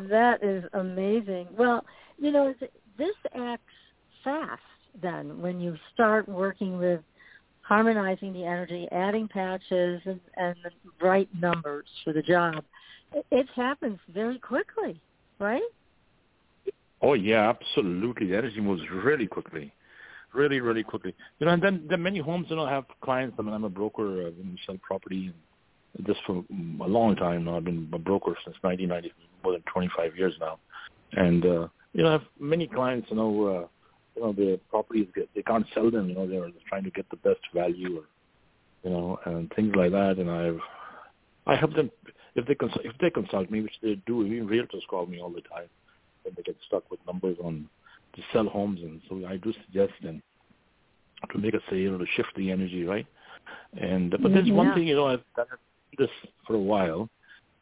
That 0.08 0.42
is 0.42 0.64
amazing. 0.72 1.46
Well, 1.56 1.84
you 2.18 2.32
know, 2.32 2.52
this 2.98 3.14
acts 3.36 3.62
fast 4.24 4.60
then 5.00 5.40
when 5.40 5.60
you 5.60 5.76
start 5.94 6.28
working 6.28 6.78
with 6.78 7.00
harmonizing 7.70 8.32
the 8.32 8.44
energy, 8.44 8.88
adding 8.90 9.28
patches 9.28 10.00
and, 10.04 10.20
and 10.36 10.56
the 10.64 10.70
right 11.00 11.28
numbers 11.38 11.86
for 12.02 12.12
the 12.12 12.20
job. 12.20 12.64
It, 13.30 13.46
happens 13.54 14.00
very 14.12 14.40
quickly, 14.40 15.00
right? 15.38 15.62
Oh 17.00 17.14
yeah, 17.14 17.48
absolutely. 17.48 18.26
The 18.26 18.36
energy 18.36 18.60
moves 18.60 18.82
really 18.92 19.28
quickly, 19.28 19.72
really, 20.34 20.60
really 20.60 20.82
quickly. 20.82 21.14
You 21.38 21.46
know, 21.46 21.52
and 21.52 21.62
then 21.62 21.86
then 21.88 22.02
many 22.02 22.18
homes, 22.18 22.46
you 22.50 22.56
know, 22.56 22.66
have 22.66 22.84
clients. 23.02 23.36
I 23.38 23.42
mean, 23.42 23.54
I'm 23.54 23.64
a 23.64 23.70
broker. 23.70 24.26
I've 24.26 24.36
been 24.36 24.58
sell 24.66 24.76
property 24.82 25.32
and 25.96 26.06
just 26.06 26.20
for 26.26 26.44
a 26.50 26.88
long 26.88 27.14
time 27.14 27.44
now. 27.44 27.56
I've 27.56 27.64
been 27.64 27.88
a 27.92 27.98
broker 27.98 28.34
since 28.44 28.56
1990, 28.62 29.12
more 29.44 29.52
than 29.52 29.62
25 29.72 30.16
years 30.16 30.34
now. 30.40 30.58
And 31.12 31.44
uh, 31.44 31.68
you 31.92 32.02
know, 32.02 32.08
I 32.08 32.12
have 32.12 32.24
many 32.38 32.66
clients. 32.66 33.08
You 33.10 33.16
know, 33.16 33.46
uh, 33.46 33.66
you 34.16 34.22
know, 34.22 34.32
the 34.32 34.60
properties 34.70 35.08
get 35.14 35.28
they 35.34 35.42
can't 35.42 35.66
sell 35.74 35.90
them. 35.90 36.08
You 36.08 36.14
know, 36.14 36.26
they're 36.26 36.48
trying 36.68 36.84
to 36.84 36.90
get 36.90 37.08
the 37.10 37.16
best 37.16 37.40
value, 37.54 37.98
or 37.98 38.04
you 38.84 38.90
know, 38.90 39.18
and 39.26 39.52
things 39.54 39.74
like 39.76 39.92
that. 39.92 40.16
And 40.18 40.30
I've 40.30 40.60
I 41.46 41.56
help 41.56 41.74
them 41.74 41.90
if 42.34 42.46
they 42.46 42.54
consult 42.54 42.84
if 42.84 42.96
they 42.98 43.10
consult 43.10 43.50
me, 43.50 43.60
which 43.62 43.78
they 43.82 44.00
do. 44.06 44.24
Even 44.24 44.48
realtors 44.48 44.86
call 44.88 45.06
me 45.06 45.20
all 45.20 45.30
the 45.30 45.42
time 45.42 45.68
when 46.22 46.34
they 46.36 46.42
get 46.42 46.56
stuck 46.66 46.90
with 46.90 47.00
numbers 47.06 47.36
on 47.42 47.68
to 48.14 48.22
sell 48.32 48.46
homes, 48.46 48.80
and 48.82 49.00
so 49.08 49.26
I 49.26 49.36
do 49.36 49.52
suggest 49.66 49.92
them 50.02 50.22
to 51.32 51.38
make 51.38 51.54
a 51.54 51.60
sale 51.70 51.94
or 51.94 51.98
to 51.98 52.06
shift 52.16 52.30
the 52.36 52.50
energy, 52.50 52.84
right? 52.84 53.06
And 53.80 54.10
but 54.10 54.32
there's 54.32 54.46
mm-hmm. 54.46 54.56
one 54.56 54.66
Yeah. 54.68 54.74
thing, 54.74 54.88
you 54.88 54.96
know, 54.96 55.06
I've 55.06 55.24
done 55.36 55.46
this 55.98 56.10
for 56.46 56.54
a 56.54 56.58
while. 56.58 57.08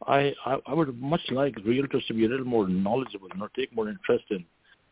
I, 0.07 0.33
I 0.45 0.57
I 0.65 0.73
would 0.73 0.99
much 1.01 1.21
like 1.29 1.55
realtors 1.55 2.05
to 2.07 2.13
be 2.13 2.25
a 2.25 2.29
little 2.29 2.45
more 2.45 2.67
knowledgeable, 2.67 3.27
you 3.33 3.39
know, 3.39 3.49
take 3.55 3.73
more 3.75 3.89
interest 3.89 4.25
in 4.29 4.45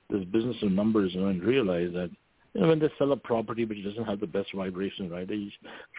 this 0.09 0.23
business 0.25 0.57
of 0.61 0.71
numbers, 0.71 1.13
and 1.15 1.43
realize 1.43 1.91
that 1.93 2.09
you 2.53 2.61
know 2.61 2.67
when 2.69 2.79
they 2.79 2.89
sell 2.97 3.11
a 3.11 3.17
property 3.17 3.65
which 3.65 3.83
doesn't 3.83 4.05
have 4.05 4.19
the 4.19 4.27
best 4.27 4.49
vibration, 4.53 5.09
right? 5.09 5.27
They 5.27 5.51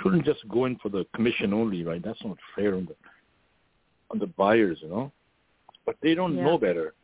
shouldn't 0.02 0.24
just 0.24 0.46
go 0.48 0.64
in 0.64 0.76
for 0.76 0.88
the 0.88 1.06
commission 1.14 1.52
only, 1.52 1.84
right? 1.84 2.02
That's 2.02 2.22
not 2.24 2.36
fair 2.54 2.74
on 2.74 2.86
the 2.86 2.96
on 4.10 4.18
the 4.18 4.26
buyers, 4.26 4.78
you 4.80 4.88
know. 4.88 5.12
But 5.84 5.96
they 6.02 6.14
don't 6.14 6.36
Yeah. 6.36 6.44
know 6.44 6.58
better 6.58 6.94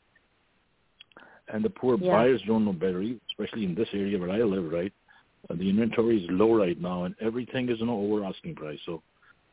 and 1.49 1.64
the 1.64 1.71
poor 1.71 1.97
Yeah. 1.97 2.11
buyers 2.11 2.43
don't 2.43 2.64
know 2.64 2.73
better, 2.73 3.03
especially 3.31 3.64
in 3.64 3.75
this 3.75 3.93
area 3.93 4.19
where 4.19 4.31
I 4.31 4.43
live. 4.43 4.71
Right, 4.71 4.93
uh, 5.51 5.55
the 5.55 5.69
inventory 5.69 6.23
is 6.23 6.31
low 6.31 6.55
right 6.55 6.81
now, 6.81 7.05
and 7.05 7.14
everything 7.21 7.69
is 7.69 7.81
no 7.81 8.01
over 8.01 8.25
asking 8.25 8.55
price. 8.55 8.81
So, 8.87 9.03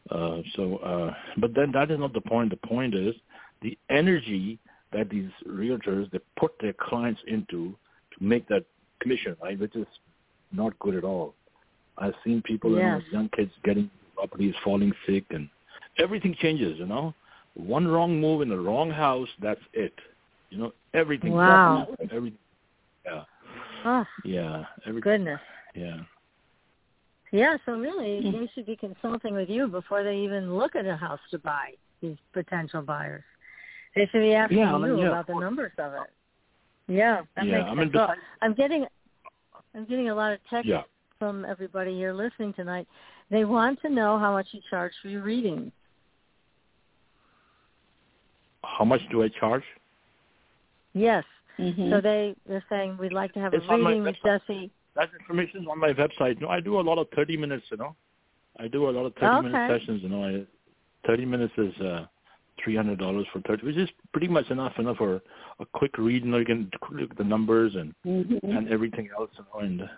uh, 0.10 0.42
so, 0.56 0.78
uh, 0.78 1.14
but 1.38 1.54
then 1.54 1.72
that 1.74 1.92
is 1.92 2.00
not 2.00 2.14
the 2.14 2.22
point. 2.22 2.50
The 2.50 2.68
point 2.68 2.96
is 2.96 3.16
the 3.62 3.78
energy 3.90 4.60
that 4.94 5.10
these 5.10 5.30
realtors 5.48 6.10
they 6.12 6.20
put 6.38 6.52
their 6.60 6.74
clients 6.74 7.22
into 7.28 7.76
to 8.18 8.24
make 8.24 8.48
that 8.50 8.66
commission, 9.02 9.36
right, 9.42 9.60
which 9.60 9.76
is 9.76 9.88
not 10.52 10.78
good 10.80 10.96
at 10.96 11.04
all. 11.04 11.34
I've 11.98 12.14
seen 12.24 12.42
people, 12.42 12.72
you 12.72 12.78
know, 12.78 13.02
young 13.12 13.30
kids 13.36 13.52
getting 13.64 13.90
properties, 14.16 14.54
falling 14.64 14.92
sick, 15.08 15.26
and 15.32 15.50
everything 15.98 16.36
changes. 16.40 16.78
You 16.78 16.86
know, 16.86 17.14
one 17.56 17.88
wrong 17.88 18.20
move 18.20 18.42
in 18.42 18.50
the 18.50 18.58
wrong 18.58 18.90
house, 18.90 19.30
that's 19.42 19.62
it. 19.74 19.94
You 20.50 20.58
know, 20.58 20.74
everything. 20.94 21.34
Wow. 21.34 21.88
Every, 22.12 22.34
yeah, 23.06 23.24
Oh, 23.86 24.06
yeah, 24.24 24.66
every, 24.86 25.02
goodness. 25.02 25.40
yeah. 25.76 26.02
Yeah, 27.32 27.56
so 27.66 27.74
really 27.78 28.22
Mm. 28.22 28.32
they 28.34 28.48
should 28.54 28.66
be 28.66 28.76
consulting 28.76 29.34
with 29.34 29.50
you 29.50 29.68
before 29.68 30.04
they 30.04 30.18
even 30.18 30.54
look 30.56 30.76
at 30.76 30.86
a 30.86 30.98
house 30.98 31.22
to 31.32 31.40
buy, 31.40 31.74
these 32.02 32.18
potential 32.34 32.82
buyers. 32.82 33.24
They 33.96 34.08
should 34.12 34.22
be 34.22 34.34
asking 34.34 34.58
Yeah, 34.60 34.78
you 34.78 35.00
yeah, 35.02 35.08
about 35.10 35.28
the 35.28 35.36
numbers 35.36 35.72
of 35.78 35.94
it. 35.94 36.00
Yeah, 36.88 37.22
that 37.36 37.46
Yeah, 37.46 37.58
makes 37.60 37.70
I 37.70 37.74
mean, 37.74 37.78
sense. 37.86 37.94
Well, 37.96 38.08
besides- 38.08 38.22
I'm 38.42 38.54
getting 38.54 38.88
I'm 39.74 39.86
getting 39.86 40.10
a 40.10 40.16
lot 40.16 40.34
of 40.34 40.40
text 40.50 40.68
Yeah. 40.68 40.84
from 41.18 41.46
everybody 41.46 41.94
here 41.96 42.12
listening 42.14 42.54
tonight. 42.54 42.88
They 43.30 43.46
want 43.46 43.82
to 43.84 43.90
know 43.90 44.18
how 44.18 44.34
much 44.34 44.48
you 44.54 44.60
charge 44.70 44.92
for 45.02 45.08
your 45.08 45.22
reading. 45.22 45.72
How 48.64 48.84
much 48.86 49.02
do 49.10 49.24
I 49.24 49.30
charge? 49.30 49.64
Yes. 50.94 51.24
Mhm. 51.58 51.90
So 51.90 52.02
they 52.02 52.36
they're 52.46 52.64
saying 52.70 52.98
we'd 52.98 53.14
like 53.14 53.34
to 53.34 53.40
have 53.40 53.54
It's 53.54 53.66
a 53.66 53.72
on 53.72 53.86
reading 53.86 54.04
with 54.04 54.16
website. 54.18 54.40
Jesse. 54.48 54.72
That 54.96 55.10
information 55.20 55.62
is 55.62 55.68
on 55.68 55.80
my 55.80 55.94
website. 55.94 56.36
You 56.36 56.42
No, 56.42 56.50
I 56.50 56.60
do 56.60 56.80
a 56.80 56.82
lot 56.82 56.98
of 56.98 57.10
30 57.12 57.38
minutes, 57.38 57.66
you 57.72 57.78
know. 57.78 57.96
I 58.60 58.68
do 58.68 58.90
a 58.90 58.92
lot 58.92 59.06
of 59.06 59.16
30 59.16 59.48
minute 59.48 59.70
sessions, 59.80 60.04
you 60.04 60.10
know. 60.10 60.24
I, 60.26 60.46
30 61.08 61.26
minutes 61.26 61.54
is 61.58 61.74
uh, 61.80 62.08
$300 62.66 63.26
for 63.32 63.42
30, 63.42 63.66
which 63.66 63.78
is 63.78 63.90
pretty 64.12 64.28
much 64.28 64.50
enough, 64.50 64.74
enough 64.78 64.98
for 64.98 65.22
a 65.60 65.66
quick 65.74 65.98
read. 65.98 66.24
You 66.24 66.32
know, 66.32 66.38
you 66.38 66.46
can 66.46 66.72
look 66.92 67.12
at 67.12 67.18
the 67.18 67.24
numbers 67.24 67.76
and 67.76 67.94
Mhm. 68.06 68.44
and 68.44 68.70
everything 68.70 69.10
else, 69.18 69.32
you 69.38 69.46
know. 69.54 69.60
And 69.60 69.90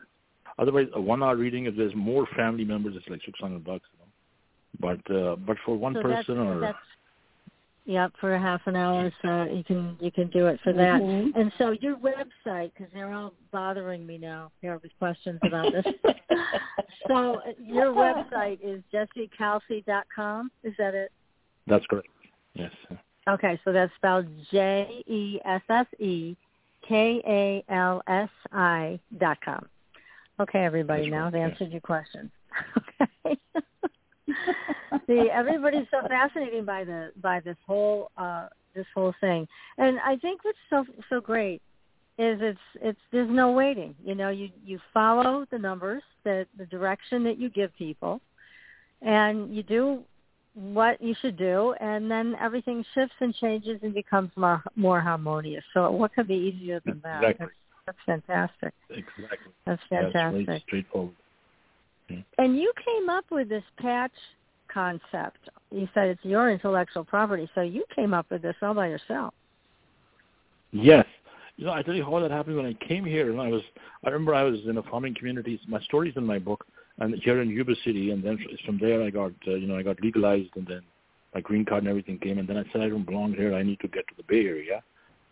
otherwise, 0.58 0.88
a 0.94 1.02
one-hour 1.02 1.36
reading, 1.36 1.66
if 1.66 1.76
there's 1.76 1.96
more 1.96 2.26
family 2.36 2.66
members, 2.66 2.96
it's 2.96 3.08
like 3.10 3.22
600 3.24 3.64
bucks, 3.64 3.88
you 3.94 4.00
know. 4.00 4.10
But 4.80 5.16
uh, 5.16 5.36
but 5.36 5.58
for 5.66 5.76
one 5.78 5.94
so 5.94 6.02
person 6.02 6.38
that's, 6.38 6.50
or 6.50 6.60
that's 6.60 6.78
Yep, 7.86 8.14
for 8.22 8.34
a 8.34 8.40
half 8.40 8.62
an 8.66 8.78
hour, 8.78 9.12
so 9.22 9.44
you 9.44 9.64
can 9.64 9.98
you 10.00 10.10
can 10.10 10.30
do 10.30 10.48
it 10.48 10.60
for 10.62 10.72
that. 10.72 11.02
Mhm. 11.02 11.36
And 11.36 11.52
so 11.58 11.72
your 11.72 11.98
website, 11.98 12.72
because 12.74 12.92
they're 12.94 13.12
all 13.12 13.34
bothering 13.52 14.06
me 14.08 14.18
now 14.18 14.52
here 14.62 14.80
with 14.82 14.98
questions 15.00 15.40
about 15.44 15.74
this. 15.74 15.86
so 17.08 17.42
uh, 17.42 17.52
your 17.60 17.94
website 17.94 18.60
is 18.64 18.82
jessekalsi.com. 18.94 20.50
Is 20.64 20.74
that 20.78 20.96
it? 20.96 21.12
that's 21.68 21.86
correct. 21.88 22.08
Yes. 22.54 22.72
Okay, 23.28 23.60
so 23.64 23.72
that's 23.72 23.94
spelled 23.96 24.28
J 24.52 25.04
E 25.08 25.40
S 25.46 25.62
S 25.70 25.86
E 26.00 26.36
K 26.88 27.22
A 27.26 27.74
L 27.74 28.02
S 28.08 28.30
I 28.52 29.00
dot 29.18 29.38
com. 29.44 29.68
Okay, 30.40 30.66
everybody, 30.66 31.04
That's 31.04 31.12
now 31.12 31.26
right, 31.26 31.36
I've 31.36 31.52
answered 31.52 31.72
your 31.72 31.82
question. 31.82 32.32
Okay. 33.26 33.38
See, 35.08 35.30
everybody's 35.32 35.88
so 35.90 36.08
fascinated 36.08 36.66
by 36.66 36.84
the 36.84 37.12
by 37.22 37.40
this 37.40 37.58
whole 37.66 38.12
uh 38.16 38.48
this 38.76 38.86
whole 38.94 39.14
thing. 39.20 39.48
And 39.78 40.00
I 40.00 40.18
think 40.18 40.46
what's 40.46 40.58
so 40.70 40.86
so 41.10 41.20
great 41.20 41.62
is 42.20 42.40
it's 42.42 42.60
it's 42.76 43.00
there's 43.12 43.30
no 43.30 43.52
waiting. 43.52 43.96
You 44.06 44.14
know, 44.14 44.30
you 44.30 44.50
you 44.64 44.80
follow 44.94 45.46
the 45.52 45.58
numbers, 45.58 46.04
the 46.24 46.46
the 46.58 46.68
direction 46.68 47.24
that 47.24 47.40
you 47.40 47.50
give 47.50 47.76
people 47.76 48.22
and 49.04 49.54
you 49.54 49.64
do 49.64 50.04
what 50.56 51.02
you 51.02 51.16
should 51.22 51.38
do 51.38 51.74
and 51.80 52.10
then 52.10 52.36
everything 52.40 52.86
shifts 52.94 53.16
and 53.20 53.34
changes 53.36 53.80
and 53.82 53.94
becomes 53.94 54.30
more 54.36 54.64
more 54.76 55.02
harmonious. 55.02 55.64
So 55.74 55.90
what 55.92 56.14
could 56.14 56.28
be 56.28 56.36
easier 56.36 56.80
than 56.86 57.02
that? 57.04 57.24
Exactly. 57.24 57.48
That's, 57.86 57.98
that's 58.06 58.24
fantastic. 58.28 58.74
Exactly. 58.90 59.52
That's 59.66 59.82
That's 59.90 60.04
fantastic. 60.14 60.46
very 60.46 60.64
straightforward. 60.68 61.16
And 62.38 62.58
you 62.58 62.72
came 62.86 63.10
up 63.10 63.26
with 63.32 63.50
this 63.50 63.64
patch 63.78 64.12
concept. 64.72 65.50
You 65.72 65.88
said 65.94 66.10
it's 66.10 66.24
your 66.24 66.52
intellectual 66.52 67.04
property, 67.04 67.50
so 67.56 67.62
you 67.62 67.84
came 67.96 68.14
up 68.14 68.30
with 68.30 68.42
this 68.42 68.56
all 68.62 68.74
by 68.74 68.88
yourself. 68.88 69.34
Yes. 70.72 71.06
You 71.56 71.66
know, 71.66 71.74
I 71.74 71.84
tell 71.84 71.94
you 71.94 72.04
how 72.04 72.20
that 72.20 72.32
happened 72.32 72.58
when 72.58 72.66
I 72.66 72.74
came 72.86 73.06
here, 73.06 73.32
and 73.32 73.40
I 73.40 73.48
was, 73.48 73.62
I 74.04 74.10
remember 74.10 74.34
I 74.34 74.44
was 74.44 74.60
in 74.68 74.78
a 74.78 74.84
farming 74.84 75.16
community. 75.16 75.60
My 75.68 75.80
story's 75.82 76.16
in 76.18 76.26
my 76.26 76.40
book, 76.40 76.66
and 77.00 77.16
here 77.24 77.42
in 77.42 77.50
Yuba 77.50 77.76
City, 77.84 78.12
and 78.12 78.24
then 78.24 78.38
from 78.66 78.78
there 78.80 79.02
I 79.04 79.10
got, 79.10 79.32
uh, 79.48 79.56
you 79.56 79.68
know, 79.68 79.78
I 79.78 79.84
got 79.84 80.02
legalized, 80.02 80.52
and 80.56 80.68
then 80.68 80.82
my 81.34 81.42
green 81.42 81.66
card 81.66 81.84
and 81.84 81.90
everything 81.90 82.20
came, 82.20 82.38
and 82.38 82.48
then 82.48 82.58
I 82.58 82.64
said 82.72 82.82
I 82.82 82.90
don't 82.90 83.06
belong 83.06 83.34
here. 83.34 83.54
I 83.56 83.64
need 83.64 83.80
to 83.82 83.88
get 83.88 84.08
to 84.08 84.14
the 84.16 84.24
Bay 84.24 84.46
Area, 84.46 84.84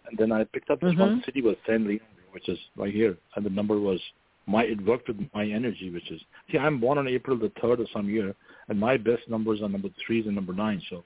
and 0.07 0.18
then 0.18 0.32
I 0.32 0.43
picked 0.45 0.70
up 0.70 0.80
this 0.82 0.95
one 0.95 1.20
Mhm. 1.20 1.26
city 1.26 1.41
was 1.41 1.55
San 1.66 1.86
Leandro, 1.86 2.07
which 2.32 2.49
is 2.49 2.59
right 2.76 2.93
here, 2.93 3.18
and 3.36 3.45
the 3.45 3.49
number 3.49 3.80
was 3.80 4.01
my. 4.47 4.64
It 4.64 4.82
worked 4.82 5.07
with 5.07 5.20
my 5.34 5.45
energy, 5.45 5.91
which 5.91 6.09
is 6.12 6.22
see, 6.49 6.57
I'm 6.57 6.80
born 6.80 6.97
on 6.97 7.07
April 7.07 7.38
the 7.38 7.49
third 7.62 7.80
of 7.80 7.89
some 7.89 8.09
year, 8.09 8.36
and 8.68 8.80
my 8.80 8.97
best 8.97 9.30
numbers 9.30 9.62
are 9.62 9.70
number 9.70 9.89
threes 10.05 10.26
and 10.26 10.36
number 10.36 10.53
nine. 10.53 10.82
So, 10.89 11.03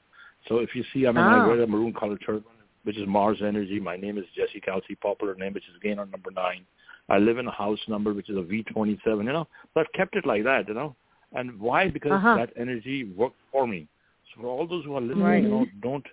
so 0.47 0.59
if 0.59 0.75
you 0.75 0.83
see, 0.93 1.05
I 1.07 1.11
mean, 1.11 1.25
Ah. 1.25 1.43
I 1.43 1.47
wear 1.47 1.61
a 1.61 1.67
maroon 1.67 1.93
colored 1.93 2.21
turban 2.21 2.43
which 2.85 2.97
is 2.97 3.07
Mars 3.07 3.41
Energy. 3.41 3.79
My 3.79 3.97
name 3.97 4.17
is 4.17 4.25
Jesse 4.35 4.61
Kalsi, 4.61 4.95
popular 5.01 5.35
name, 5.35 5.53
which 5.53 5.67
is 5.67 5.75
again 5.75 5.99
on 5.99 6.09
number 6.11 6.31
nine. 6.31 6.65
I 7.09 7.17
live 7.17 7.37
in 7.37 7.47
a 7.47 7.51
house 7.51 7.79
number, 7.87 8.13
which 8.13 8.29
is 8.29 8.37
a 8.37 8.41
V27, 8.41 8.99
you 9.05 9.23
know. 9.23 9.47
So 9.73 9.81
I've 9.81 9.91
kept 9.93 10.15
it 10.15 10.25
like 10.25 10.43
that, 10.43 10.67
you 10.67 10.73
know. 10.73 10.95
And 11.33 11.59
why? 11.59 11.87
Because 11.89 12.13
Uh-huh. 12.13 12.35
that 12.37 12.51
energy 12.57 13.03
worked 13.15 13.39
for 13.51 13.67
me. 13.67 13.87
So 14.33 14.41
for 14.41 14.47
all 14.47 14.65
those 14.67 14.85
who 14.85 14.95
are 14.95 15.01
listening, 15.01 15.23
Right. 15.23 15.43
you 15.43 15.49
know, 15.49 15.65
don't, 15.81 16.05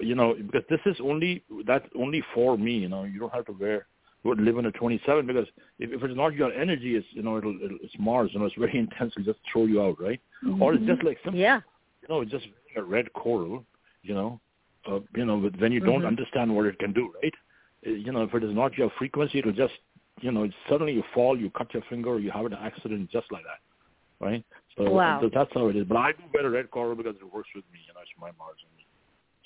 you 0.00 0.14
know, 0.14 0.34
because 0.34 0.64
this 0.68 0.80
is 0.86 1.00
only 1.00 1.42
that's 1.66 1.86
only 1.94 2.22
for 2.34 2.56
me. 2.58 2.72
You 2.78 2.88
know, 2.88 3.04
you 3.04 3.18
don't 3.18 3.32
have 3.34 3.46
to 3.46 3.52
wear 3.52 3.86
would 4.22 4.38
live 4.38 4.58
in 4.58 4.66
a 4.66 4.72
27 4.72 5.26
because 5.26 5.48
if, 5.78 5.90
if 5.92 6.02
it's 6.02 6.14
not 6.16 6.34
your 6.34 6.52
energy, 6.52 6.94
it's 6.96 7.06
you 7.12 7.22
know 7.22 7.38
it'll, 7.38 7.56
it'll 7.64 7.78
it's 7.82 7.94
Mars. 7.98 8.30
You 8.32 8.40
know, 8.40 8.46
it's 8.46 8.54
very 8.56 8.78
intense. 8.84 9.14
It'll 9.16 9.32
just 9.32 9.40
throw 9.50 9.64
you 9.64 9.82
out, 9.82 10.00
right? 10.00 10.20
Or 10.60 10.74
it's 10.74 10.84
just 10.86 11.02
like 11.04 11.18
some, 11.24 11.34
Yeah. 11.34 11.60
you 12.02 12.08
know, 12.08 12.20
it's 12.22 12.30
just 12.30 12.46
a 12.76 12.82
red 12.82 13.12
coral. 13.14 13.64
You 14.02 14.14
know, 14.14 14.40
uh, 14.90 15.00
you 15.16 15.24
know, 15.24 15.38
but 15.38 15.58
when 15.60 15.72
you 15.72 15.80
don't 15.80 16.02
Mhm. 16.02 16.06
understand 16.06 16.54
what 16.54 16.66
it 16.66 16.78
can 16.78 16.92
do, 16.92 17.12
right? 17.22 17.34
Uh, 17.86 17.90
You 17.90 18.12
know, 18.12 18.22
if 18.24 18.34
it 18.34 18.44
is 18.44 18.54
not 18.54 18.76
your 18.78 18.90
frequency, 18.98 19.38
it'll 19.38 19.52
just, 19.52 19.74
you 20.20 20.32
know, 20.32 20.48
suddenly 20.68 20.92
you 20.92 21.02
fall, 21.14 21.38
you 21.38 21.50
cut 21.50 21.72
your 21.74 21.82
finger, 21.88 22.10
or 22.10 22.20
you 22.20 22.30
have 22.30 22.46
an 22.46 22.54
accident 22.54 23.10
just 23.10 23.30
like 23.30 23.42
that, 23.44 24.24
right? 24.24 24.44
So, 24.76 24.90
Wow. 24.90 25.18
so 25.22 25.30
that's 25.32 25.50
how 25.54 25.68
it 25.68 25.76
is. 25.76 25.84
But 25.84 25.96
I 25.96 26.12
do 26.12 26.38
a 26.38 26.50
red 26.50 26.70
coral 26.70 26.94
because 26.94 27.16
it 27.16 27.32
works 27.32 27.48
with 27.54 27.64
me. 27.72 27.80
You 27.86 27.94
know, 27.94 28.00
it's 28.00 28.10
my 28.18 28.30
Mars. 28.38 28.56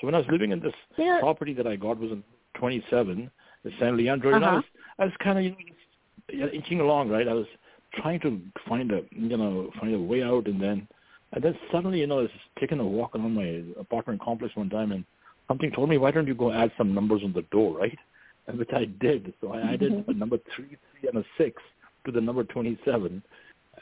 So 0.00 0.06
when 0.06 0.14
I 0.14 0.18
was 0.18 0.26
living 0.30 0.50
in 0.50 0.60
this 0.60 0.74
Yeah. 0.98 1.20
property 1.20 1.54
that 1.54 1.66
I 1.66 1.76
got 1.76 1.98
was 1.98 2.10
in 2.10 2.22
27, 2.58 3.30
the 3.62 3.70
San 3.78 3.96
Leandro, 3.96 4.30
you 4.32 4.40
know, 4.40 4.46
I 4.46 4.48
Uh-huh. 4.50 4.56
was, 4.56 4.64
I 4.98 5.04
was 5.04 5.14
kind 5.22 5.38
of 5.38 5.44
you 5.44 6.38
know, 6.40 6.48
inching 6.48 6.80
along, 6.80 7.08
right? 7.10 7.28
I 7.28 7.32
was 7.32 7.46
trying 7.94 8.20
to 8.20 8.40
find 8.68 8.90
a, 8.90 9.02
you 9.12 9.36
know, 9.36 9.70
find 9.80 9.94
a 9.94 9.98
way 9.98 10.22
out, 10.22 10.46
and 10.46 10.60
then, 10.60 10.88
and 11.32 11.44
then 11.44 11.56
suddenly, 11.70 12.00
you 12.00 12.06
know, 12.06 12.18
I 12.18 12.22
was 12.22 12.30
taking 12.58 12.80
a 12.80 12.86
walk 12.86 13.14
around 13.14 13.34
my 13.34 13.62
apartment 13.78 14.20
complex 14.20 14.54
one 14.56 14.70
time, 14.70 14.92
and 14.92 15.04
something 15.48 15.70
told 15.70 15.88
me, 15.88 15.98
why 15.98 16.10
don't 16.10 16.26
you 16.26 16.34
go 16.34 16.52
add 16.52 16.72
some 16.76 16.94
numbers 16.94 17.22
on 17.24 17.32
the 17.32 17.42
door, 17.42 17.78
right? 17.78 17.98
And 18.48 18.58
which 18.58 18.70
I 18.74 18.84
did. 19.00 19.32
So 19.40 19.52
I 19.52 19.72
added 19.72 20.04
a 20.06 20.12
number 20.12 20.38
three, 20.54 20.76
three, 21.00 21.08
and 21.08 21.18
a 21.18 21.24
six 21.38 21.62
to 22.04 22.12
the 22.12 22.20
number 22.20 22.44
27. 22.44 23.22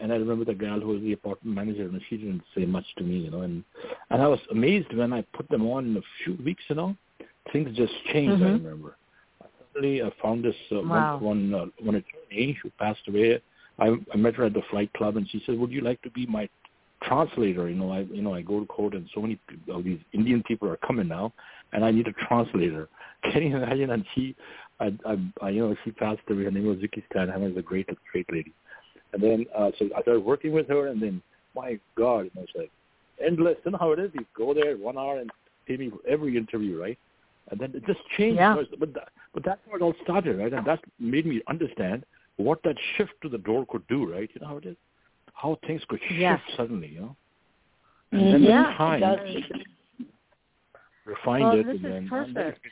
And 0.01 0.13
I 0.13 0.17
remember 0.17 0.45
the 0.45 0.55
gal 0.55 0.81
who 0.81 0.89
was 0.89 1.01
the 1.03 1.13
apartment 1.13 1.55
manager, 1.57 1.83
and 1.83 2.01
she 2.09 2.17
didn't 2.17 2.43
say 2.55 2.65
much 2.65 2.87
to 2.99 3.05
me, 3.05 3.19
you 3.19 3.31
know. 3.31 3.43
And 3.43 3.65
and 4.11 4.23
I 4.23 4.29
was 4.29 4.41
amazed 4.51 4.95
when 4.95 5.13
I 5.13 5.23
put 5.35 5.49
them 5.49 5.69
on 5.69 5.87
in 5.87 5.97
a 5.97 6.01
few 6.25 6.43
weeks, 6.45 6.63
you 6.69 6.77
know. 6.77 6.97
Things 7.53 7.77
just 7.77 7.93
changed. 8.13 8.43
I 8.43 8.47
Mhm. 8.47 8.65
remember. 8.65 8.97
Suddenly, 9.75 10.03
I 10.03 10.11
found 10.23 10.45
this 10.45 10.57
uh, 10.71 10.77
Wow. 10.83 11.19
one 11.19 11.53
one 11.53 11.55
uh, 11.55 11.67
one 11.85 11.97
attorney 11.97 12.53
who 12.63 12.71
passed 12.79 13.07
away. 13.09 13.41
I, 13.79 13.97
I 14.13 14.17
met 14.17 14.35
her 14.37 14.45
at 14.45 14.55
the 14.55 14.63
flight 14.71 14.93
club, 14.95 15.17
and 15.17 15.29
she 15.29 15.43
said, 15.45 15.59
"Would 15.59 15.73
you 15.73 15.81
like 15.81 16.01
to 16.03 16.11
be 16.11 16.25
my 16.27 16.49
translator? 17.03 17.68
You 17.68 17.76
know, 17.76 17.90
I 17.90 18.00
you 18.00 18.22
know 18.22 18.34
I 18.34 18.42
go 18.42 18.61
to 18.61 18.66
court, 18.66 18.94
and 18.94 19.09
so 19.14 19.20
many 19.20 19.38
of 19.70 19.84
these 19.84 19.98
Indian 20.12 20.42
people 20.42 20.68
are 20.68 20.76
coming 20.78 21.09
now, 21.09 21.32
and 21.72 21.84
I 21.84 21.90
need 21.90 22.07
a 22.09 22.12
translator." 22.12 22.88
Can 23.32 23.42
you 23.44 23.57
imagine? 23.57 23.90
And 23.90 24.05
she, 24.14 24.34
I, 24.80 24.86
I, 25.07 25.16
I 25.40 25.50
you 25.50 25.68
know, 25.68 25.76
she 25.84 25.92
passed 25.92 26.22
away. 26.28 26.44
Her 26.44 26.50
name 26.50 26.66
was 26.66 26.78
Vicky 26.80 27.05
Stanham. 27.12 27.40
Was 27.40 27.57
a 27.57 27.62
great, 27.62 27.88
great 28.11 28.26
lady. 28.32 28.53
And 29.12 29.22
then 29.22 29.46
uh, 29.57 29.70
so 29.78 29.88
I 29.96 30.03
started 30.03 30.24
working 30.24 30.53
with 30.53 30.68
her, 30.68 30.88
and 30.88 31.00
then 31.00 31.22
my 31.55 31.78
God, 31.96 32.24
you 32.24 32.30
know, 32.34 32.42
it's 32.42 32.53
like 32.57 32.70
endless. 33.24 33.57
You 33.64 33.72
know 33.72 33.78
how 33.78 33.92
it 33.92 33.98
is? 33.98 34.11
You 34.14 34.24
go 34.36 34.55
there 34.55 34.76
one 34.76 34.98
hour 34.98 35.18
and 35.18 35.30
pay 35.66 35.76
me 35.76 35.90
for 35.90 36.00
every 36.09 36.36
interview, 36.36 36.80
right? 36.80 36.98
And 37.50 37.61
then 37.61 37.72
it 37.74 37.86
just 37.86 38.00
changed. 38.16 38.38
Yeah. 38.38 38.57
But 38.78 38.94
that, 38.94 39.09
but 39.34 39.44
that's 39.44 39.61
where 39.66 39.76
it 39.76 39.82
all 39.82 39.94
started, 40.03 40.38
right? 40.38 40.53
And 40.53 40.66
that 40.66 40.80
made 40.98 41.26
me 41.26 41.42
understand 41.48 42.05
what 42.36 42.62
that 42.64 42.76
shift 42.96 43.12
to 43.22 43.28
the 43.28 43.38
door 43.38 43.66
could 43.68 43.86
do, 43.88 44.11
right? 44.11 44.28
You 44.34 44.40
know 44.40 44.48
how 44.48 44.57
it 44.57 44.66
is? 44.66 44.76
How 45.43 45.59
things 45.66 45.82
could 45.88 46.01
shift 46.01 46.20
Yes. 46.20 46.40
suddenly, 46.57 46.88
you 46.88 47.01
know? 47.01 47.16
And 48.12 48.32
then 48.32 48.43
Yeah, 48.45 48.74
time, 48.76 49.01
does. 49.01 49.43
refined 51.05 51.45
Well, 51.45 51.55
it. 51.61 51.66
this 51.66 51.76
and 51.76 51.84
is 51.86 51.93
then, 51.93 52.09
perfect. 52.09 52.66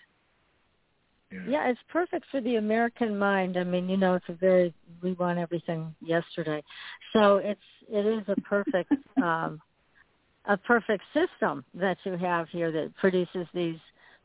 Yeah. 1.33 1.41
Yeah, 1.47 1.69
it's 1.69 1.81
perfect 1.89 2.27
for 2.31 2.41
the 2.41 2.57
American 2.57 3.19
mind. 3.19 3.57
I 3.57 3.65
mean, 3.65 3.89
you 3.89 3.97
know, 3.97 4.15
it's 4.15 4.29
a 4.29 4.35
very 4.35 4.73
we 5.03 5.15
want 5.15 5.39
everything 5.39 5.95
yesterday. 6.01 6.63
So 7.13 7.39
it's 7.39 7.61
it 7.89 8.07
is 8.07 8.23
a 8.29 8.37
perfect 8.37 8.91
um 9.17 9.61
a 10.45 10.57
perfect 10.57 11.03
system 11.13 11.65
that 11.75 11.99
you 12.05 12.17
have 12.17 12.49
here 12.51 12.71
that 12.71 12.95
produces 12.97 13.47
these 13.53 13.79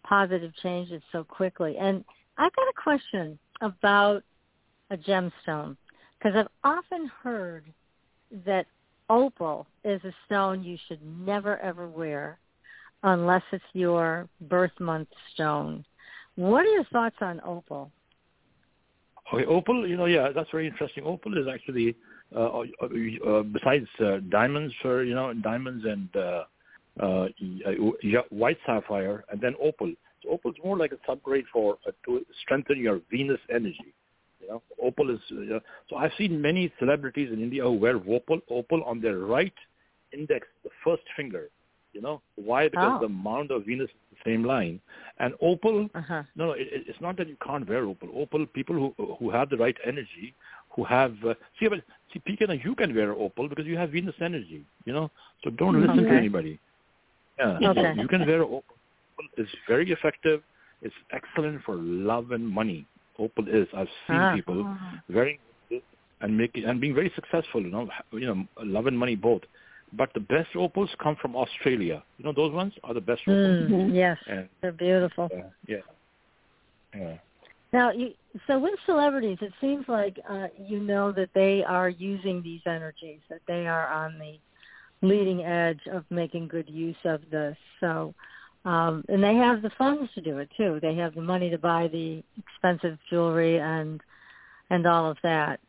positive 0.03 0.53
changes 0.57 1.01
so 1.11 1.23
quickly. 1.23 1.77
And 1.77 2.05
I've 2.37 2.53
got 2.55 2.67
a 2.67 2.81
question 2.81 3.39
about 3.61 4.23
a 4.91 4.97
gemstone 4.97 5.77
because 6.19 6.35
I've 6.35 6.47
often 6.63 7.07
heard 7.23 7.73
that 8.45 8.65
opal 9.09 9.67
is 9.83 10.03
a 10.03 10.13
stone 10.25 10.63
you 10.63 10.77
should 10.87 10.99
never 11.03 11.57
ever 11.59 11.87
wear 11.87 12.39
unless 13.03 13.43
it's 13.51 13.63
your 13.73 14.27
birth 14.41 14.71
month 14.79 15.09
stone. 15.33 15.85
What 16.35 16.65
are 16.65 16.69
your 16.69 16.85
thoughts 16.85 17.17
on 17.21 17.39
opal? 17.45 17.91
Okay, 19.33 19.45
opal, 19.45 19.87
you 19.87 19.97
know, 19.97 20.05
yeah, 20.05 20.29
that's 20.33 20.49
very 20.51 20.67
interesting. 20.67 21.03
Opal 21.03 21.37
is 21.37 21.47
actually, 21.51 21.95
uh, 22.35 22.59
uh, 22.59 22.63
uh, 23.27 23.41
besides 23.43 23.87
uh, 23.99 24.17
diamonds, 24.29 24.73
for 24.81 25.03
you 25.03 25.15
know, 25.15 25.33
diamonds 25.33 25.85
and 25.85 26.09
uh, 26.15 26.43
uh, 27.01 27.27
uh, 27.65 28.21
white 28.29 28.57
sapphire, 28.65 29.23
and 29.31 29.41
then 29.41 29.55
opal. 29.61 29.91
So 30.23 30.29
opal 30.29 30.51
is 30.51 30.57
more 30.63 30.77
like 30.77 30.91
a 30.91 31.11
subgrade 31.11 31.45
for 31.51 31.77
uh, 31.87 31.91
to 32.05 32.25
strengthen 32.43 32.79
your 32.79 33.01
Venus 33.09 33.39
energy. 33.53 33.93
You 34.45 34.51
know, 34.51 34.61
opal 34.81 35.09
is. 35.09 35.19
Uh, 35.31 35.59
so 35.89 35.95
I've 35.97 36.11
seen 36.17 36.39
many 36.41 36.71
celebrities 36.79 37.29
in 37.33 37.41
India 37.41 37.63
who 37.63 37.71
wear 37.73 37.95
opal, 37.97 38.39
opal 38.49 38.83
on 38.83 39.01
their 39.01 39.17
right 39.19 39.53
index, 40.13 40.47
the 40.63 40.69
first 40.83 41.03
finger. 41.17 41.49
You 41.93 42.01
know 42.01 42.21
why? 42.35 42.67
Because 42.69 42.93
Oh. 42.97 42.99
the 42.99 43.05
amount 43.05 43.49
of 43.51 43.65
Venus 43.65 43.89
is 43.89 43.95
the 44.11 44.29
same 44.29 44.43
line, 44.43 44.79
and 45.19 45.33
opal 45.41 45.89
Uh-huh. 45.95 46.23
no, 46.35 46.47
no, 46.47 46.51
it, 46.51 46.67
it- 46.77 46.85
it's 46.89 47.01
not 47.01 47.15
that 47.17 47.27
you 47.33 47.37
can't 47.47 47.67
wear 47.67 47.83
opal. 47.85 48.09
Opal, 48.23 48.45
people 48.59 48.75
who 48.81 49.15
who 49.19 49.29
have 49.37 49.49
the 49.49 49.57
right 49.65 49.77
energy, 49.91 50.27
who 50.75 50.83
have 50.83 51.13
uh, 51.25 51.33
see, 51.57 51.67
but 51.69 51.81
see, 52.13 52.19
PK, 52.27 52.63
you 52.63 52.75
can 52.75 52.93
wear 52.93 53.13
opal 53.13 53.47
because 53.47 53.65
you 53.65 53.77
have 53.77 53.91
Venus 53.91 54.15
energy, 54.29 54.61
you 54.85 54.93
know. 54.93 55.09
So 55.43 55.49
don't 55.61 55.81
listen 55.81 56.03
to 56.03 56.09
anybody. 56.21 56.59
Yeah, 57.39 57.69
Okay. 57.71 57.93
you 58.01 58.07
can 58.07 58.25
wear 58.27 58.43
opal. 58.43 58.75
It's 59.37 59.55
very 59.67 59.89
effective. 59.91 60.43
It's 60.81 60.95
excellent 61.11 61.63
for 61.63 61.75
love 62.11 62.31
and 62.31 62.45
money. 62.61 62.85
Opal 63.19 63.47
is. 63.47 63.67
I've 63.73 63.87
seen 64.07 64.17
Ah. 64.21 64.33
people 64.35 64.77
very 65.09 65.39
and 66.21 66.37
making 66.37 66.65
and 66.65 66.79
being 66.79 66.95
very 66.95 67.11
successful. 67.15 67.61
You 67.61 67.69
know, 67.69 67.89
you 68.11 68.27
know, 68.27 68.45
love 68.63 68.87
and 68.87 68.97
money 68.97 69.15
both. 69.15 69.41
But 69.93 70.09
the 70.13 70.19
best 70.19 70.49
opals 70.55 70.89
come 71.01 71.15
from 71.21 71.35
Australia. 71.35 72.03
You 72.17 72.25
know, 72.25 72.33
those 72.33 72.51
ones 72.51 72.73
are 72.83 72.93
the 72.93 73.01
best 73.01 73.21
opals. 73.27 73.71
Mm, 73.71 73.95
yes, 73.95 74.17
And 74.27 74.49
they're 74.61 74.71
beautiful. 74.71 75.29
uh, 75.31 75.49
yeah, 75.67 75.77
yeah. 76.95 77.17
Now, 77.71 77.91
you, 77.91 78.13
so 78.47 78.57
with 78.57 78.73
celebrities, 78.85 79.37
it 79.41 79.53
seems 79.61 79.85
like 79.87 80.17
uh, 80.29 80.47
you 80.57 80.79
know 80.79 81.11
that 81.11 81.29
they 81.33 81.63
are 81.63 81.89
using 81.89 82.41
these 82.41 82.61
energies, 82.65 83.19
that 83.29 83.41
they 83.47 83.67
are 83.67 83.87
on 83.87 84.17
the 84.17 84.39
leading 85.05 85.43
edge 85.43 85.81
of 85.91 86.03
making 86.09 86.47
good 86.47 86.69
use 86.69 86.95
of 87.03 87.21
this. 87.29 87.57
So, 87.79 88.13
um, 88.65 89.05
and 89.09 89.23
they 89.23 89.35
have 89.35 89.61
the 89.61 89.69
funds 89.77 90.11
to 90.15 90.21
do 90.21 90.39
it 90.39 90.49
too. 90.57 90.79
They 90.81 90.95
have 90.95 91.15
the 91.15 91.21
money 91.21 91.49
to 91.51 91.57
buy 91.57 91.87
the 91.87 92.23
expensive 92.37 92.97
jewelry 93.09 93.59
and 93.59 94.01
and 94.71 94.87
all 94.87 95.09
of 95.09 95.17
that. 95.21 95.59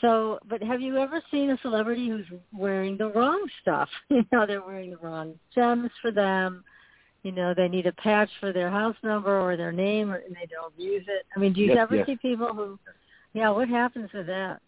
So, 0.00 0.40
but 0.48 0.62
have 0.62 0.80
you 0.80 0.96
ever 0.96 1.22
seen 1.30 1.50
a 1.50 1.58
celebrity 1.62 2.08
who's 2.08 2.26
wearing 2.52 2.96
the 2.96 3.10
wrong 3.10 3.46
stuff? 3.62 3.88
You 4.10 4.24
know, 4.32 4.46
they're 4.46 4.62
wearing 4.62 4.90
the 4.90 4.96
wrong 4.96 5.38
gems 5.54 5.90
for 6.02 6.10
them. 6.10 6.64
You 7.22 7.32
know, 7.32 7.54
they 7.54 7.68
need 7.68 7.86
a 7.86 7.92
patch 7.92 8.30
for 8.40 8.52
their 8.52 8.70
house 8.70 8.96
number 9.02 9.38
or 9.38 9.56
their 9.56 9.72
name, 9.72 10.10
or, 10.10 10.16
and 10.16 10.34
they 10.34 10.46
don't 10.50 10.72
use 10.78 11.04
it. 11.06 11.26
I 11.36 11.38
mean, 11.38 11.52
do 11.52 11.60
you 11.60 11.68
Yes, 11.68 11.78
ever 11.80 11.96
yes. 11.96 12.06
see 12.06 12.16
people 12.16 12.48
who? 12.54 12.78
Yeah, 13.34 13.50
what 13.50 13.68
happens 13.68 14.10
with 14.12 14.26
that? 14.26 14.60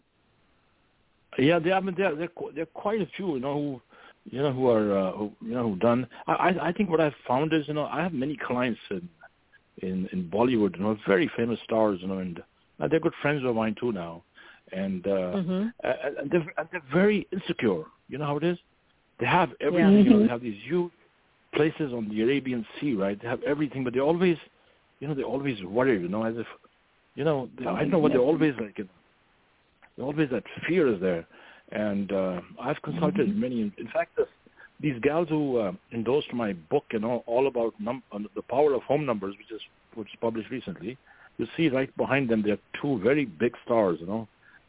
Yeah, 1.37 1.59
there, 1.59 1.73
I 1.73 1.79
mean, 1.79 1.95
there, 1.97 2.15
there, 2.15 2.29
there 2.53 2.63
are 2.63 2.67
quite 2.67 3.01
a 3.01 3.07
few, 3.17 3.33
you 3.33 3.39
know, 3.39 3.53
who, 3.53 3.81
you 4.29 4.41
know, 4.41 4.53
who 4.53 4.69
are, 4.69 4.97
uh, 4.97 5.11
who, 5.13 5.31
you 5.41 5.53
know, 5.53 5.69
who 5.69 5.75
done. 5.77 6.07
I, 6.27 6.55
I, 6.61 6.71
think 6.71 6.89
what 6.89 7.01
I've 7.01 7.13
found 7.27 7.53
is, 7.53 7.67
you 7.67 7.73
know, 7.73 7.85
I 7.85 8.01
have 8.01 8.13
many 8.13 8.37
clients 8.37 8.79
in, 8.89 9.09
in, 9.81 10.07
in 10.11 10.29
Bollywood, 10.29 10.77
you 10.77 10.83
know, 10.83 10.97
very 11.07 11.29
famous 11.35 11.59
stars, 11.63 11.99
you 12.01 12.07
know, 12.07 12.19
and 12.19 12.41
uh, 12.79 12.87
they're 12.87 12.99
good 12.99 13.13
friends 13.21 13.43
of 13.45 13.55
mine 13.55 13.75
too 13.79 13.91
now, 13.91 14.23
and, 14.71 15.05
uh, 15.07 15.31
hmm 15.41 15.67
and 15.83 16.31
they're, 16.31 16.53
and 16.57 16.67
they're 16.71 16.81
very 16.91 17.27
insecure. 17.31 17.83
You 18.07 18.17
know 18.17 18.25
how 18.25 18.37
it 18.37 18.43
is. 18.43 18.57
They 19.19 19.25
have 19.25 19.49
everything. 19.59 19.97
Yeah. 19.97 20.03
You 20.03 20.09
know, 20.09 20.19
they 20.23 20.27
have 20.29 20.41
these 20.41 20.61
huge 20.63 20.91
places 21.53 21.93
on 21.93 22.09
the 22.09 22.21
Arabian 22.21 22.65
Sea, 22.79 22.93
right? 22.93 23.21
They 23.21 23.27
have 23.27 23.43
everything, 23.43 23.83
but 23.83 23.93
they 23.93 23.99
always, 23.99 24.37
you 24.99 25.07
know, 25.07 25.13
they're 25.13 25.25
always 25.25 25.61
worried, 25.63 26.01
you 26.01 26.07
know, 26.07 26.23
as 26.23 26.35
if, 26.37 26.47
you 27.15 27.23
know, 27.23 27.49
they, 27.57 27.65
I 27.65 27.81
don't 27.81 27.91
know, 27.91 28.01
but 28.01 28.11
they're 28.11 28.21
always 28.21 28.53
like, 28.59 28.77
you 28.77 28.87
know, 29.97 30.05
always 30.05 30.29
that 30.31 30.43
fear 30.67 30.93
is 30.93 30.99
there. 30.99 31.27
And 31.71 32.11
uh, 32.11 32.41
I've 32.61 32.81
consulted 32.81 33.35
many. 33.35 33.61
In, 33.61 33.87
fact, 33.91 34.11
this, 34.17 34.27
these 34.79 34.99
gals 35.01 35.29
who 35.29 35.57
uh, 35.57 35.71
endorsed 35.91 36.31
my 36.33 36.53
book, 36.53 36.83
you 36.91 36.99
know, 36.99 37.23
all 37.25 37.47
about 37.47 37.73
num- 37.79 38.03
uh, 38.11 38.19
the 38.35 38.41
power 38.43 38.73
of 38.73 38.83
home 38.83 39.05
numbers, 39.05 39.35
which 39.37 39.51
is 39.51 39.61
which 39.95 40.07
is 40.09 40.17
published 40.21 40.49
recently. 40.49 40.97
You 41.37 41.47
see 41.57 41.69
right 41.69 41.95
behind 41.97 42.29
them, 42.29 42.43
there 42.43 42.53
are 42.53 42.79
two 42.81 42.99
very 42.99 43.25
big 43.25 43.55
stars. 43.65 43.97
You 44.01 44.07
know, 44.07 44.27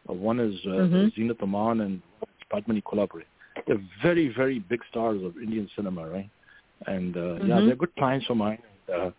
uh, 0.09 0.13
one 0.13 0.41
is 0.41 0.55
uh, 0.67 0.71
Mhm. 0.71 1.15
Zeenat 1.15 1.43
Aman 1.43 1.81
and 1.81 2.03
Padmini 2.51 2.83
Kolhapure. 2.83 3.25
They're 3.67 3.83
very, 4.03 4.29
very 4.29 4.59
big 4.61 4.81
stars 4.91 5.23
of 5.23 5.37
Indian 5.37 5.69
cinema, 5.77 6.09
right? 6.09 6.31
And 6.87 7.17
uh, 7.17 7.21
yeah, 7.21 7.61
Mhm. 7.61 7.67
they're 7.67 7.77
good 7.77 7.95
clients 7.97 8.27
of 8.31 8.37
mine. 8.37 8.63
And, 8.89 9.03
uh, 9.03 9.11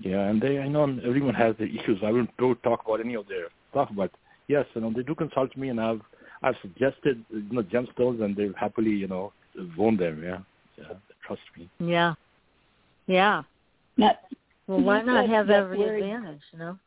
yeah, 0.00 0.28
and 0.28 0.40
they, 0.40 0.58
I 0.58 0.68
know 0.68 0.84
everyone 1.04 1.34
has 1.34 1.56
their 1.56 1.68
issues. 1.68 1.98
I 2.02 2.10
won't 2.12 2.30
talk 2.62 2.84
about 2.84 3.00
any 3.00 3.14
of 3.14 3.26
their 3.28 3.46
stuff, 3.70 3.90
but 3.94 4.10
yes, 4.48 4.66
you 4.74 4.80
know, 4.80 4.90
they 4.90 5.02
do 5.02 5.14
consult 5.14 5.56
me, 5.56 5.68
and 5.68 5.80
I've 5.80 6.02
I've 6.44 6.56
suggested 6.62 7.24
you 7.30 7.44
know 7.50 7.62
gemstones, 7.62 8.22
and 8.22 8.36
they've 8.36 8.54
happily 8.56 8.90
you 8.90 9.08
know 9.08 9.32
worn 9.76 9.96
them. 9.96 10.22
Yeah, 10.22 10.38
yeah, 10.78 10.94
Trust 11.26 11.42
me. 11.56 11.68
Yeah. 11.78 12.14
Yeah. 13.06 13.42
Not, 13.96 14.16
Well, 14.66 14.80
why 14.80 15.02
not 15.02 15.28
have 15.28 15.50
every 15.50 15.78
we're- 15.78 16.00
advantage? 16.02 16.42
You 16.52 16.58
know. 16.58 16.78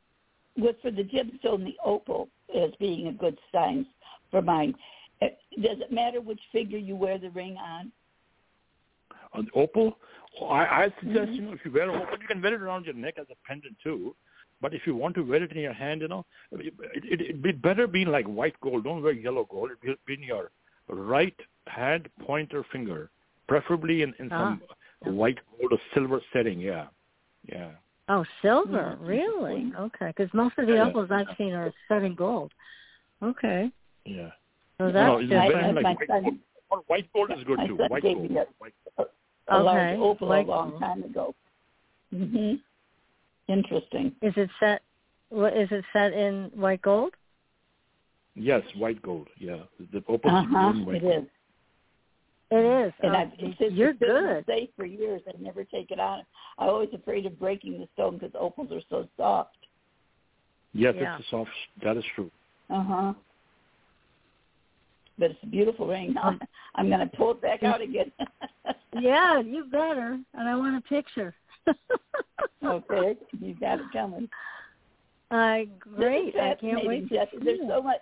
with 0.58 0.76
for 0.82 0.92
the 0.92 1.04
gemstone, 1.04 1.64
the 1.64 1.76
opal 1.84 2.30
as 2.56 2.72
being 2.80 3.08
a 3.08 3.14
good 3.14 3.38
sign 3.52 3.86
for 4.32 4.42
mine. 4.42 4.74
Uh, 5.22 5.28
Does 5.62 5.80
it 5.86 5.92
matter 5.92 6.20
which 6.22 6.40
finger 6.52 6.78
you 6.78 6.96
wear 6.96 7.18
the 7.20 7.30
ring 7.32 7.56
on? 7.58 7.92
On 9.34 9.46
the 9.46 9.52
opal, 9.60 9.98
I, 10.42 10.66
I 10.84 10.94
suggest 11.00 11.30
Mhm. 11.32 11.36
you 11.36 11.42
know 11.44 11.54
if 11.54 11.60
you 11.66 11.72
wear 11.72 11.90
an 11.90 12.02
opal, 12.02 12.18
you 12.22 12.28
can 12.28 12.42
wear 12.42 12.54
it 12.56 12.62
around 12.62 12.86
your 12.86 12.94
neck 12.96 13.16
as 13.20 13.28
a 13.30 13.36
pendant 13.48 13.76
too. 13.84 14.16
But 14.62 14.74
if 14.74 14.82
you 14.88 14.96
want 14.96 15.14
to 15.16 15.22
wear 15.22 15.44
it 15.44 15.52
in 15.52 15.60
your 15.62 15.74
hand, 15.74 16.02
you 16.02 16.08
know, 16.08 16.26
it, 16.52 16.74
it, 16.96 17.22
it'd 17.22 17.42
be 17.44 17.52
better 17.52 17.86
being 17.88 18.08
like 18.08 18.26
white 18.26 18.60
gold. 18.62 18.84
Don't 18.86 19.04
wear 19.04 19.12
yellow 19.14 19.46
gold. 19.50 19.70
It'd 19.72 19.82
be, 19.82 20.16
be 20.16 20.22
in 20.22 20.28
your 20.28 20.52
right 20.90 21.36
hand 21.68 22.08
pointer 22.26 22.64
finger, 22.72 23.10
preferably 23.48 24.02
in, 24.02 24.14
in 24.20 24.30
some 24.30 24.62
Ah. 25.06 25.10
white 25.12 25.38
gold 25.60 25.74
or 25.74 25.80
silver 25.94 26.22
setting. 26.34 26.60
Yeah, 26.60 26.88
yeah. 27.48 27.72
Oh, 28.10 28.26
silver, 28.42 28.98
Mhm. 29.00 29.08
really? 29.08 29.72
Okay, 29.78 30.08
because 30.08 30.34
most 30.34 30.58
of 30.58 30.66
the 30.66 30.74
Yeah. 30.76 30.88
opals 30.88 31.12
I've 31.12 31.28
seen 31.38 31.54
are 31.54 31.72
set 31.88 32.04
in 32.04 32.16
gold. 32.16 32.52
Okay, 33.22 33.70
Yeah. 34.06 34.32
so 34.80 34.92
that's 34.92 35.22
it's 35.24 35.32
I- 35.34 35.72
like 35.72 35.84
white 35.86 36.08
son- 36.08 36.24
gold. 36.24 36.38
Or 36.70 36.78
white 36.88 37.14
gold 37.14 37.32
is 37.32 37.44
good 37.44 37.60
too. 37.68 37.76
White 37.76 38.02
gold. 38.04 38.30
me 38.32 38.38
a- 38.38 38.46
White 38.58 38.74
A 39.50 39.64
large 39.64 39.94
Okay, 39.94 40.02
opal 40.02 40.28
white 40.30 40.46
a 40.46 40.50
long 40.50 40.70
gold. 40.72 40.82
time 40.82 41.04
ago. 41.04 41.36
hmm 42.12 42.56
Interesting. 43.48 44.14
Is 44.22 44.34
it 44.36 44.50
set? 44.60 44.82
What 45.30 45.56
is 45.56 45.68
it 45.72 45.84
set 45.94 46.14
in 46.14 46.52
white 46.54 46.82
gold? 46.82 47.14
Yes, 48.36 48.62
white 48.78 49.02
gold. 49.02 49.28
Yeah, 49.38 49.64
the 49.94 50.04
opal 50.08 50.32
Uh 50.32 50.42
is 50.42 50.48
huh. 50.52 50.70
in 50.76 50.86
white 50.86 50.96
It 50.98 51.02
gold. 51.02 51.24
is. 51.24 51.30
It 52.50 52.86
is. 52.88 52.94
And 53.02 53.12
Oh, 53.16 53.20
I've 53.20 53.28
it's, 53.40 53.60
you're 53.76 53.90
it's 53.90 54.00
been 54.00 54.10
good. 54.10 54.46
safe 54.48 54.70
for 54.78 54.86
years. 54.86 55.22
I 55.28 55.32
never 55.42 55.64
take 55.66 55.92
it 55.92 56.00
on. 56.00 56.22
I'm 56.58 56.70
always 56.70 56.90
afraid 56.94 57.26
of 57.26 57.38
breaking 57.40 57.80
the 57.80 57.88
stone 57.94 58.18
because 58.18 58.32
opals 58.40 58.72
are 58.72 58.82
so 58.90 59.08
soft. 59.18 59.58
Yes, 60.74 60.96
Yeah. 60.98 61.18
it's 61.18 61.26
a 61.28 61.30
soft. 61.30 61.50
That 61.84 61.98
is 61.98 62.06
true. 62.16 62.32
Uh 62.70 62.84
huh. 62.84 63.14
But 65.20 65.32
it's 65.32 65.40
a 65.44 65.48
beautiful 65.48 65.88
ring. 65.88 66.16
I'm 66.76 66.90
going 66.90 67.00
to 67.00 67.18
pull 67.18 67.32
it 67.32 67.42
back 67.42 67.64
out 67.64 67.82
again. 67.82 68.12
Yeah, 69.00 69.40
you 69.42 69.66
better. 69.66 70.18
And 70.34 70.50
I 70.50 70.56
want 70.56 70.76
a 70.78 70.82
picture. 70.82 71.36
okay, 72.64 73.16
you 73.40 73.56
got 73.56 73.80
it 73.80 73.86
coming. 73.94 74.30
I 75.32 75.68
great. 75.80 76.36
I 76.40 76.56
can't 76.56 76.86
wait 76.86 77.10
Jesse. 77.10 77.38
There's 77.44 77.60
so 77.68 77.82
much, 77.82 78.00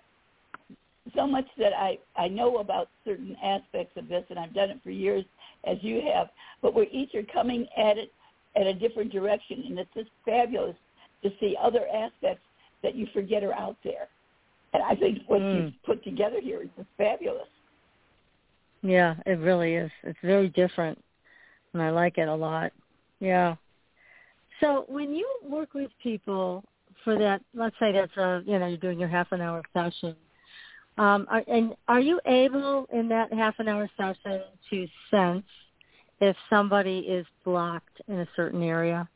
so 1.16 1.26
much 1.26 1.46
that 1.58 1.74
I 1.74 1.98
I 2.16 2.28
know 2.28 2.58
about 2.58 2.90
certain 3.04 3.36
aspects 3.44 3.98
of 3.98 4.08
this, 4.08 4.24
and 4.30 4.38
I've 4.38 4.54
done 4.54 4.70
it 4.70 4.80
for 4.84 4.92
years, 4.92 5.26
as 5.66 5.78
you 5.82 6.02
have. 6.14 6.30
But 6.62 6.76
we 6.76 6.88
each 6.92 7.16
are 7.16 7.24
coming 7.34 7.68
at 7.78 7.98
it 7.98 8.12
at 8.56 8.68
a 8.68 8.74
different 8.74 9.12
direction, 9.12 9.64
and 9.68 9.80
it's 9.80 9.94
just 9.94 10.10
fabulous 10.24 10.76
to 11.24 11.30
see 11.40 11.58
other 11.62 11.88
aspects 11.88 12.44
that 12.84 12.96
you 12.96 13.08
forget 13.14 13.44
are 13.44 13.54
out 13.54 13.78
there. 13.84 14.08
And 14.74 14.84
I 14.84 14.96
think 14.96 15.20
what 15.28 15.42
Mm. 15.42 15.56
you've 15.56 15.84
put 15.84 16.04
together 16.04 16.40
here 16.42 16.62
is 16.62 16.70
just 16.78 16.90
fabulous. 16.98 17.48
Yeah, 18.84 19.16
it 19.26 19.40
really 19.40 19.76
is. 19.76 19.92
It's 20.04 20.20
very 20.22 20.50
different, 20.50 21.04
and 21.74 21.82
I 21.82 21.90
like 21.90 22.18
it 22.20 22.28
a 22.28 22.36
lot. 22.36 22.72
Yeah. 23.20 23.56
So 24.60 24.86
when 24.88 25.14
you 25.14 25.28
work 25.44 25.74
with 25.74 25.92
people 26.02 26.64
for 27.04 27.18
that, 27.18 27.42
let's 27.54 27.76
say 27.80 27.92
that's 27.92 28.16
a 28.18 28.42
you 28.46 28.58
know 28.60 28.68
you're 28.68 28.78
doing 28.78 29.00
your 29.00 29.10
half 29.10 29.32
an 29.32 29.42
hour 29.42 29.62
session, 29.74 30.16
um, 30.98 31.28
are, 31.30 31.44
and 31.48 31.76
are 31.88 32.00
you 32.00 32.20
able 32.26 32.88
in 32.94 33.10
that 33.10 33.34
half 33.34 33.56
an 33.60 33.68
hour 33.68 33.90
session 33.98 34.42
to 34.70 34.88
sense 35.12 35.44
if 36.22 36.36
somebody 36.50 37.00
is 37.00 37.26
blocked 37.44 38.02
in 38.08 38.20
a 38.20 38.28
certain 38.36 38.64
area? 38.64 39.08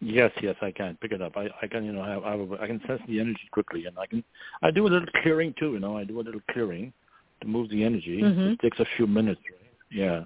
Yes, 0.00 0.30
yes, 0.42 0.54
I 0.60 0.70
can 0.70 0.98
pick 1.00 1.12
it 1.12 1.22
up. 1.22 1.36
I, 1.36 1.48
I 1.62 1.66
can, 1.66 1.84
you 1.84 1.92
know, 1.92 2.04
have, 2.04 2.24
I, 2.24 2.32
have 2.32 2.40
a, 2.40 2.62
I 2.62 2.66
can 2.66 2.80
sense 2.86 3.00
the 3.08 3.20
energy 3.20 3.48
quickly, 3.52 3.86
and 3.86 3.98
I 3.98 4.06
can, 4.06 4.22
I 4.62 4.70
do 4.70 4.86
a 4.86 4.88
little 4.88 5.08
clearing 5.22 5.54
too. 5.58 5.72
You 5.72 5.80
know, 5.80 5.96
I 5.96 6.04
do 6.04 6.20
a 6.20 6.22
little 6.22 6.42
clearing 6.50 6.92
to 7.40 7.48
move 7.48 7.70
the 7.70 7.82
energy. 7.82 8.20
Mhm. 8.22 8.52
It 8.52 8.60
takes 8.60 8.78
a 8.80 8.86
few 8.96 9.06
minutes, 9.06 9.40
right? 9.50 9.70
Yeah, 9.90 10.24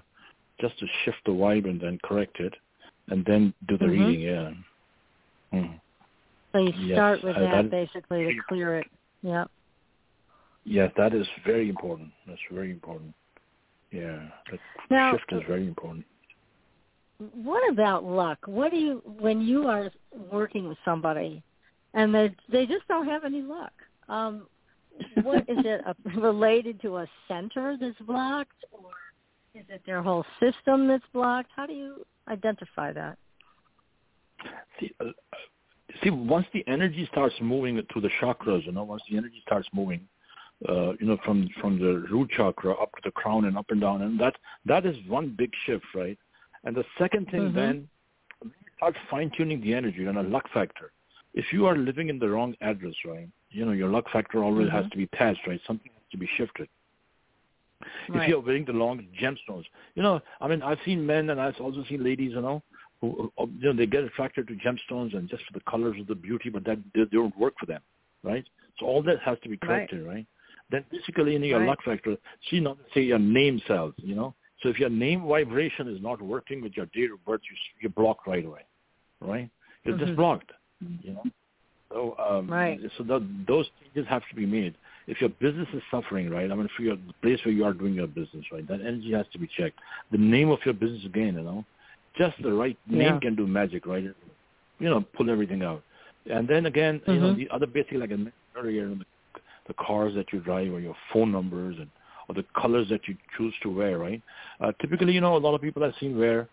just 0.59 0.77
to 0.79 0.85
shift 1.03 1.17
the 1.25 1.31
vibe 1.31 1.65
and 1.69 1.79
then 1.79 1.99
correct 2.03 2.39
it, 2.39 2.53
and 3.09 3.23
then 3.25 3.53
do 3.67 3.77
the 3.77 3.85
Mhm. 3.85 3.91
reading. 3.91 4.19
Yeah. 4.21 4.53
Mm. 5.53 5.79
So 6.51 6.57
you 6.59 6.71
Yes, 6.87 6.95
start 6.97 7.23
with 7.23 7.35
I- 7.37 7.39
that 7.41 7.51
that- 7.63 7.69
basically 7.71 8.33
to 8.35 8.41
clear 8.43 8.79
it. 8.79 8.87
Yeah. 9.21 9.45
Yes, 10.65 10.91
that 10.97 11.13
is 11.13 11.27
very 11.45 11.69
important. 11.69 12.11
That's 12.27 12.41
very 12.51 12.71
important. 12.71 13.13
Yeah, 13.91 14.29
that 14.51 14.59
Now- 14.89 15.11
shift 15.13 15.31
is 15.33 15.43
very 15.43 15.65
important. 15.67 16.05
What 17.33 17.67
about 17.71 18.03
luck? 18.03 18.39
What 18.47 18.71
do 18.71 18.77
you 18.77 18.97
when 19.05 19.41
you 19.41 19.67
are 19.67 19.91
working 20.31 20.67
with 20.69 20.77
somebody 20.85 21.43
and 21.93 22.13
they 22.15 22.33
they 22.47 22.65
just 22.65 22.87
don't 22.87 23.07
have 23.07 23.25
any 23.25 23.41
luck? 23.41 23.73
Um, 24.07 24.47
what 25.23 25.47
is 25.49 25.57
it 25.65 25.85
uh, 25.85 25.93
related 26.15 26.79
to 26.81 26.97
a 26.97 27.07
center 27.27 27.75
that's 27.77 27.97
blocked, 27.99 28.63
or 28.71 28.91
is 29.55 29.65
it 29.69 29.81
their 29.85 30.01
whole 30.01 30.25
system 30.39 30.87
that's 30.87 31.03
blocked? 31.13 31.49
How 31.55 31.65
do 31.65 31.73
you 31.73 32.05
identify 32.27 32.93
that? 32.93 33.17
See, 34.79 34.93
uh, 34.99 35.05
see, 36.03 36.09
once 36.09 36.45
the 36.53 36.63
energy 36.67 37.07
starts 37.11 37.35
moving 37.41 37.81
through 37.91 38.01
the 38.01 38.11
chakras, 38.21 38.65
you 38.65 38.71
know, 38.71 38.83
once 38.83 39.01
the 39.09 39.17
energy 39.17 39.41
starts 39.45 39.67
moving, 39.73 40.07
uh, 40.67 40.93
you 40.99 41.07
know, 41.07 41.17
from 41.25 41.49
from 41.61 41.79
the 41.79 42.05
root 42.11 42.29
chakra 42.31 42.73
up 42.73 42.91
to 42.95 43.01
the 43.03 43.11
crown 43.11 43.45
and 43.45 43.57
up 43.57 43.65
and 43.69 43.81
down, 43.81 44.01
and 44.03 44.19
that 44.19 44.35
that 44.65 44.85
is 44.85 44.95
one 45.07 45.35
big 45.37 45.51
shift, 45.65 45.85
right? 45.95 46.17
And 46.63 46.75
the 46.75 46.85
second 46.97 47.29
thing 47.31 47.51
Mhm. 47.51 47.53
then, 47.53 47.89
start 48.77 48.95
fine 49.09 49.29
tuning 49.31 49.61
the 49.61 49.73
energy 49.73 50.05
and 50.05 50.17
a 50.17 50.23
luck 50.23 50.47
factor. 50.49 50.91
If 51.33 51.53
you 51.53 51.65
are 51.65 51.77
living 51.77 52.09
in 52.09 52.19
the 52.19 52.29
wrong 52.29 52.55
address, 52.61 52.95
right, 53.05 53.29
you 53.49 53.65
know, 53.65 53.71
your 53.71 53.89
luck 53.89 54.09
factor 54.09 54.43
always 54.43 54.69
has 54.69 54.85
Mhm. 54.85 54.91
to 54.91 54.97
be 54.97 55.05
patched, 55.07 55.47
right? 55.47 55.61
Something 55.65 55.91
has 55.93 56.09
to 56.11 56.17
be 56.17 56.27
shifted. 56.37 56.69
If 58.09 58.27
you're 58.27 58.39
wearing 58.41 58.65
the 58.65 58.73
long 58.73 59.05
gemstones, 59.21 59.65
you 59.95 60.03
know, 60.03 60.21
I 60.41 60.47
mean, 60.47 60.61
I've 60.61 60.79
seen 60.85 61.05
men 61.05 61.29
and 61.29 61.39
I've 61.39 61.59
also 61.59 61.83
seen 61.89 62.03
ladies, 62.03 62.31
you 62.33 62.41
know, 62.41 62.63
who, 63.01 63.31
you 63.37 63.49
know, 63.67 63.73
they 63.73 63.85
get 63.85 64.03
attracted 64.03 64.47
to 64.47 64.55
gemstones 64.55 65.15
and 65.15 65.29
just 65.29 65.43
for 65.45 65.53
the 65.53 65.63
colors 65.69 65.97
of 65.99 66.07
the 66.07 66.15
beauty, 66.15 66.49
but 66.49 66.63
that 66.65 66.77
they 66.93 67.05
don't 67.11 67.37
work 67.37 67.53
for 67.59 67.65
them, 67.65 67.81
right? 68.23 68.45
So 68.79 68.85
all 68.85 69.01
that 69.03 69.19
has 69.23 69.37
to 69.43 69.49
be 69.49 69.57
corrected, 69.57 70.05
right? 70.05 70.25
Then 70.71 70.85
basically, 70.91 71.35
in 71.35 71.43
your 71.43 71.59
Right. 71.59 71.67
luck 71.67 71.83
factor, 71.83 72.17
see, 72.49 72.59
not 72.59 72.77
say 72.93 73.01
your 73.01 73.19
name 73.19 73.59
cells, 73.67 73.93
you 73.97 74.15
know. 74.15 74.35
So 74.61 74.69
if 74.69 74.79
your 74.79 74.89
name 74.89 75.25
vibration 75.25 75.87
is 75.87 76.01
not 76.01 76.21
working 76.21 76.61
with 76.61 76.75
your 76.75 76.85
date 76.87 77.11
of 77.11 77.23
birth, 77.25 77.41
you, 77.49 77.55
you're 77.81 77.91
blocked 77.91 78.27
right 78.27 78.45
away, 78.45 78.65
right? 79.21 79.49
You're 79.83 79.95
Mhm. 79.95 79.99
just 79.99 80.15
blocked, 80.15 80.51
you 81.01 81.13
know. 81.13 81.23
So 81.91 82.15
um, 82.19 82.49
Right. 82.49 82.79
So 82.97 83.03
that, 83.05 83.45
those 83.47 83.67
changes 83.81 84.07
have 84.07 84.27
to 84.29 84.35
be 84.35 84.45
made. 84.45 84.75
If 85.09 85.19
your 85.21 85.31
business 85.45 85.67
is 85.73 85.81
suffering, 85.89 86.29
right? 86.29 86.51
I 86.51 86.55
mean, 86.55 86.69
for 86.77 86.83
your 86.83 86.95
the 86.95 87.13
place 87.23 87.39
where 87.43 87.53
you 87.53 87.65
are 87.65 87.73
doing 87.73 87.95
your 87.95 88.07
business, 88.07 88.45
right? 88.51 88.65
That 88.67 88.81
energy 88.81 89.11
has 89.13 89.25
to 89.33 89.39
be 89.39 89.49
checked. 89.57 89.79
The 90.11 90.19
name 90.19 90.49
of 90.51 90.59
your 90.65 90.75
business 90.75 91.03
again, 91.03 91.33
you 91.33 91.41
know, 91.41 91.65
just 92.15 92.35
the 92.43 92.53
right 92.53 92.77
name 92.87 93.01
Yeah. 93.01 93.19
can 93.19 93.35
do 93.35 93.47
magic, 93.47 93.87
right? 93.87 94.03
You 94.03 94.89
know, 94.91 95.01
pull 95.15 95.29
everything 95.29 95.63
out. 95.63 95.81
And 96.29 96.47
then 96.47 96.67
again, 96.67 97.01
you 97.07 97.19
know, 97.19 97.33
Mhm. 97.33 97.37
the 97.37 97.49
other 97.49 97.65
basic, 97.65 97.93
like 97.93 98.11
I 98.11 98.17
mentioned 98.17 98.33
earlier, 98.55 98.87
the, 98.87 99.05
the 99.67 99.73
cars 99.73 100.13
that 100.13 100.31
you 100.31 100.39
drive 100.41 100.71
or 100.71 100.79
your 100.79 100.95
phone 101.11 101.31
numbers 101.31 101.77
and 101.79 101.89
or 102.27 102.35
the 102.35 102.45
colors 102.61 102.87
that 102.89 103.07
you 103.07 103.17
choose 103.35 103.55
to 103.63 103.69
wear, 103.71 103.97
right? 103.97 104.21
Uh, 104.61 104.71
typically, 104.79 105.13
you 105.13 105.21
know, 105.21 105.35
a 105.35 105.43
lot 105.47 105.55
of 105.55 105.61
people 105.61 105.83
I've 105.83 105.95
seen 105.99 106.15
wear, 106.17 106.47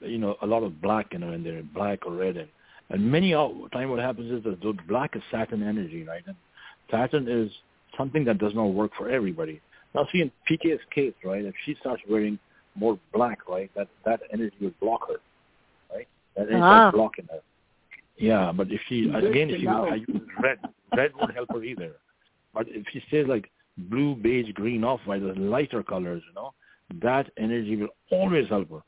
you 0.00 0.18
know, 0.18 0.36
a 0.42 0.46
lot 0.46 0.64
of 0.64 0.82
black, 0.82 1.12
you 1.12 1.20
know, 1.20 1.30
and 1.30 1.46
they're 1.46 1.62
black 1.62 2.04
or 2.06 2.12
red, 2.12 2.36
and 2.36 2.48
and 2.92 3.00
many 3.08 3.32
of 3.34 3.70
time 3.70 3.88
what 3.90 4.00
happens 4.00 4.32
is 4.32 4.42
that 4.42 4.60
the 4.60 4.72
black 4.88 5.14
is 5.14 5.22
Saturn 5.30 5.62
energy, 5.62 6.02
right? 6.02 6.24
And 6.26 6.34
Saturn 6.90 7.28
is 7.28 7.52
something 7.96 8.24
that 8.24 8.38
does 8.38 8.54
not 8.54 8.66
work 8.66 8.92
for 8.96 9.08
everybody. 9.10 9.60
Now, 9.94 10.06
see 10.12 10.20
in 10.20 10.30
PK's 10.48 10.80
case, 10.94 11.14
right? 11.24 11.44
If 11.44 11.54
she 11.64 11.74
starts 11.80 12.02
wearing 12.08 12.38
more 12.74 12.98
black, 13.12 13.48
right, 13.48 13.70
that 13.74 13.88
that 14.04 14.20
energy 14.32 14.56
would 14.60 14.78
block 14.80 15.08
her, 15.08 15.16
right? 15.94 16.06
That 16.36 16.48
energy 16.48 16.62
Ah. 16.62 16.88
is 16.88 16.94
blocking 16.94 17.26
her. 17.30 17.40
Yeah, 18.16 18.52
but 18.52 18.70
if 18.70 18.80
she 18.88 19.08
Good 19.08 19.24
again, 19.24 19.50
if 19.50 19.60
you 19.60 19.66
know. 19.66 19.86
I 19.86 19.94
use 19.96 20.20
red, 20.40 20.58
red 20.94 21.12
won't 21.16 21.34
help 21.34 21.50
her 21.52 21.64
either. 21.64 21.92
But 22.54 22.66
if 22.68 22.86
she 22.92 23.00
stays 23.08 23.26
like 23.26 23.50
blue, 23.76 24.14
beige, 24.14 24.52
green, 24.52 24.84
off 24.84 25.00
white, 25.06 25.22
the 25.22 25.32
lighter 25.34 25.82
colors, 25.82 26.22
you 26.28 26.34
know, 26.34 26.52
that 27.02 27.30
energy 27.38 27.76
will 27.76 27.94
always 28.10 28.48
help 28.48 28.70
her, 28.70 28.82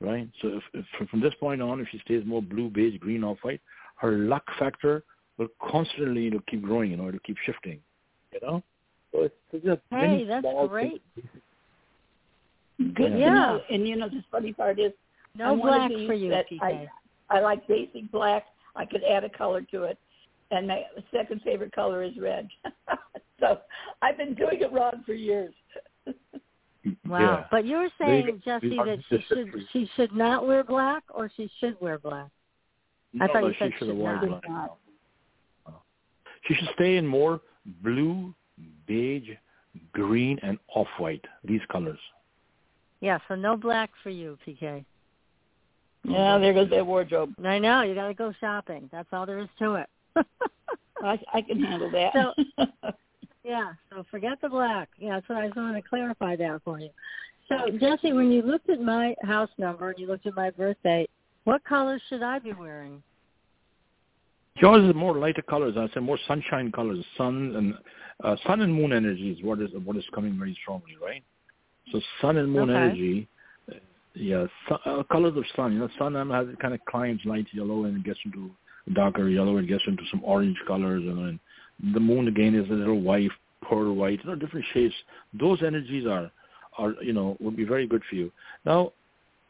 right? 0.00 0.28
So 0.40 0.48
if, 0.48 0.62
if 0.74 0.86
from- 0.96 1.06
from 1.08 1.20
this 1.20 1.34
point 1.34 1.60
on, 1.60 1.80
if 1.80 1.88
she 1.88 1.98
stays 1.98 2.24
more 2.24 2.42
blue, 2.42 2.70
beige, 2.70 2.98
green, 2.98 3.24
off 3.24 3.38
white, 3.42 3.60
her 3.96 4.12
luck 4.12 4.44
factor 4.58 5.04
will 5.36 5.48
constantly 5.60 6.22
you 6.22 6.30
know, 6.30 6.42
keep 6.48 6.62
growing, 6.62 6.90
you 6.90 6.96
know, 6.96 7.08
it'll 7.08 7.20
keep 7.20 7.36
shifting, 7.38 7.80
you 8.32 8.40
know. 8.42 8.62
So 9.12 9.22
it's, 9.22 9.34
it's 9.52 9.64
just 9.64 9.80
Hey, 9.90 10.24
that's 10.28 10.46
great. 10.68 11.02
things. 11.14 11.28
Good 12.94 13.10
to 13.10 13.18
Yeah. 13.18 13.58
And 13.70 13.86
you 13.88 13.96
know, 13.96 14.08
the 14.08 14.22
funny 14.30 14.52
part 14.52 14.78
is, 14.78 14.92
No 15.34 15.52
I'm 15.52 15.60
black 15.60 15.90
for 16.06 16.14
you, 16.14 16.30
that 16.30 16.46
I, 16.60 16.86
I 17.30 17.40
like 17.40 17.66
basic 17.66 18.10
black. 18.12 18.44
I 18.76 18.84
could 18.86 19.02
add 19.02 19.24
a 19.24 19.28
color 19.30 19.62
to 19.72 19.84
it, 19.84 19.98
and 20.50 20.68
my 20.68 20.84
second 21.12 21.42
favorite 21.42 21.72
color 21.72 22.02
is 22.04 22.12
red. 22.20 22.48
so 23.40 23.58
I've 24.02 24.16
been 24.16 24.34
doing 24.34 24.60
it 24.60 24.72
wrong 24.72 25.02
for 25.04 25.14
years. 25.14 25.52
Wow. 27.06 27.18
Yeah. 27.20 27.44
But 27.50 27.64
you 27.64 27.76
were 27.78 27.88
They- 27.98 28.22
saying, 28.22 28.42
Jesse, 28.44 28.68
we 28.70 28.76
that 28.76 28.98
she 29.08 29.24
should 29.28 29.46
different. 29.46 29.66
she 29.72 29.90
should 29.96 30.14
not 30.14 30.46
wear 30.46 30.62
black 30.62 31.02
or 31.10 31.30
she 31.36 31.50
should 31.60 31.78
wear 31.80 31.98
black. 31.98 32.28
I 33.20 33.26
thought 33.26 33.40
no, 33.42 33.48
you 33.48 33.54
said 33.58 33.72
she 33.72 33.78
should 33.78 33.88
should 33.88 33.96
not. 33.98 34.20
black. 34.26 34.42
Should 34.44 34.50
not. 34.52 34.76
No. 35.66 35.74
She 36.46 36.54
should 36.54 36.68
stay 36.74 36.96
in 36.96 37.06
more 37.06 37.40
blue, 37.82 38.34
beige, 38.86 39.30
green, 39.92 40.38
and 40.42 40.58
off-white. 40.74 41.24
These 41.44 41.60
colors. 41.70 41.98
Yeah, 43.00 43.18
so 43.28 43.34
no 43.34 43.56
black 43.56 43.90
for 44.02 44.10
you, 44.10 44.38
PK. 44.46 44.84
Yeah, 46.04 46.38
there 46.38 46.54
goes 46.54 46.70
their 46.70 46.84
wardrobe. 46.84 47.34
I 47.44 47.58
know 47.58 47.82
you 47.82 47.94
got 47.94 48.08
to 48.08 48.14
go 48.14 48.32
shopping. 48.40 48.88
That's 48.90 49.08
all 49.12 49.26
there 49.26 49.38
is 49.40 49.48
to 49.58 49.74
it. 49.74 49.88
I, 51.02 51.18
I 51.32 51.42
can 51.42 51.62
handle 51.62 51.90
that. 51.90 52.12
So- 52.12 52.64
yeah, 53.44 53.72
so 53.90 54.04
forget 54.10 54.40
the 54.40 54.48
black. 54.48 54.88
Yeah, 54.98 55.14
that's 55.14 55.28
what 55.28 55.38
I 55.38 55.46
just 55.46 55.56
wanted 55.56 55.82
to 55.82 55.88
clarify 55.88 56.36
that 56.36 56.60
for 56.64 56.80
you. 56.80 56.90
So 57.48 57.70
Jesse, 57.78 58.12
when 58.12 58.30
you 58.30 58.42
looked 58.42 58.68
at 58.68 58.80
my 58.80 59.14
house 59.22 59.50
number 59.58 59.90
and 59.90 59.98
you 59.98 60.06
looked 60.06 60.26
at 60.26 60.34
my 60.34 60.50
birth 60.50 60.76
date, 60.84 61.10
what 61.44 61.64
colors 61.64 62.02
should 62.08 62.22
I 62.22 62.38
be 62.38 62.52
wearing? 62.52 63.02
Yours 64.60 64.88
is 64.88 64.94
more 64.94 65.16
lighter 65.16 65.42
colors. 65.42 65.76
I 65.78 65.88
say 65.94 66.00
more 66.00 66.18
sunshine 66.26 66.72
colors. 66.72 67.04
Sun 67.16 67.54
and 67.56 67.74
uh, 68.24 68.36
sun 68.46 68.60
and 68.60 68.74
moon 68.74 68.92
energy 68.92 69.30
is 69.30 69.44
what 69.44 69.60
is 69.60 69.70
what 69.84 69.96
is 69.96 70.04
coming 70.14 70.38
very 70.38 70.56
strongly, 70.62 70.96
right? 71.02 71.22
So 71.92 72.00
sun 72.20 72.36
and 72.36 72.50
moon 72.50 72.70
Okay. 72.70 72.78
energy. 72.78 73.28
uh, 73.70 73.74
Yeah, 74.14 74.46
su- 74.68 74.78
uh, 74.84 75.02
colors 75.04 75.36
of 75.36 75.44
sun. 75.54 75.72
You 75.74 75.80
know, 75.80 75.88
sun 75.98 76.14
has 76.30 76.48
it 76.48 76.58
kind 76.58 76.74
of 76.74 76.80
climbs 76.86 77.20
light 77.24 77.46
yellow 77.52 77.84
and 77.84 77.98
it 77.98 78.04
gets 78.04 78.18
into 78.24 78.50
darker 78.94 79.28
yellow. 79.28 79.58
and 79.58 79.68
gets 79.68 79.84
into 79.86 80.02
some 80.10 80.22
orange 80.24 80.56
colors, 80.66 81.02
and 81.04 81.18
then 81.18 81.40
the 81.94 82.00
moon 82.00 82.26
again 82.28 82.54
is 82.54 82.68
a 82.70 82.72
little 82.72 83.00
white, 83.00 83.30
pearl 83.62 83.94
white. 83.94 84.20
You 84.24 84.30
know, 84.30 84.36
different 84.36 84.66
shades. 84.72 84.94
Those 85.34 85.62
energies 85.62 86.06
are 86.06 86.30
are 86.78 86.94
you 87.02 87.12
know 87.12 87.36
would 87.40 87.56
be 87.56 87.64
very 87.64 87.86
good 87.86 88.02
for 88.08 88.16
you. 88.16 88.32
Now, 88.64 88.92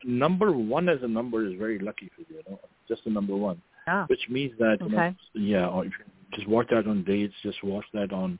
number 0.04 0.52
one 0.52 0.88
as 0.88 1.02
a 1.02 1.08
number 1.08 1.46
is 1.46 1.54
very 1.58 1.78
lucky 1.78 2.10
for 2.14 2.22
you. 2.22 2.36
You 2.38 2.42
know, 2.50 2.60
just 2.88 3.04
the 3.04 3.10
number 3.10 3.34
one 3.36 3.62
Oh, 3.88 4.04
which 4.08 4.28
means 4.28 4.52
that 4.58 4.78
you 4.80 4.88
know, 4.88 5.14
yeah, 5.34 5.66
or 5.66 5.86
just 6.34 6.48
watch 6.48 6.68
that 6.70 6.86
on 6.86 7.04
dates, 7.04 7.34
just 7.42 7.62
watch 7.64 7.84
that 7.94 8.12
on 8.12 8.38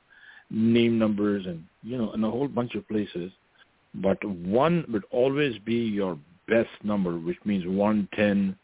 name 0.49 0.97
numbers 0.97 1.45
and 1.45 1.63
you 1.83 1.97
know, 1.97 2.11
in 2.13 2.23
a 2.23 2.29
whole 2.29 2.47
bunch 2.47 2.75
of 2.75 2.87
places. 2.87 3.31
But 3.95 4.23
one 4.23 4.85
would 4.91 5.03
always 5.11 5.57
be 5.59 5.75
your 5.75 6.17
best 6.47 6.69
number, 6.83 7.17
which 7.17 7.37
means 7.45 7.65
one, 7.65 8.07
ten, 8.15 8.55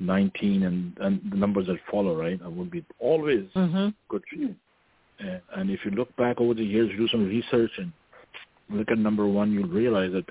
nineteen, 0.00 0.64
and 0.64 0.96
and 0.98 1.20
the 1.30 1.36
numbers 1.36 1.66
that 1.66 1.78
follow, 1.90 2.16
right? 2.16 2.40
That 2.40 2.50
would 2.50 2.70
be 2.70 2.84
always 2.98 3.44
mhm. 3.54 3.94
good 4.08 4.22
for 4.28 4.36
you. 4.36 4.54
And, 5.20 5.40
and 5.56 5.70
if 5.70 5.80
you 5.84 5.92
look 5.92 6.14
back 6.16 6.40
over 6.40 6.54
the 6.54 6.64
years, 6.64 6.90
do 6.96 7.08
some 7.08 7.28
research 7.28 7.70
and 7.78 7.92
look 8.70 8.90
at 8.90 8.98
number 8.98 9.26
one, 9.26 9.52
you'll 9.52 9.68
realize 9.68 10.12
that 10.12 10.24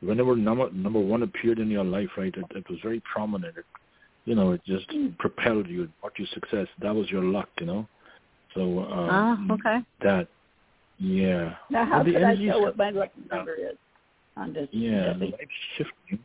whenever 0.00 0.36
number 0.36 0.70
number 0.70 1.00
one 1.00 1.22
appeared 1.22 1.58
in 1.58 1.70
your 1.70 1.84
life, 1.84 2.08
right, 2.16 2.34
it, 2.34 2.44
it 2.56 2.68
was 2.70 2.78
very 2.82 3.02
prominent. 3.12 3.56
It, 3.56 3.64
you 4.28 4.34
know, 4.34 4.52
it 4.52 4.60
just 4.66 4.86
propelled 5.18 5.66
you, 5.68 5.88
brought 6.00 6.18
you 6.18 6.26
success. 6.26 6.66
That 6.82 6.94
was 6.94 7.10
your 7.10 7.22
luck, 7.22 7.48
you 7.60 7.66
know. 7.66 7.88
So 8.54 8.80
uh, 8.80 9.08
Ah, 9.10 9.38
okay. 9.50 9.78
that, 10.02 10.28
yeah. 10.98 11.54
now, 11.70 11.86
how 11.86 12.04
could 12.04 12.22
I 12.22 12.36
tell 12.36 12.60
what 12.60 12.76
my 12.76 12.90
lucky 12.90 13.20
number 13.30 13.54
is 13.54 13.76
on 14.36 14.52
this? 14.52 14.68
Yeah, 14.72 15.14
life's 15.18 15.60
shifting. 15.76 16.18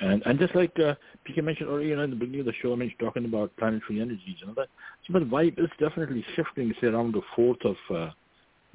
And 0.00 0.22
and 0.26 0.38
just 0.38 0.54
like 0.54 0.72
uh, 0.78 0.94
PK 1.28 1.42
mentioned 1.42 1.68
earlier, 1.68 1.88
you 1.88 1.96
know, 1.96 2.02
in 2.02 2.10
the 2.10 2.16
beginning 2.16 2.40
of 2.40 2.46
the 2.46 2.52
show, 2.60 2.72
I 2.72 2.76
mentioned 2.76 3.00
talking 3.00 3.24
about 3.24 3.56
planetary 3.56 4.00
energies, 4.00 4.36
you 4.40 4.46
know 4.46 4.54
that. 4.56 4.68
So 5.06 5.18
the 5.18 5.24
vibe 5.24 5.58
is 5.58 5.70
definitely 5.78 6.24
shifting. 6.34 6.72
Say 6.80 6.88
around 6.88 7.14
the 7.14 7.22
fourth 7.34 7.64
of 7.64 7.76
uh, 7.90 8.10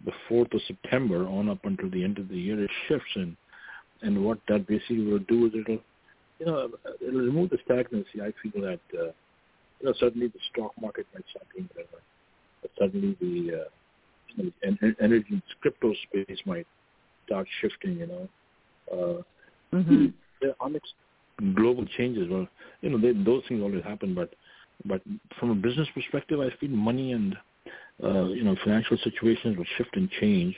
the 0.06 0.12
fourth 0.28 0.54
of 0.54 0.62
September 0.68 1.26
on 1.28 1.50
up 1.50 1.60
until 1.64 1.90
the 1.90 2.04
end 2.04 2.18
of 2.18 2.28
the 2.30 2.38
year, 2.38 2.62
it 2.64 2.72
shifts, 2.88 3.16
and 3.16 3.36
and 4.02 4.24
what 4.24 4.40
that 4.50 4.68
basically 4.68 5.06
will 5.06 5.20
do 5.20 5.48
is 5.48 5.54
it'll, 5.56 5.80
you 6.40 6.46
know, 6.46 6.70
it'll 7.02 7.22
remove 7.22 7.50
the 7.50 7.60
stagnancy. 7.66 8.22
I 8.22 8.34
feel 8.42 8.62
that, 8.62 8.80
uh, 8.98 9.12
you 9.80 9.84
know, 9.86 9.94
certainly 10.00 10.28
the 10.28 10.40
stock 10.52 10.72
market 10.82 11.06
might 11.14 11.24
start 11.30 11.46
doing 11.54 11.70
whatever, 11.74 12.02
but 12.62 12.72
suddenly 12.80 13.16
the 13.20 13.62
uh, 13.62 13.70
you 14.36 14.44
know, 14.44 14.52
en- 14.64 14.80
en- 14.82 14.96
energy 15.02 15.42
crypto 15.62 15.94
space 16.04 16.40
might 16.46 16.68
start 17.26 17.48
shifting. 17.62 17.98
You 17.98 18.08
know. 18.08 18.30
Uh, 18.92 19.22
Mhm. 19.76 20.14
the 20.42 20.56
unex- 20.62 21.54
global 21.56 21.86
changes. 21.98 22.30
Well, 22.30 22.48
you 22.82 22.90
know, 22.90 22.98
they, 22.98 23.14
those 23.24 23.44
things 23.48 23.62
always 23.62 23.84
happen, 23.84 24.14
but 24.14 24.34
but 24.86 25.02
from 25.40 25.52
a 25.52 25.56
business 25.56 25.88
perspective, 25.94 26.40
I 26.40 26.50
feel 26.60 26.70
money 26.70 27.14
and 27.14 27.38
uh, 28.04 28.26
you 28.26 28.44
know 28.44 28.56
financial 28.64 28.98
situations 28.98 29.58
will 29.58 29.66
shift 29.78 29.96
and 29.96 30.10
change, 30.20 30.56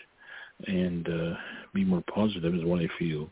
and 0.67 1.07
uh, 1.07 1.35
be 1.73 1.83
more 1.85 2.03
positive 2.13 2.53
is 2.55 2.63
what 2.65 2.81
I 2.81 2.87
feel. 2.99 3.29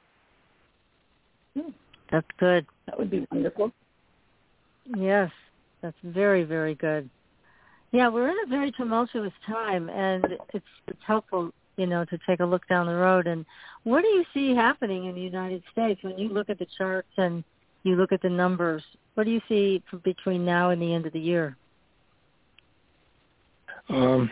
That's 2.12 2.28
good. 2.38 2.66
That 2.86 2.98
would 3.00 3.10
be 3.10 3.26
wonderful. 3.32 3.72
Yes, 4.96 5.32
that's 5.82 5.98
very, 6.04 6.44
very 6.44 6.76
good. 6.76 7.10
Yeah, 7.92 8.10
we're 8.10 8.30
in 8.30 8.38
a 8.44 8.50
very 8.50 8.72
tumultuous 8.72 9.34
time, 9.46 9.90
and 9.90 10.26
it's 10.54 10.66
it's 10.88 11.00
helpful, 11.06 11.52
you 11.78 11.86
know, 11.86 12.04
to 12.06 12.18
take 12.28 12.40
a 12.40 12.46
look 12.46 12.68
down 12.68 12.88
the 12.88 12.96
road. 12.96 13.28
And 13.28 13.46
what 13.84 14.02
do 14.02 14.08
you 14.08 14.26
see 14.34 14.56
happening 14.56 15.06
in 15.06 15.16
the 15.16 15.22
United 15.22 15.64
States 15.72 16.02
when 16.04 16.18
you 16.18 16.30
look 16.30 16.50
at 16.50 16.60
the 16.60 16.68
charts 16.78 17.12
and 17.18 17.44
you 17.84 17.96
look 17.96 18.12
at 18.12 18.22
the 18.22 18.30
numbers? 18.30 18.84
What 19.14 19.26
do 19.26 19.32
you 19.32 19.42
see 19.48 19.84
between 20.04 20.44
now 20.44 20.72
and 20.72 20.82
the 20.82 20.94
end 20.94 21.06
of 21.06 21.14
the 21.14 21.20
year? 21.20 21.56
Um, 23.90 24.30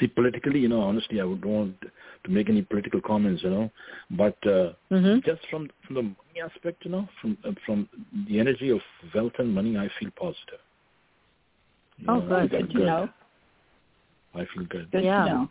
see, 0.00 0.06
politically, 0.06 0.60
you 0.60 0.68
know, 0.68 0.80
honestly, 0.80 1.20
I 1.20 1.24
would 1.24 1.42
don't 1.42 1.52
want 1.52 1.80
to 2.24 2.30
make 2.30 2.48
any 2.48 2.62
political 2.62 3.00
comments, 3.00 3.42
you 3.42 3.50
know, 3.50 3.70
but 4.10 4.36
uh, 4.46 4.72
hmm 4.90 5.18
just 5.24 5.40
from 5.50 5.70
from 5.86 5.94
the 5.94 6.02
money 6.02 6.40
aspect, 6.44 6.84
you 6.84 6.90
know, 6.90 7.08
from 7.20 7.38
uh, 7.44 7.52
from 7.64 7.88
the 8.28 8.38
energy 8.40 8.70
of 8.70 8.80
wealth 9.14 9.32
and 9.38 9.54
money, 9.54 9.76
I 9.76 9.88
feel 9.98 10.10
positive. 10.18 10.60
You 11.98 12.10
Oh, 12.10 12.20
know, 12.20 12.46
good. 12.46 12.50
Good 12.50 12.70
to 12.72 12.78
know. 12.78 13.08
I 14.34 14.46
feel 14.54 14.64
good. 14.68 14.90
Good 14.90 15.04
Yeah. 15.04 15.24
to 15.24 15.30
know. 15.30 15.50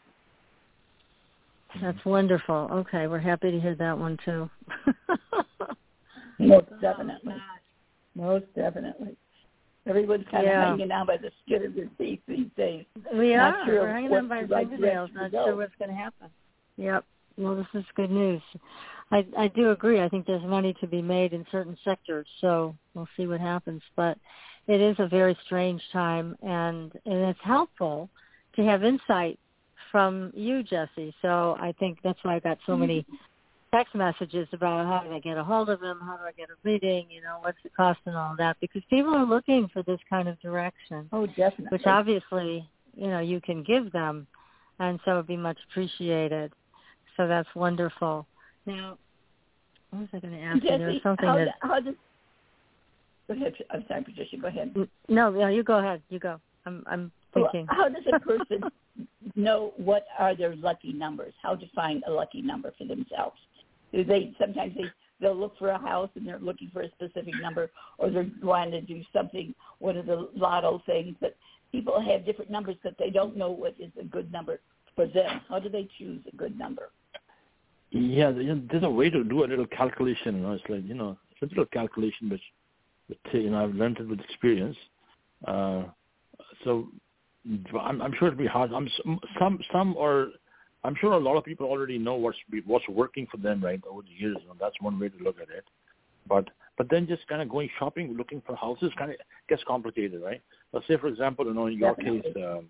That's 1.81 2.05
wonderful. 2.05 2.69
Okay, 2.71 3.07
we're 3.07 3.19
happy 3.19 3.51
to 3.51 3.59
hear 3.59 3.75
that 3.75 3.97
one 3.97 4.17
too. 4.23 4.49
Most 6.39 6.67
definitely. 6.81 7.35
Most 8.15 8.45
definitely. 8.55 9.17
Everyone's 9.87 10.25
kind 10.31 10.45
Yeah. 10.45 10.63
of 10.63 10.79
hanging 10.79 10.91
on 10.91 11.05
by 11.05 11.17
the 11.17 11.31
skin 11.43 11.65
of 11.65 11.75
their 11.75 11.89
teeth 11.97 12.21
these 12.27 12.49
days. 12.57 12.85
We 13.13 13.35
Not 13.35 13.55
are. 13.55 13.65
sure 13.65 13.81
We're 13.81 13.93
hanging 13.93 14.13
on 14.13 14.27
by 14.27 14.43
right 14.43 14.67
fingernails, 14.67 15.11
not 15.13 15.31
sure 15.31 15.55
what's 15.55 15.75
going 15.75 15.89
to 15.89 15.95
happen. 15.95 16.29
Yep. 16.77 17.05
Well, 17.37 17.55
this 17.55 17.67
is 17.73 17.85
good 17.95 18.11
news. 18.11 18.41
I 19.11 19.25
I 19.37 19.47
do 19.49 19.71
agree. 19.71 20.01
I 20.01 20.09
think 20.09 20.25
there's 20.25 20.43
money 20.43 20.73
to 20.75 20.87
be 20.87 21.01
made 21.01 21.33
in 21.33 21.45
certain 21.51 21.77
sectors, 21.83 22.27
so 22.41 22.75
we'll 22.93 23.09
see 23.17 23.27
what 23.27 23.41
happens. 23.41 23.81
But 23.95 24.17
it 24.67 24.81
is 24.81 24.95
a 24.99 25.07
very 25.07 25.37
strange 25.45 25.81
time, 25.91 26.35
and 26.41 26.91
and 27.05 27.19
it's 27.25 27.39
helpful 27.43 28.09
to 28.55 28.63
have 28.63 28.83
insight 28.83 29.37
from 29.91 30.31
you, 30.33 30.63
Jesse. 30.63 31.13
So 31.21 31.57
I 31.59 31.73
think 31.73 31.99
that's 32.03 32.19
why 32.23 32.35
I 32.35 32.39
got 32.39 32.57
so 32.65 32.75
many 32.75 33.05
text 33.73 33.93
messages 33.95 34.47
about 34.53 34.85
how 34.85 35.07
do 35.07 35.13
I 35.13 35.19
get 35.19 35.37
a 35.37 35.43
hold 35.43 35.69
of 35.69 35.81
him, 35.81 35.99
how 36.01 36.17
do 36.17 36.23
I 36.23 36.31
get 36.31 36.49
a 36.49 36.53
reading, 36.63 37.07
you 37.09 37.21
know, 37.21 37.37
what's 37.41 37.57
the 37.63 37.69
cost 37.69 37.99
and 38.05 38.15
all 38.15 38.35
that, 38.37 38.57
because 38.61 38.81
people 38.89 39.13
are 39.13 39.25
looking 39.25 39.67
for 39.73 39.83
this 39.83 39.99
kind 40.09 40.27
of 40.27 40.39
direction 40.41 41.09
Oh, 41.11 41.25
definitely. 41.25 41.67
which 41.69 41.85
obviously 41.85 42.67
you 42.95 43.07
know 43.07 43.19
you 43.19 43.41
can 43.41 43.63
give 43.63 43.91
them, 43.91 44.25
and 44.79 44.99
so 45.03 45.11
it'd 45.11 45.27
be 45.27 45.35
much 45.37 45.57
appreciated. 45.69 46.53
So 47.17 47.27
that's 47.27 47.49
wonderful. 47.55 48.25
Now, 48.65 48.97
what 49.91 49.99
was 50.01 50.09
I 50.13 50.19
going 50.19 50.33
to 50.33 50.41
ask 50.41 50.63
you? 50.63 50.69
There 50.77 50.87
was 50.87 51.01
something 51.03 51.27
how, 51.27 51.35
that 51.37 51.55
how 51.61 51.79
does... 51.79 51.95
Go 53.27 53.33
ahead. 53.33 53.53
I'm 53.71 53.85
sorry, 53.87 54.03
Patricia. 54.03 54.37
Go 54.37 54.47
ahead. 54.47 54.75
No, 55.07 55.29
no, 55.29 55.47
you 55.47 55.63
go 55.63 55.79
ahead. 55.79 56.01
You 56.09 56.19
go. 56.19 56.39
I'm 56.65 56.83
I'm 56.87 57.11
Well, 57.33 57.49
thinking. 57.51 57.67
how 57.69 57.89
does 57.89 58.03
a 58.13 58.19
person 58.31 58.63
know 59.35 59.73
what 59.77 60.05
are 60.19 60.35
their 60.35 60.55
lucky 60.55 60.93
numbers? 60.93 61.33
How 61.41 61.55
to 61.55 61.65
find 61.73 62.03
a 62.07 62.11
lucky 62.11 62.41
number 62.41 62.73
for 62.77 62.85
themselves? 62.85 63.37
They 64.03 64.33
sometimes 64.39 64.75
they 64.75 64.91
they'll 65.21 65.35
look 65.35 65.57
for 65.57 65.69
a 65.69 65.77
house 65.77 66.09
and 66.15 66.27
they're 66.27 66.39
looking 66.39 66.69
for 66.73 66.81
a 66.81 66.91
specific 66.91 67.33
number, 67.41 67.71
or 67.97 68.09
they're 68.09 68.29
wanting 68.43 68.71
to 68.71 68.81
do 68.81 69.01
something, 69.13 69.55
one 69.79 69.97
of 69.97 70.05
the 70.05 70.29
lotto 70.35 70.81
things. 70.85 71.15
But 71.21 71.35
people 71.71 71.99
have 72.01 72.25
different 72.25 72.51
numbers 72.51 72.75
that 72.83 72.95
they 72.99 73.09
don't 73.09 73.37
know 73.37 73.51
what 73.51 73.75
is 73.79 73.91
a 73.99 74.03
good 74.03 74.31
number 74.31 74.59
for 74.95 75.07
them. 75.07 75.41
How 75.47 75.59
do 75.59 75.69
they 75.69 75.87
choose 75.97 76.21
a 76.31 76.35
good 76.35 76.57
number? 76.57 76.89
Yeah, 77.91 78.31
there's 78.31 78.83
a 78.83 78.89
way 78.89 79.09
to 79.09 79.23
do 79.23 79.45
a 79.45 79.47
little 79.47 79.67
calculation. 79.67 80.35
You 80.35 80.41
know, 80.41 80.51
it's 80.53 80.63
like 80.67 80.83
you 80.85 80.95
know, 80.95 81.17
it's 81.31 81.41
a 81.41 81.45
little 81.45 81.65
calculation, 81.67 82.29
which, 82.29 82.41
which 83.07 83.19
you 83.31 83.49
know, 83.51 83.63
I've 83.63 83.75
learned 83.75 83.99
it 83.99 84.09
with 84.09 84.19
experience. 84.19 84.77
Uh, 85.47 85.83
so 86.63 86.87
I'm, 87.79 88.01
I'm 88.01 88.13
sure 88.17 88.29
it'll 88.29 88.37
be 88.37 88.47
hard. 88.47 88.73
I'm 88.73 88.89
some 89.37 89.59
some 89.71 89.95
are. 89.97 90.27
I'm 90.85 90.95
sure 90.95 91.13
a 91.13 91.19
lot 91.19 91.35
of 91.35 91.43
people 91.43 91.65
already 91.67 91.97
know 91.97 92.15
what's 92.15 92.37
what's 92.65 92.87
working 92.87 93.27
for 93.31 93.37
them 93.37 93.63
right 93.63 93.81
over 93.89 94.01
the 94.01 94.15
years. 94.17 94.37
Know, 94.47 94.55
that's 94.59 94.75
one 94.81 94.99
way 94.99 95.09
to 95.09 95.23
look 95.23 95.37
at 95.41 95.49
it. 95.49 95.65
But 96.27 96.49
but 96.77 96.89
then 96.89 97.07
just 97.07 97.27
kind 97.27 97.41
of 97.41 97.49
going 97.49 97.69
shopping, 97.79 98.15
looking 98.15 98.41
for 98.45 98.55
houses, 98.55 98.91
kind 98.97 99.11
of 99.11 99.17
gets 99.49 99.63
complicated, 99.67 100.21
right? 100.21 100.41
Let's 100.73 100.87
say, 100.87 100.97
for 100.97 101.07
example, 101.07 101.45
you 101.45 101.53
know, 101.53 101.67
in 101.67 101.79
your 101.79 101.95
case, 101.95 102.25
um, 102.35 102.67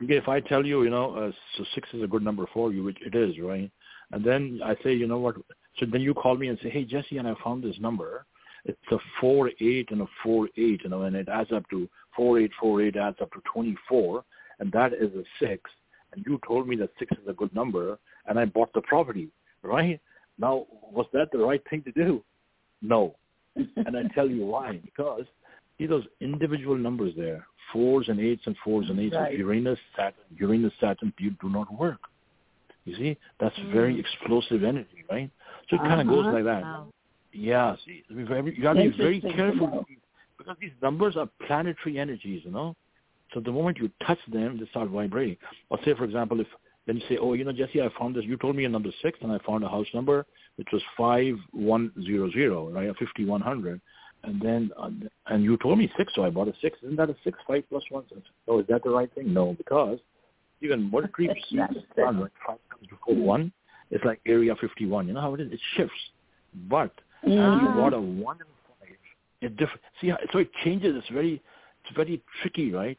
if 0.00 0.28
I 0.28 0.40
tell 0.40 0.64
you, 0.64 0.82
you 0.82 0.90
know, 0.90 1.14
uh, 1.14 1.32
so 1.56 1.64
six 1.74 1.88
is 1.92 2.02
a 2.02 2.06
good 2.06 2.22
number 2.22 2.46
for 2.52 2.72
you, 2.72 2.84
which 2.84 2.98
it 3.00 3.14
is, 3.14 3.38
right? 3.38 3.70
And 4.12 4.24
then 4.24 4.60
I 4.64 4.76
say, 4.82 4.94
you 4.94 5.06
know 5.06 5.18
what? 5.18 5.36
So 5.78 5.86
then 5.90 6.00
you 6.00 6.14
call 6.14 6.36
me 6.36 6.48
and 6.48 6.58
say, 6.62 6.70
hey, 6.70 6.84
Jesse, 6.84 7.18
and 7.18 7.28
I 7.28 7.34
found 7.42 7.62
this 7.62 7.76
number. 7.78 8.26
It's 8.64 8.78
a 8.90 8.98
four 9.20 9.50
eight 9.60 9.90
and 9.90 10.02
a 10.02 10.06
four 10.22 10.48
eight, 10.56 10.82
you 10.82 10.90
know, 10.90 11.02
and 11.02 11.16
it 11.16 11.28
adds 11.28 11.52
up 11.52 11.68
to 11.70 11.88
four 12.14 12.38
eight 12.40 12.50
four 12.60 12.82
eight 12.82 12.96
adds 12.96 13.16
up 13.22 13.32
to 13.32 13.40
twenty 13.50 13.76
four, 13.88 14.24
and 14.58 14.70
that 14.72 14.92
is 14.92 15.14
a 15.14 15.24
six. 15.40 15.70
And 16.12 16.24
you 16.26 16.40
told 16.46 16.68
me 16.68 16.76
that 16.76 16.90
six 16.98 17.12
is 17.12 17.28
a 17.28 17.32
good 17.32 17.54
number, 17.54 17.98
and 18.26 18.38
I 18.38 18.44
bought 18.44 18.72
the 18.72 18.80
property, 18.82 19.28
right? 19.62 20.00
Now, 20.38 20.66
was 20.90 21.06
that 21.12 21.30
the 21.32 21.38
right 21.38 21.62
thing 21.68 21.82
to 21.82 21.92
do? 21.92 22.22
No. 22.80 23.16
and 23.56 23.96
I 23.96 24.02
tell 24.14 24.28
you 24.28 24.46
why. 24.46 24.80
Because 24.84 25.24
see 25.78 25.86
those 25.86 26.04
individual 26.20 26.76
numbers 26.76 27.14
there, 27.16 27.46
fours 27.72 28.08
and 28.08 28.20
eights 28.20 28.42
and 28.46 28.56
fours 28.64 28.86
and 28.88 28.98
eights 28.98 29.14
right. 29.14 29.32
of 29.32 29.38
Uranus, 29.38 29.78
Saturn, 29.96 30.14
Uranus, 30.36 30.72
Saturn, 30.80 31.12
do 31.18 31.48
not 31.48 31.72
work. 31.78 32.00
You 32.84 32.96
see, 32.96 33.18
that's 33.38 33.56
mm. 33.56 33.72
very 33.72 33.98
explosive 34.00 34.64
energy, 34.64 35.04
right? 35.10 35.30
So 35.68 35.76
it 35.76 35.80
kind 35.80 36.00
of 36.00 36.08
uh-huh. 36.08 36.22
goes 36.22 36.34
like 36.34 36.44
that. 36.44 36.62
Wow. 36.62 36.86
Yeah, 37.32 37.76
see, 37.84 38.02
you 38.08 38.24
got 38.62 38.72
to 38.72 38.90
be 38.90 38.96
very 38.96 39.20
careful 39.20 39.84
because 40.38 40.56
these 40.60 40.72
numbers 40.80 41.16
are 41.16 41.28
planetary 41.46 41.98
energies, 41.98 42.42
you 42.44 42.50
know. 42.50 42.74
So 43.34 43.40
the 43.40 43.52
moment 43.52 43.78
you 43.78 43.90
touch 44.06 44.18
them, 44.32 44.58
they 44.58 44.66
start 44.70 44.88
vibrating. 44.88 45.36
Or 45.70 45.78
say, 45.84 45.94
for 45.94 46.04
example, 46.04 46.40
if 46.40 46.46
then 46.86 46.96
you 46.96 47.02
say, 47.08 47.18
oh, 47.20 47.34
you 47.34 47.44
know, 47.44 47.52
Jesse, 47.52 47.82
I 47.82 47.90
found 47.98 48.16
this. 48.16 48.24
You 48.24 48.38
told 48.38 48.56
me 48.56 48.64
a 48.64 48.68
number 48.68 48.88
six, 49.02 49.18
and 49.20 49.30
I 49.30 49.38
found 49.46 49.62
a 49.62 49.68
house 49.68 49.86
number 49.92 50.24
which 50.56 50.68
was 50.72 50.82
five 50.96 51.36
one 51.52 51.92
zero 52.04 52.30
zero, 52.30 52.68
right, 52.70 52.90
fifty 52.98 53.24
one 53.24 53.40
hundred. 53.40 53.80
And 54.24 54.42
then, 54.42 54.70
uh, 54.76 54.90
and 55.28 55.44
you 55.44 55.56
told 55.58 55.78
me 55.78 55.90
six, 55.96 56.12
so 56.14 56.24
I 56.24 56.30
bought 56.30 56.48
a 56.48 56.54
six. 56.60 56.76
Isn't 56.82 56.96
that 56.96 57.08
a 57.08 57.16
six? 57.22 57.38
Five 57.46 57.62
plus 57.70 57.84
one. 57.90 58.04
So 58.46 58.58
is 58.58 58.66
that 58.68 58.82
the 58.82 58.90
right 58.90 59.12
thing? 59.14 59.32
No, 59.32 59.54
because 59.56 60.00
even 60.60 60.90
what 60.90 61.10
creeps 61.12 61.40
five 62.44 62.58
comes 62.70 62.88
before 62.90 63.14
one. 63.14 63.52
It's 63.90 64.04
like 64.04 64.20
area 64.26 64.54
fifty 64.60 64.86
one. 64.86 65.06
You 65.06 65.14
know 65.14 65.20
how 65.20 65.34
it 65.34 65.40
is? 65.40 65.52
It 65.52 65.60
shifts. 65.76 65.94
But 66.68 66.92
mm. 67.24 67.62
you 67.62 67.68
bought 67.80 67.94
a 67.94 68.00
one 68.00 68.38
and 68.40 68.48
five. 68.80 68.96
It 69.40 69.56
different. 69.56 69.80
See, 70.00 70.12
so 70.32 70.38
it 70.38 70.50
changes. 70.64 70.96
It's 70.96 71.08
very, 71.10 71.40
it's 71.84 71.96
very 71.96 72.20
tricky, 72.42 72.72
right? 72.72 72.98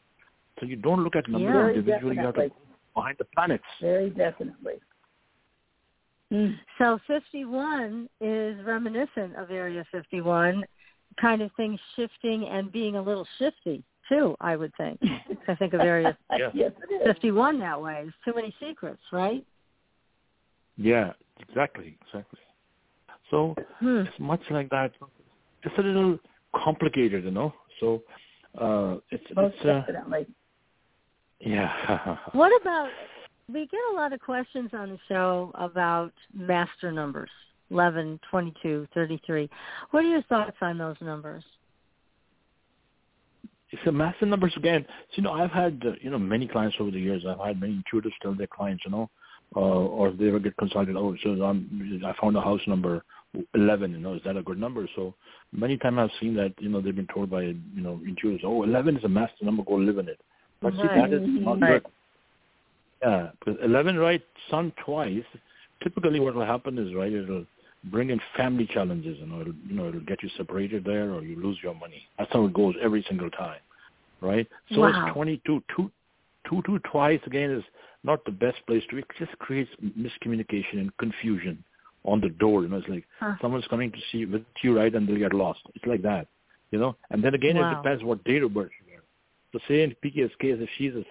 So 0.60 0.66
you 0.66 0.76
don't 0.76 1.02
look 1.02 1.16
at 1.16 1.28
numbers 1.28 1.72
yeah, 1.74 1.80
individually. 1.80 2.16
You 2.16 2.26
have 2.26 2.34
to 2.34 2.50
behind 2.94 3.16
the 3.18 3.24
planets. 3.34 3.64
Very 3.80 4.10
definitely. 4.10 4.74
Mm. 6.32 6.56
So 6.78 6.98
51 7.06 8.08
is 8.20 8.64
reminiscent 8.64 9.36
of 9.36 9.50
Area 9.50 9.84
51, 9.90 10.62
kind 11.20 11.42
of 11.42 11.50
things 11.56 11.80
shifting 11.96 12.46
and 12.46 12.70
being 12.70 12.96
a 12.96 13.02
little 13.02 13.26
shifty 13.38 13.82
too. 14.08 14.36
I 14.40 14.56
would 14.56 14.72
think. 14.76 15.00
I 15.48 15.54
think 15.56 15.72
of 15.72 15.80
Area 15.80 16.16
yes, 16.54 16.72
51 17.04 17.58
that 17.60 17.80
way. 17.80 18.00
There's 18.02 18.14
too 18.24 18.32
many 18.34 18.54
secrets, 18.60 19.02
right? 19.12 19.44
Yeah, 20.76 21.12
exactly, 21.40 21.98
exactly. 22.06 22.40
So 23.30 23.54
hmm. 23.78 23.98
it's 23.98 24.20
much 24.20 24.40
like 24.50 24.68
that. 24.70 24.92
It's 25.62 25.74
a 25.78 25.82
little 25.82 26.18
complicated, 26.54 27.24
you 27.24 27.30
know. 27.30 27.52
So 27.80 28.02
uh, 28.60 28.96
it's 29.10 29.24
Most 29.34 29.54
it's 29.56 29.64
uh, 29.64 29.80
definitely. 29.80 30.26
Yeah. 31.40 32.16
what 32.32 32.52
about 32.60 32.88
we 33.52 33.66
get 33.66 33.80
a 33.92 33.96
lot 33.96 34.12
of 34.12 34.20
questions 34.20 34.70
on 34.72 34.90
the 34.90 34.98
show 35.08 35.50
about 35.54 36.12
master 36.32 36.92
numbers, 36.92 37.30
11, 37.70 38.20
22, 38.30 38.86
33. 38.94 39.50
What 39.90 40.04
are 40.04 40.08
your 40.08 40.22
thoughts 40.24 40.56
on 40.60 40.78
those 40.78 40.96
numbers? 41.00 41.42
It's 43.72 43.86
a 43.86 43.92
master 43.92 44.26
numbers 44.26 44.52
again. 44.56 44.84
So, 44.88 45.16
you 45.16 45.22
know, 45.22 45.32
I've 45.32 45.50
had, 45.50 45.82
uh, 45.84 45.92
you 46.00 46.10
know, 46.10 46.18
many 46.18 46.46
clients 46.46 46.76
over 46.80 46.90
the 46.90 47.00
years. 47.00 47.24
I've 47.26 47.44
had 47.44 47.60
many 47.60 47.82
intuitives 47.82 48.12
tell 48.20 48.34
their 48.34 48.48
clients, 48.48 48.84
you 48.84 48.90
know, 48.90 49.10
uh, 49.56 49.60
or 49.60 50.08
if 50.08 50.18
they 50.18 50.28
ever 50.28 50.38
get 50.38 50.56
consulted, 50.56 50.96
oh, 50.96 51.16
so 51.22 51.30
I'm, 51.42 52.02
I 52.04 52.12
found 52.20 52.36
a 52.36 52.40
house 52.40 52.60
number 52.66 53.04
11, 53.54 53.92
you 53.92 53.98
know, 53.98 54.14
is 54.14 54.22
that 54.24 54.36
a 54.36 54.42
good 54.42 54.58
number? 54.58 54.88
So 54.96 55.14
many 55.52 55.76
times 55.76 55.98
I've 55.98 56.20
seen 56.20 56.34
that, 56.34 56.52
you 56.58 56.68
know, 56.68 56.80
they've 56.80 56.94
been 56.94 57.08
told 57.12 57.30
by, 57.30 57.42
you 57.42 57.56
know, 57.74 58.00
intuitives, 58.04 58.44
oh, 58.44 58.62
11 58.64 58.96
is 58.96 59.04
a 59.04 59.08
master 59.08 59.44
number, 59.44 59.62
go 59.64 59.74
live 59.74 59.98
in 59.98 60.08
it. 60.08 60.20
But 60.60 60.74
see, 60.74 60.82
that 60.82 61.12
is 61.12 61.22
not 61.24 61.60
right. 61.60 61.82
good. 61.82 61.92
Yeah, 63.02 63.30
because 63.38 63.58
11 63.64 63.96
right 63.96 64.22
sun 64.50 64.72
twice, 64.84 65.24
typically 65.82 66.20
what 66.20 66.34
will 66.34 66.44
happen 66.44 66.76
is, 66.78 66.94
right, 66.94 67.12
it'll 67.12 67.46
bring 67.84 68.10
in 68.10 68.20
family 68.36 68.66
challenges, 68.66 69.16
you 69.18 69.26
know, 69.26 69.40
it'll, 69.40 69.54
you 69.66 69.74
know, 69.74 69.88
it'll 69.88 70.00
get 70.00 70.22
you 70.22 70.28
separated 70.36 70.84
there 70.84 71.12
or 71.12 71.22
you 71.22 71.40
lose 71.42 71.56
your 71.62 71.74
money. 71.74 72.06
That's 72.18 72.30
how 72.32 72.44
it 72.44 72.52
goes 72.52 72.74
every 72.82 73.04
single 73.08 73.30
time, 73.30 73.60
right? 74.20 74.46
So 74.74 74.80
wow. 74.80 75.06
it's 75.06 75.14
22, 75.14 75.62
two, 75.74 75.90
two, 76.48 76.62
two 76.66 76.78
twice 76.80 77.20
again 77.26 77.50
is 77.50 77.64
not 78.04 78.22
the 78.26 78.32
best 78.32 78.58
place 78.66 78.82
to 78.90 78.96
be. 78.96 79.02
It 79.02 79.06
just 79.18 79.38
creates 79.38 79.70
miscommunication 79.82 80.74
and 80.74 80.96
confusion 80.98 81.62
on 82.04 82.20
the 82.20 82.28
door. 82.28 82.62
You 82.62 82.68
know, 82.68 82.78
it's 82.78 82.88
like 82.88 83.04
huh. 83.18 83.36
someone's 83.40 83.66
coming 83.68 83.90
to 83.92 83.98
see 84.12 84.26
with 84.26 84.42
you, 84.62 84.76
right, 84.76 84.94
and 84.94 85.08
they'll 85.08 85.18
get 85.18 85.32
lost. 85.32 85.60
It's 85.74 85.86
like 85.86 86.02
that, 86.02 86.26
you 86.70 86.78
know. 86.78 86.96
And 87.10 87.24
then 87.24 87.34
again, 87.34 87.56
wow. 87.56 87.72
it 87.72 87.76
depends 87.76 88.04
what 88.04 88.22
date 88.24 88.42
of 88.42 88.52
birth 88.52 88.70
you 88.86 88.89
say 89.68 89.82
in 89.82 89.94
PK's 90.04 90.32
case, 90.40 90.56
if 90.58 90.68
she's 90.76 90.94
a 90.94 91.04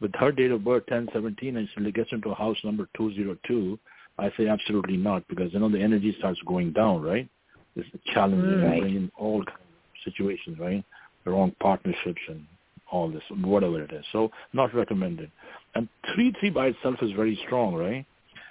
with 0.00 0.14
her 0.16 0.30
date 0.30 0.50
of 0.50 0.64
birth 0.64 0.84
1017 0.88 1.56
and 1.56 1.68
she 1.74 1.92
gets 1.92 2.12
into 2.12 2.34
house 2.34 2.56
number 2.64 2.88
202, 2.96 3.78
I 4.18 4.30
say 4.36 4.48
absolutely 4.48 4.96
not 4.96 5.26
because 5.28 5.52
you 5.52 5.58
know 5.58 5.70
the 5.70 5.80
energy 5.80 6.14
starts 6.18 6.40
going 6.46 6.72
down, 6.72 7.02
right? 7.02 7.28
It's 7.74 7.88
challenges 8.12 8.62
mm, 8.62 8.70
right. 8.70 8.82
in 8.82 9.10
all 9.18 9.44
kinds 9.44 9.58
of 9.58 10.12
situations, 10.12 10.58
right? 10.58 10.84
The 11.24 11.30
wrong 11.30 11.54
partnerships 11.60 12.20
and 12.28 12.46
all 12.90 13.10
this, 13.10 13.22
whatever 13.42 13.82
it 13.82 13.92
is. 13.92 14.04
So 14.12 14.30
not 14.52 14.74
recommended. 14.74 15.30
And 15.74 15.88
three 16.14 16.32
three 16.40 16.50
by 16.50 16.68
itself 16.68 16.96
is 17.02 17.10
very 17.12 17.38
strong, 17.46 17.74
right? 17.74 18.06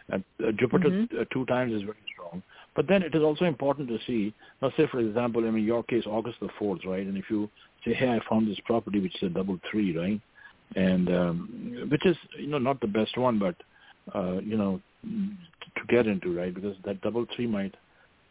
And 0.09 0.23
uh, 0.43 0.51
Jupiter 0.59 0.89
mm-hmm. 0.89 1.19
uh, 1.19 1.23
two 1.33 1.45
times 1.45 1.73
is 1.73 1.81
very 1.81 1.97
strong. 2.35 2.43
But 2.75 2.87
then 2.87 3.03
it 3.03 3.15
is 3.15 3.23
also 3.23 3.45
important 3.45 3.87
to 3.89 3.97
see. 4.05 4.33
Now, 4.61 4.71
say 4.77 4.87
for 4.87 4.99
example, 4.99 5.45
I 5.45 5.51
mean, 5.51 5.63
your 5.63 5.83
case, 5.83 6.03
August 6.05 6.37
the 6.41 6.49
fourth, 6.59 6.81
right? 6.85 7.05
And 7.05 7.17
if 7.17 7.25
you 7.29 7.49
say, 7.85 7.93
hey, 7.93 8.09
I 8.09 8.19
found 8.29 8.47
this 8.47 8.59
property 8.65 8.99
which 8.99 9.15
is 9.15 9.23
a 9.23 9.29
double 9.29 9.59
three, 9.71 9.97
right? 9.97 10.21
and 10.75 11.09
um, 11.09 11.87
which 11.89 12.05
is 12.05 12.17
you 12.37 12.47
know 12.47 12.57
not 12.57 12.79
the 12.81 12.87
best 12.87 13.17
one, 13.17 13.37
but 13.39 13.55
uh, 14.13 14.39
you 14.41 14.57
know 14.57 14.79
to 15.03 15.85
get 15.87 16.07
into 16.07 16.35
right 16.35 16.53
because 16.53 16.75
that 16.85 17.01
double 17.01 17.25
three 17.35 17.47
might 17.47 17.75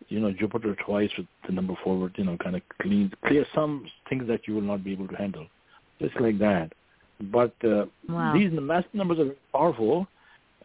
you 0.09 0.21
know 0.21 0.33
Jupiter 0.33 0.77
twice 0.85 1.11
with 1.17 1.27
the 1.47 1.53
number 1.53 1.75
forward 1.85 2.15
you 2.17 2.25
know 2.25 2.37
kind 2.39 2.57
of 2.57 2.63
clean 2.83 3.13
clear 3.27 3.47
some 3.55 3.87
things 4.09 4.27
that 4.27 4.47
you 4.47 4.55
will 4.55 4.63
not 4.63 4.83
be 4.83 4.93
able 4.93 5.09
to 5.09 5.17
handle, 5.17 5.47
just 6.01 6.19
like 6.21 6.39
that. 6.39 6.73
But 7.33 7.55
uh, 7.65 7.87
wow. 8.09 8.35
these 8.35 8.51
master 8.53 8.91
numbers 8.93 9.21
are 9.21 9.35
powerful. 9.53 10.07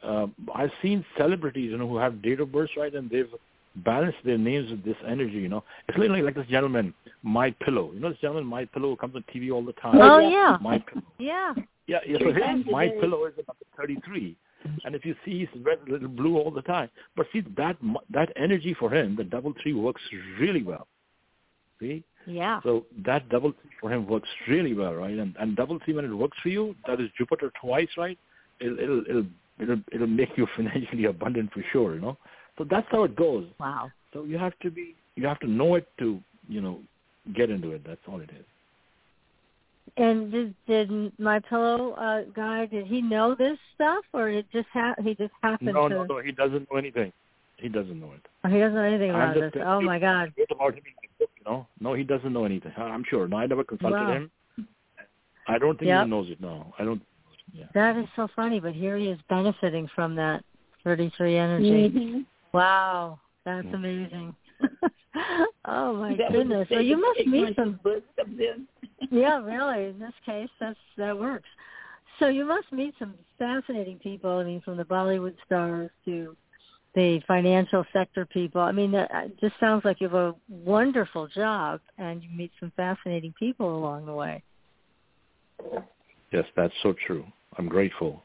Uh, 0.03 0.27
I've 0.55 0.71
seen 0.81 1.05
celebrities 1.17 1.71
you 1.71 1.77
know 1.77 1.87
who 1.87 1.97
have 1.97 2.21
date 2.21 2.39
of 2.39 2.51
birth 2.51 2.69
right 2.77 2.93
and 2.93 3.09
they've 3.09 3.29
balanced 3.75 4.17
their 4.25 4.37
names 4.37 4.71
with 4.71 4.83
this 4.83 4.97
energy, 5.07 5.35
you 5.35 5.49
know. 5.49 5.63
It's 5.87 5.97
literally 5.97 6.21
like 6.21 6.35
this 6.35 6.47
gentleman, 6.47 6.93
My 7.23 7.51
Pillow. 7.51 7.91
You 7.93 7.99
know 7.99 8.09
this 8.09 8.19
gentleman, 8.19 8.45
My 8.45 8.65
Pillow, 8.65 8.95
comes 8.95 9.15
on 9.15 9.23
TV 9.33 9.51
all 9.51 9.63
the 9.63 9.73
time. 9.73 9.99
Oh 10.01 10.19
yeah. 10.19 10.57
My 10.61 10.79
Pillow. 10.79 11.03
Yeah. 11.17 11.53
Yeah, 11.87 11.99
yeah. 12.07 12.17
So 12.19 12.33
his 12.33 12.65
My 12.69 12.89
Pillow 12.89 13.25
is 13.25 13.33
number 13.35 13.65
thirty-three, 13.75 14.35
and 14.85 14.95
if 14.95 15.05
you 15.05 15.15
see, 15.25 15.39
he's 15.39 15.63
red, 15.63 15.79
little 15.87 16.07
blue 16.07 16.37
all 16.37 16.51
the 16.51 16.61
time. 16.61 16.89
But 17.15 17.27
see 17.33 17.41
that 17.57 17.77
that 18.11 18.29
energy 18.35 18.75
for 18.77 18.93
him, 18.93 19.15
the 19.15 19.23
double 19.23 19.53
three 19.61 19.73
works 19.73 20.01
really 20.39 20.63
well. 20.63 20.87
See. 21.79 22.03
Yeah. 22.25 22.59
So 22.61 22.85
that 23.05 23.27
double 23.29 23.53
three 23.53 23.71
for 23.81 23.91
him 23.91 24.05
works 24.05 24.29
really 24.47 24.73
well, 24.73 24.93
right? 24.93 25.17
And 25.17 25.35
and 25.39 25.55
double 25.55 25.79
three 25.83 25.95
when 25.95 26.05
it 26.05 26.13
works 26.13 26.37
for 26.43 26.49
you, 26.49 26.75
that 26.85 26.99
is 27.01 27.09
Jupiter 27.17 27.51
twice, 27.59 27.89
right? 27.97 28.19
It'll 28.59 28.79
it'll 28.79 29.03
it'll 29.09 29.25
it'll, 29.59 29.81
it'll 29.91 30.07
make 30.07 30.29
you 30.35 30.47
financially 30.55 31.05
abundant 31.05 31.51
for 31.53 31.63
sure, 31.71 31.95
you 31.95 32.01
know. 32.01 32.17
So 32.57 32.65
that's 32.69 32.87
how 32.91 33.03
it 33.03 33.15
goes. 33.15 33.45
Wow. 33.59 33.91
So 34.13 34.23
you 34.23 34.37
have 34.37 34.57
to 34.59 34.71
be, 34.71 34.95
you 35.15 35.25
have 35.27 35.39
to 35.39 35.47
know 35.47 35.75
it 35.75 35.87
to, 35.99 36.19
you 36.47 36.61
know, 36.61 36.79
get 37.35 37.49
into 37.49 37.71
it. 37.71 37.83
That's 37.85 38.01
all 38.07 38.19
it 38.19 38.29
is. 38.31 38.45
And 39.97 40.31
did, 40.31 40.55
did 40.67 41.19
my 41.19 41.39
pillow 41.39 41.93
uh, 41.93 42.23
guy? 42.35 42.65
Did 42.65 42.87
he 42.87 43.01
know 43.01 43.35
this 43.35 43.57
stuff, 43.75 44.05
or 44.13 44.29
it 44.29 44.45
just 44.51 44.67
ha- 44.71 44.95
he 45.03 45.15
just 45.15 45.33
happened 45.41 45.73
no, 45.73 45.89
to? 45.89 45.95
No, 45.95 46.03
no, 46.03 46.21
he 46.21 46.31
doesn't 46.31 46.71
know 46.71 46.77
anything. 46.77 47.11
He 47.57 47.69
doesn't 47.69 47.99
know 47.99 48.11
it. 48.13 48.21
Oh, 48.43 48.49
he 48.49 48.59
doesn't 48.59 48.75
know 48.75 48.83
anything 48.83 49.09
about 49.09 49.35
this. 49.35 49.51
Oh 49.65 49.81
my 49.81 49.99
God. 49.99 50.31
About 50.51 50.75
him 50.75 50.83
you 51.19 51.27
know? 51.45 51.67
No, 51.79 51.93
he 51.93 52.03
doesn't 52.03 52.31
know 52.31 52.45
anything. 52.45 52.71
I'm 52.77 53.03
sure. 53.09 53.27
No, 53.27 53.37
I 53.37 53.47
never 53.47 53.63
consulted 53.63 53.95
wow. 53.95 54.13
him. 54.13 54.31
I 55.47 55.57
don't 55.57 55.77
think 55.77 55.89
yep. 55.89 56.05
he 56.05 56.09
knows 56.09 56.29
it. 56.29 56.39
No, 56.39 56.73
I 56.77 56.83
don't. 56.83 57.01
Yeah. 57.53 57.65
That 57.73 57.97
is 57.97 58.05
so 58.15 58.27
funny, 58.35 58.59
but 58.59 58.73
here 58.73 58.97
he 58.97 59.07
is 59.07 59.19
benefiting 59.29 59.89
from 59.95 60.15
that 60.15 60.43
33 60.83 61.37
energy. 61.37 61.89
Mm-hmm. 61.89 62.19
Wow, 62.53 63.19
that's 63.45 63.67
amazing. 63.73 64.35
oh 65.65 65.93
my 65.95 66.15
that 66.15 66.31
goodness! 66.31 66.67
So 66.71 66.79
you 66.79 66.99
must 66.99 67.27
meet 67.27 67.55
some. 67.55 67.79
yeah, 69.11 69.39
really. 69.41 69.89
In 69.89 69.99
this 69.99 70.13
case, 70.25 70.49
that's 70.59 70.77
that 70.97 71.17
works. 71.17 71.47
So 72.19 72.27
you 72.27 72.45
must 72.45 72.71
meet 72.71 72.93
some 72.99 73.15
fascinating 73.37 73.99
people. 73.99 74.31
I 74.31 74.43
mean, 74.43 74.61
from 74.61 74.77
the 74.77 74.83
Bollywood 74.83 75.35
stars 75.45 75.89
to 76.05 76.35
the 76.95 77.21
financial 77.27 77.85
sector 77.93 78.25
people. 78.25 78.61
I 78.61 78.71
mean, 78.71 78.93
it 78.93 79.39
just 79.39 79.53
sounds 79.59 79.85
like 79.85 80.01
you 80.01 80.09
have 80.09 80.15
a 80.15 80.35
wonderful 80.49 81.27
job, 81.27 81.81
and 81.97 82.23
you 82.23 82.29
meet 82.35 82.51
some 82.59 82.71
fascinating 82.75 83.33
people 83.37 83.77
along 83.77 84.05
the 84.05 84.13
way. 84.13 84.43
Yes, 86.31 86.45
that's 86.55 86.73
so 86.83 86.93
true. 87.05 87.25
I'm 87.57 87.67
grateful. 87.67 88.23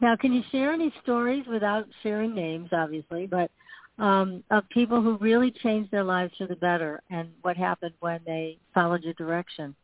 Now, 0.00 0.16
can 0.16 0.32
you 0.32 0.42
share 0.52 0.72
any 0.72 0.92
stories 1.02 1.44
without 1.48 1.86
sharing 2.02 2.34
names, 2.34 2.70
obviously, 2.72 3.26
but 3.26 3.50
um, 3.98 4.44
of 4.50 4.68
people 4.68 5.02
who 5.02 5.18
really 5.18 5.50
changed 5.50 5.90
their 5.90 6.04
lives 6.04 6.32
for 6.38 6.46
the 6.46 6.56
better 6.56 7.02
and 7.10 7.30
what 7.42 7.56
happened 7.56 7.94
when 8.00 8.20
they 8.24 8.58
followed 8.72 9.02
your 9.02 9.14
direction? 9.14 9.74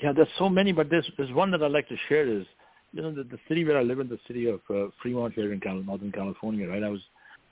Yeah, 0.00 0.12
there's 0.12 0.28
so 0.38 0.48
many, 0.48 0.72
but 0.72 0.90
there's 0.90 1.08
there's 1.16 1.32
one 1.32 1.50
that 1.52 1.62
I'd 1.62 1.72
like 1.72 1.88
to 1.88 1.96
share 2.08 2.28
is, 2.28 2.44
you 2.92 3.02
know, 3.02 3.12
the, 3.12 3.24
the 3.24 3.38
city 3.48 3.64
where 3.64 3.78
I 3.78 3.82
live 3.82 4.00
in, 4.00 4.08
the 4.08 4.18
city 4.26 4.46
of 4.46 4.60
uh, 4.70 4.86
Fremont 5.02 5.34
here 5.34 5.52
in 5.52 5.60
Cal- 5.60 5.82
Northern 5.82 6.12
California, 6.12 6.68
right? 6.68 6.82
I 6.82 6.88
was, 6.88 7.00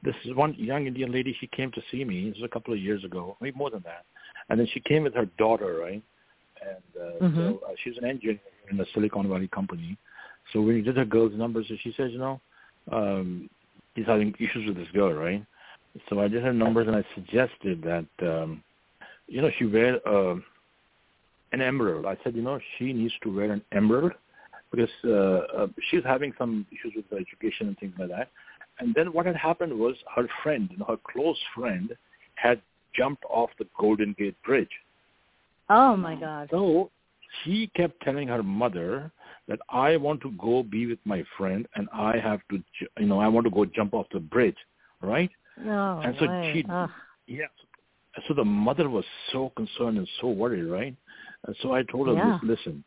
this 0.03 0.14
is 0.24 0.34
one 0.34 0.55
young 0.55 0.86
Indian 0.86 1.11
lady, 1.12 1.36
she 1.40 1.49
came 1.49 1.72
to 1.72 1.82
see 1.90 2.05
me, 2.05 2.28
this 2.28 2.38
was 2.38 2.45
a 2.45 2.53
couple 2.53 2.74
of 2.74 2.80
years 2.80 3.05
ago, 3.05 3.36
maybe 3.40 3.57
more 3.57 3.70
than 3.70 3.82
that. 3.84 4.05
And 4.51 4.59
then 4.59 4.68
she 4.72 4.80
came 4.80 5.05
with 5.05 5.14
her 5.14 5.26
daughter, 5.38 5.78
right? 5.80 6.03
And 6.68 7.02
uh, 7.02 7.24
mm-hmm. 7.24 7.36
so 7.36 7.60
uh, 7.66 7.72
she's 7.82 7.96
an 7.98 8.04
engineer 8.04 8.40
in 8.70 8.80
a 8.80 8.84
Silicon 8.94 9.28
Valley 9.28 9.48
company. 9.48 9.96
So 10.52 10.60
when 10.60 10.74
we 10.74 10.82
did 10.82 10.96
her 10.96 11.04
girl's 11.04 11.34
numbers, 11.34 11.66
so 11.68 11.74
she 11.82 11.92
says, 11.96 12.10
you 12.12 12.18
know, 12.18 12.40
um, 12.90 13.48
he's 13.94 14.06
having 14.06 14.34
issues 14.38 14.66
with 14.66 14.76
this 14.76 14.88
girl, 14.92 15.12
right? 15.12 15.44
So 16.08 16.20
I 16.20 16.28
did 16.28 16.42
her 16.42 16.52
numbers 16.52 16.88
and 16.88 16.96
I 16.96 17.04
suggested 17.14 17.82
that, 17.82 18.06
um, 18.26 18.62
you 19.26 19.42
know, 19.42 19.50
she 19.58 19.66
wear 19.66 20.06
uh, 20.08 20.36
an 21.52 21.60
emerald. 21.60 22.06
I 22.06 22.16
said, 22.24 22.34
you 22.34 22.42
know, 22.42 22.58
she 22.78 22.92
needs 22.92 23.14
to 23.22 23.34
wear 23.34 23.52
an 23.52 23.62
emerald 23.72 24.12
because 24.70 24.90
uh, 25.04 25.10
uh, 25.62 25.66
she's 25.90 26.02
having 26.04 26.32
some 26.38 26.66
issues 26.72 26.94
with 26.96 27.04
her 27.10 27.18
education 27.18 27.68
and 27.68 27.78
things 27.78 27.94
like 27.98 28.08
that. 28.08 28.30
And 28.78 28.94
then 28.94 29.12
what 29.12 29.26
had 29.26 29.36
happened 29.36 29.78
was 29.78 29.94
her 30.16 30.26
friend, 30.42 30.68
you 30.70 30.78
know, 30.78 30.86
her 30.86 30.98
close 31.12 31.38
friend, 31.54 31.94
had 32.36 32.60
jumped 32.96 33.24
off 33.28 33.50
the 33.58 33.66
Golden 33.78 34.14
Gate 34.18 34.36
Bridge. 34.42 34.70
Oh 35.68 35.96
my 35.96 36.14
God! 36.16 36.48
So 36.50 36.90
she 37.44 37.70
kept 37.74 38.00
telling 38.02 38.28
her 38.28 38.42
mother 38.42 39.10
that 39.48 39.58
I 39.68 39.96
want 39.96 40.20
to 40.22 40.30
go 40.32 40.62
be 40.62 40.86
with 40.86 40.98
my 41.04 41.24
friend 41.36 41.66
and 41.74 41.88
I 41.92 42.18
have 42.18 42.40
to, 42.50 42.62
you 42.98 43.06
know, 43.06 43.20
I 43.20 43.28
want 43.28 43.44
to 43.44 43.50
go 43.50 43.64
jump 43.64 43.94
off 43.94 44.06
the 44.12 44.20
bridge, 44.20 44.56
right? 45.00 45.30
No 45.56 46.00
and 46.04 46.14
so 46.18 46.26
way. 46.26 46.52
she, 46.52 46.64
Ugh. 46.70 46.90
yeah. 47.26 47.46
So 48.28 48.34
the 48.34 48.44
mother 48.44 48.90
was 48.90 49.04
so 49.32 49.52
concerned 49.56 49.98
and 49.98 50.08
so 50.20 50.28
worried, 50.28 50.64
right? 50.64 50.94
And 51.46 51.56
so 51.62 51.74
I 51.74 51.82
told 51.84 52.08
her, 52.08 52.14
Yeah. 52.14 52.38
listen, 52.42 52.84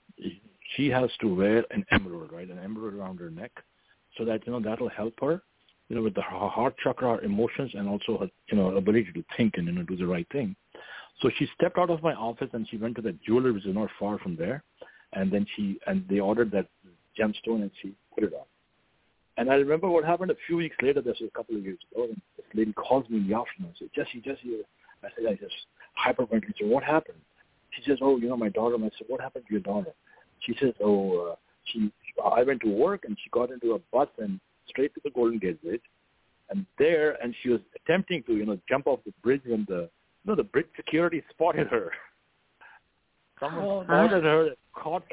she 0.75 0.89
has 0.89 1.09
to 1.21 1.33
wear 1.33 1.65
an 1.71 1.85
emerald, 1.91 2.31
right, 2.31 2.49
an 2.49 2.59
emerald 2.59 2.93
around 2.93 3.19
her 3.19 3.29
neck, 3.29 3.51
so 4.17 4.25
that 4.25 4.45
you 4.45 4.53
know 4.53 4.59
that'll 4.59 4.89
help 4.89 5.13
her, 5.21 5.41
you 5.89 5.95
know, 5.95 6.03
with 6.03 6.15
the, 6.15 6.21
her 6.21 6.47
heart 6.47 6.75
chakra, 6.83 7.15
her 7.15 7.21
emotions, 7.21 7.71
and 7.73 7.87
also 7.87 8.17
her, 8.19 8.29
you 8.49 8.57
know, 8.57 8.75
ability 8.75 9.11
to 9.13 9.23
think 9.35 9.55
and 9.57 9.67
you 9.67 9.73
know 9.73 9.83
do 9.83 9.97
the 9.97 10.07
right 10.07 10.27
thing. 10.31 10.55
So 11.21 11.29
she 11.37 11.47
stepped 11.55 11.77
out 11.77 11.89
of 11.89 12.03
my 12.03 12.13
office 12.13 12.49
and 12.53 12.67
she 12.69 12.77
went 12.77 12.95
to 12.97 13.01
that 13.03 13.21
jeweler, 13.23 13.53
which 13.53 13.65
is 13.65 13.73
not 13.73 13.89
far 13.99 14.17
from 14.19 14.35
there, 14.35 14.63
and 15.13 15.31
then 15.31 15.45
she 15.55 15.79
and 15.87 16.05
they 16.09 16.19
ordered 16.19 16.51
that 16.51 16.67
gemstone 17.17 17.61
and 17.61 17.71
she 17.81 17.93
put 18.13 18.23
it 18.23 18.33
on. 18.33 18.45
And 19.37 19.49
I 19.49 19.55
remember 19.55 19.89
what 19.89 20.05
happened 20.05 20.31
a 20.31 20.35
few 20.47 20.57
weeks 20.57 20.75
later. 20.81 21.01
This 21.01 21.19
was 21.19 21.29
a 21.33 21.37
couple 21.37 21.55
of 21.55 21.63
years 21.63 21.79
ago. 21.91 22.05
And 22.05 22.21
this 22.37 22.45
lady 22.53 22.73
calls 22.73 23.09
me 23.09 23.17
in 23.17 23.27
the 23.29 23.35
afternoon 23.35 23.69
and 23.69 23.75
said, 23.77 23.89
"Jesse, 23.93 24.21
Jesse," 24.21 24.63
I 25.03 25.07
said, 25.15 25.25
"I 25.25 25.35
just 25.35 25.55
hyperventilated." 25.97 26.57
Said, 26.59 26.69
"What 26.69 26.83
happened?" 26.83 27.19
She 27.71 27.81
says, 27.89 27.99
"Oh, 28.01 28.17
you 28.17 28.29
know, 28.29 28.37
my 28.37 28.49
daughter." 28.49 28.75
I 28.75 28.89
said, 28.97 29.07
"What 29.07 29.21
happened 29.21 29.45
to 29.47 29.53
your 29.53 29.61
daughter?" 29.61 29.93
She 30.39 30.55
says, 30.59 30.73
"Oh, 30.81 31.31
uh, 31.31 31.35
she. 31.65 31.91
I 32.23 32.43
went 32.43 32.61
to 32.61 32.69
work 32.69 33.03
and 33.05 33.17
she 33.21 33.29
got 33.29 33.51
into 33.51 33.73
a 33.73 33.79
bus 33.91 34.07
and 34.17 34.39
straight 34.67 34.93
to 34.95 35.01
the 35.03 35.09
Golden 35.11 35.37
Gate 35.37 35.61
Bridge, 35.61 35.81
and 36.49 36.65
there, 36.77 37.21
and 37.21 37.35
she 37.41 37.49
was 37.49 37.59
attempting 37.75 38.23
to, 38.23 38.35
you 38.35 38.45
know, 38.45 38.57
jump 38.69 38.87
off 38.87 38.99
the 39.05 39.13
bridge 39.21 39.41
when 39.45 39.65
the, 39.67 39.89
know, 40.25 40.35
the 40.35 40.43
bridge 40.43 40.67
security 40.75 41.23
spotted 41.31 41.67
her. 41.67 41.91
Someone 43.39 43.63
Oh, 43.65 43.83
spotted 43.83 44.23
her, 44.23 44.47
and 44.47 44.55
caught 44.73 45.03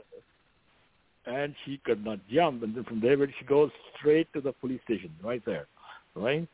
her, 1.26 1.32
and 1.32 1.54
she 1.64 1.78
could 1.84 2.04
not 2.04 2.18
jump. 2.30 2.62
And 2.62 2.74
then 2.74 2.84
from 2.84 3.00
there, 3.00 3.16
she 3.38 3.44
goes 3.44 3.70
straight 3.98 4.32
to 4.32 4.40
the 4.40 4.52
police 4.52 4.80
station, 4.84 5.10
right 5.22 5.42
there, 5.44 5.66
right? 6.14 6.46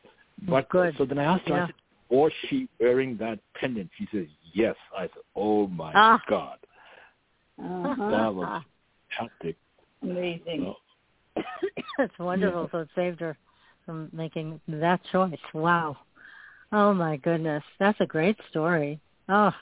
But 0.47 0.69
Good. 0.69 0.95
so 0.97 1.05
then 1.05 1.19
I 1.19 1.23
asked 1.25 1.47
her, 1.47 1.55
Yeah. 1.55 1.63
I 1.63 1.67
said, 1.67 1.75
was 2.09 2.31
she 2.49 2.67
wearing 2.79 3.17
that 3.17 3.39
pendant? 3.55 3.89
She 3.97 4.07
says, 4.11 4.25
yes. 4.53 4.75
I 4.97 5.03
said, 5.03 5.23
oh 5.35 5.67
my 5.67 5.91
Ah. 5.93 6.21
God. 6.27 6.57
Uh-huh. 7.61 8.09
That 8.09 8.33
was 8.33 8.63
hectic. 9.09 9.57
Amazing. 10.01 10.73
So, 11.35 11.43
That's 11.97 12.17
wonderful. 12.17 12.69
So 12.71 12.79
it 12.79 12.89
saved 12.95 13.19
her 13.19 13.37
from 13.85 14.09
making 14.13 14.59
that 14.69 15.01
choice. 15.11 15.35
Wow. 15.53 15.97
Oh 16.71 16.93
my 16.93 17.17
goodness. 17.17 17.63
That's 17.79 17.99
a 17.99 18.05
great 18.05 18.37
story. 18.49 18.99
Oh. 19.27 19.53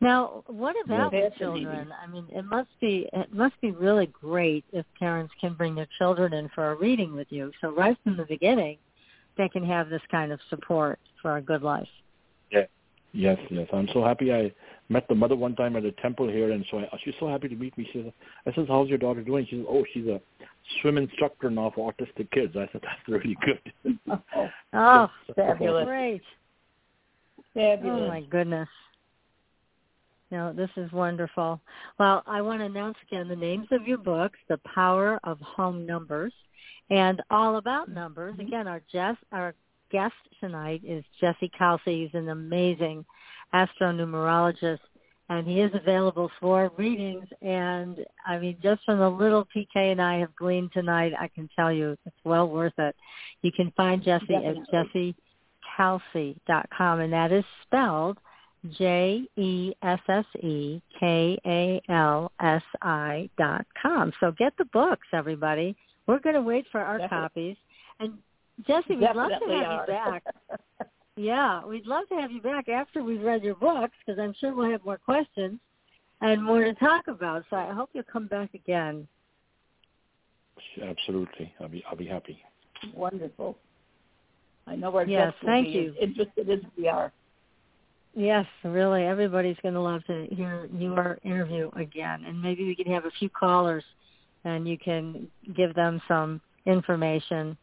Now, 0.00 0.42
what 0.46 0.74
about 0.84 1.12
Yeah. 1.12 1.28
the 1.28 1.30
children? 1.36 1.92
I 1.92 2.06
mean, 2.06 2.26
it 2.30 2.44
must 2.44 2.70
be 2.80 3.08
it 3.12 3.32
must 3.32 3.60
be 3.60 3.72
really 3.72 4.06
great 4.06 4.64
if 4.72 4.86
parents 4.98 5.34
can 5.40 5.54
bring 5.54 5.74
their 5.74 5.88
children 5.98 6.32
in 6.32 6.48
for 6.50 6.70
a 6.70 6.74
reading 6.74 7.14
with 7.14 7.30
you. 7.30 7.52
So 7.60 7.70
right 7.70 7.96
from 8.02 8.16
the 8.16 8.24
beginning, 8.24 8.78
they 9.36 9.48
can 9.48 9.64
have 9.64 9.88
this 9.88 10.02
kind 10.10 10.32
of 10.32 10.40
support 10.48 10.98
for 11.20 11.36
a 11.36 11.42
good 11.42 11.62
life. 11.62 11.88
Yes, 13.12 13.38
yes. 13.50 13.66
I'm 13.72 13.88
so 13.94 14.04
happy. 14.04 14.30
I 14.30 14.52
met 14.88 15.08
the 15.08 15.14
mother 15.14 15.36
one 15.36 15.56
time 15.56 15.76
at 15.76 15.84
a 15.84 15.92
temple 15.92 16.28
here, 16.28 16.52
and 16.52 16.64
so 16.70 16.78
I, 16.78 16.88
she's 17.04 17.14
so 17.18 17.28
happy 17.28 17.48
to 17.48 17.54
meet 17.56 17.76
me. 17.76 17.88
She 17.92 18.02
says, 18.02 18.12
"I 18.46 18.52
says, 18.54 18.66
how's 18.68 18.88
your 18.88 18.98
daughter 18.98 19.22
doing?" 19.22 19.46
She 19.48 19.56
says, 19.56 19.66
"Oh, 19.68 19.84
she's 19.92 20.06
a 20.06 20.20
swim 20.80 20.98
instructor 20.98 21.50
now 21.50 21.72
for 21.74 21.92
autistic 21.92 22.30
kids." 22.30 22.56
I 22.56 22.68
said, 22.72 22.82
"That's 22.82 23.08
really 23.08 23.36
good." 23.44 23.98
Oh, 24.38 24.50
Oh, 24.72 25.10
fabulous. 25.34 25.86
great. 25.86 26.22
Fabulous. 27.54 28.02
Oh 28.04 28.08
my 28.08 28.20
goodness. 28.22 28.68
No, 30.30 30.52
this 30.52 30.70
is 30.76 30.90
wonderful. 30.92 31.60
Well, 31.98 32.22
I 32.26 32.42
want 32.42 32.60
to 32.60 32.66
announce 32.66 32.96
again 33.06 33.28
the 33.28 33.36
names 33.36 33.68
of 33.70 33.86
your 33.86 33.98
books, 33.98 34.38
The 34.48 34.58
Power 34.74 35.20
of 35.24 35.38
Home 35.40 35.86
Numbers 35.86 36.32
and 36.90 37.22
All 37.30 37.56
About 37.56 37.88
Numbers. 37.88 38.34
Mm-hmm. 38.34 38.46
Again, 38.48 38.68
our 38.68 38.82
guest, 38.92 39.18
our 39.32 39.54
guest 39.90 40.14
tonight 40.40 40.82
is 40.84 41.04
Jesse 41.20 41.50
Kalsi. 41.58 42.02
He's 42.02 42.14
an 42.14 42.28
amazing 42.28 43.04
astronumerologist 43.54 44.78
and 45.28 45.46
he 45.46 45.60
is 45.60 45.72
available 45.74 46.30
for 46.40 46.70
readings 46.76 47.26
and 47.42 47.98
I 48.26 48.38
mean 48.38 48.56
just 48.62 48.84
from 48.84 48.98
the 48.98 49.08
little 49.08 49.46
PK 49.54 49.92
and 49.92 50.00
I 50.00 50.18
have 50.18 50.34
gleaned 50.36 50.72
tonight, 50.72 51.12
I 51.18 51.28
can 51.28 51.48
tell 51.56 51.72
you 51.72 51.96
it's 52.06 52.16
well 52.24 52.48
worth 52.48 52.78
it. 52.78 52.94
You 53.42 53.52
can 53.52 53.72
find 53.76 54.02
Jesse 54.02 54.34
at 54.34 54.54
Definitely. 54.70 55.16
jessekalsi.com 55.78 57.00
and 57.00 57.12
that 57.12 57.32
is 57.32 57.44
spelled 57.62 58.18
J 58.78 59.24
E 59.36 59.72
S 59.82 60.00
S 60.08 60.24
E 60.42 60.80
K 60.98 61.38
A 61.46 61.82
L 61.88 62.32
S 62.40 62.62
I 62.82 63.28
dot 63.38 63.66
com. 63.80 64.12
So 64.20 64.32
get 64.32 64.54
the 64.58 64.64
books, 64.66 65.06
everybody. 65.12 65.76
We're 66.06 66.20
going 66.20 66.34
to 66.34 66.42
wait 66.42 66.66
for 66.70 66.80
our 66.80 66.98
Definitely. 66.98 67.22
copies. 67.22 67.56
And 68.00 68.18
Jesse, 68.66 68.96
we'd 68.96 69.00
love 69.14 69.30
to 69.30 69.54
have 69.54 69.66
are. 69.66 69.80
you 69.80 69.86
back. 69.86 70.22
Yeah, 71.16 71.64
we'd 71.64 71.86
love 71.86 72.08
to 72.10 72.14
have 72.16 72.30
you 72.30 72.42
back 72.42 72.68
after 72.68 73.02
we've 73.02 73.22
read 73.22 73.42
your 73.42 73.54
books 73.54 73.94
because 74.04 74.20
I'm 74.20 74.34
sure 74.38 74.54
we'll 74.54 74.70
have 74.70 74.84
more 74.84 74.98
questions 74.98 75.58
and 76.20 76.44
more 76.44 76.62
to 76.62 76.74
talk 76.74 77.08
about. 77.08 77.44
So 77.48 77.56
I 77.56 77.72
hope 77.72 77.90
you'll 77.94 78.04
come 78.04 78.26
back 78.26 78.52
again. 78.54 79.08
Absolutely, 80.82 81.52
I'll 81.60 81.68
be 81.68 81.82
I'll 81.88 81.96
be 81.96 82.06
happy. 82.06 82.38
Wonderful. 82.94 83.56
I 84.66 84.76
know 84.76 84.94
our 84.94 85.06
Yes, 85.06 85.28
guests 85.28 85.42
will 85.42 85.48
thank 85.48 85.66
be 85.68 85.72
you. 85.72 85.90
as 85.90 86.08
interested 86.08 86.50
as 86.50 86.58
we 86.76 86.88
are. 86.88 87.12
Yes, 88.14 88.46
really. 88.64 89.04
Everybody's 89.04 89.56
going 89.62 89.74
to 89.74 89.80
love 89.80 90.02
to 90.06 90.26
hear 90.30 90.68
your 90.76 91.18
interview 91.22 91.70
again. 91.76 92.24
And 92.26 92.40
maybe 92.40 92.64
we 92.64 92.74
can 92.74 92.90
have 92.92 93.04
a 93.04 93.10
few 93.18 93.28
callers 93.28 93.84
and 94.44 94.66
you 94.66 94.78
can 94.78 95.28
give 95.54 95.74
them 95.74 96.00
some 96.08 96.40
information 96.64 97.56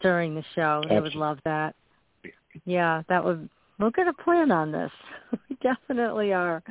during 0.00 0.34
the 0.34 0.44
show. 0.54 0.82
They 0.88 1.00
would 1.00 1.14
love 1.14 1.38
that. 1.44 1.74
Yeah, 2.64 3.02
that 3.08 3.24
would 3.24 3.48
we're 3.78 3.90
going 3.90 4.06
to 4.06 4.22
plan 4.22 4.52
on 4.52 4.70
this. 4.70 4.92
we 5.48 5.56
definitely 5.62 6.32
are. 6.32 6.62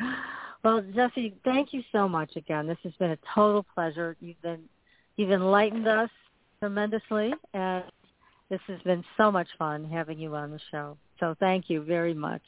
Well, 0.63 0.81
Jesse, 0.95 1.35
thank 1.43 1.73
you 1.73 1.83
so 1.91 2.07
much 2.07 2.35
again. 2.37 2.67
This 2.67 2.77
has 2.83 2.93
been 2.93 3.11
a 3.11 3.17
total 3.35 3.65
pleasure. 3.75 4.15
You've 4.21 4.41
been 4.41 4.63
you've 5.17 5.31
enlightened 5.31 5.87
us 5.87 6.09
tremendously 6.59 7.33
and 7.53 7.83
this 8.49 8.61
has 8.67 8.79
been 8.81 9.03
so 9.17 9.31
much 9.31 9.47
fun 9.57 9.83
having 9.83 10.19
you 10.19 10.35
on 10.35 10.51
the 10.51 10.59
show. 10.71 10.97
So 11.19 11.35
thank 11.39 11.69
you 11.69 11.83
very 11.83 12.13
much. 12.13 12.41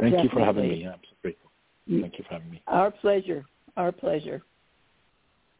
Thank 0.00 0.22
you 0.22 0.30
for 0.30 0.40
having 0.40 0.68
me. 0.68 0.86
I'm 0.86 1.00
so 1.02 1.16
grateful. 1.22 1.50
Thank 1.88 2.18
you 2.18 2.24
for 2.26 2.34
having 2.34 2.50
me. 2.50 2.62
Our 2.66 2.90
pleasure. 2.90 3.44
Our 3.76 3.92
pleasure. 3.92 4.42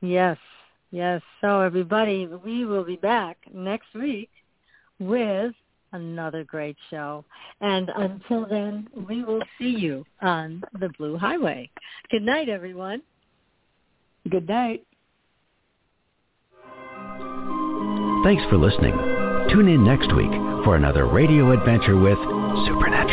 Yes, 0.01 0.39
yes. 0.91 1.23
So 1.41 1.61
everybody, 1.61 2.27
we 2.27 2.65
will 2.65 2.85
be 2.85 2.97
back 2.97 3.39
next 3.53 3.95
week 3.95 4.31
with 4.99 5.55
another 5.93 6.45
great 6.45 6.77
show. 6.91 7.25
And 7.61 7.91
until 7.97 8.47
then, 8.47 8.89
we 9.09 9.25
will 9.25 9.43
see 9.59 9.71
you 9.71 10.05
on 10.23 10.63
the 10.81 10.91
Blue 10.99 11.17
Highway. 11.17 11.71
Good 12.11 12.23
night, 12.23 12.49
everyone. 12.49 13.03
Good 14.29 14.49
night. 14.49 14.85
Thanks 18.25 18.43
for 18.51 18.57
listening. 18.57 18.97
Tune 19.51 19.69
in 19.69 19.85
next 19.85 20.13
week 20.17 20.33
for 20.65 20.75
another 20.75 21.07
radio 21.07 21.53
adventure 21.53 21.97
with 21.97 22.19
Supernatural. 22.67 23.06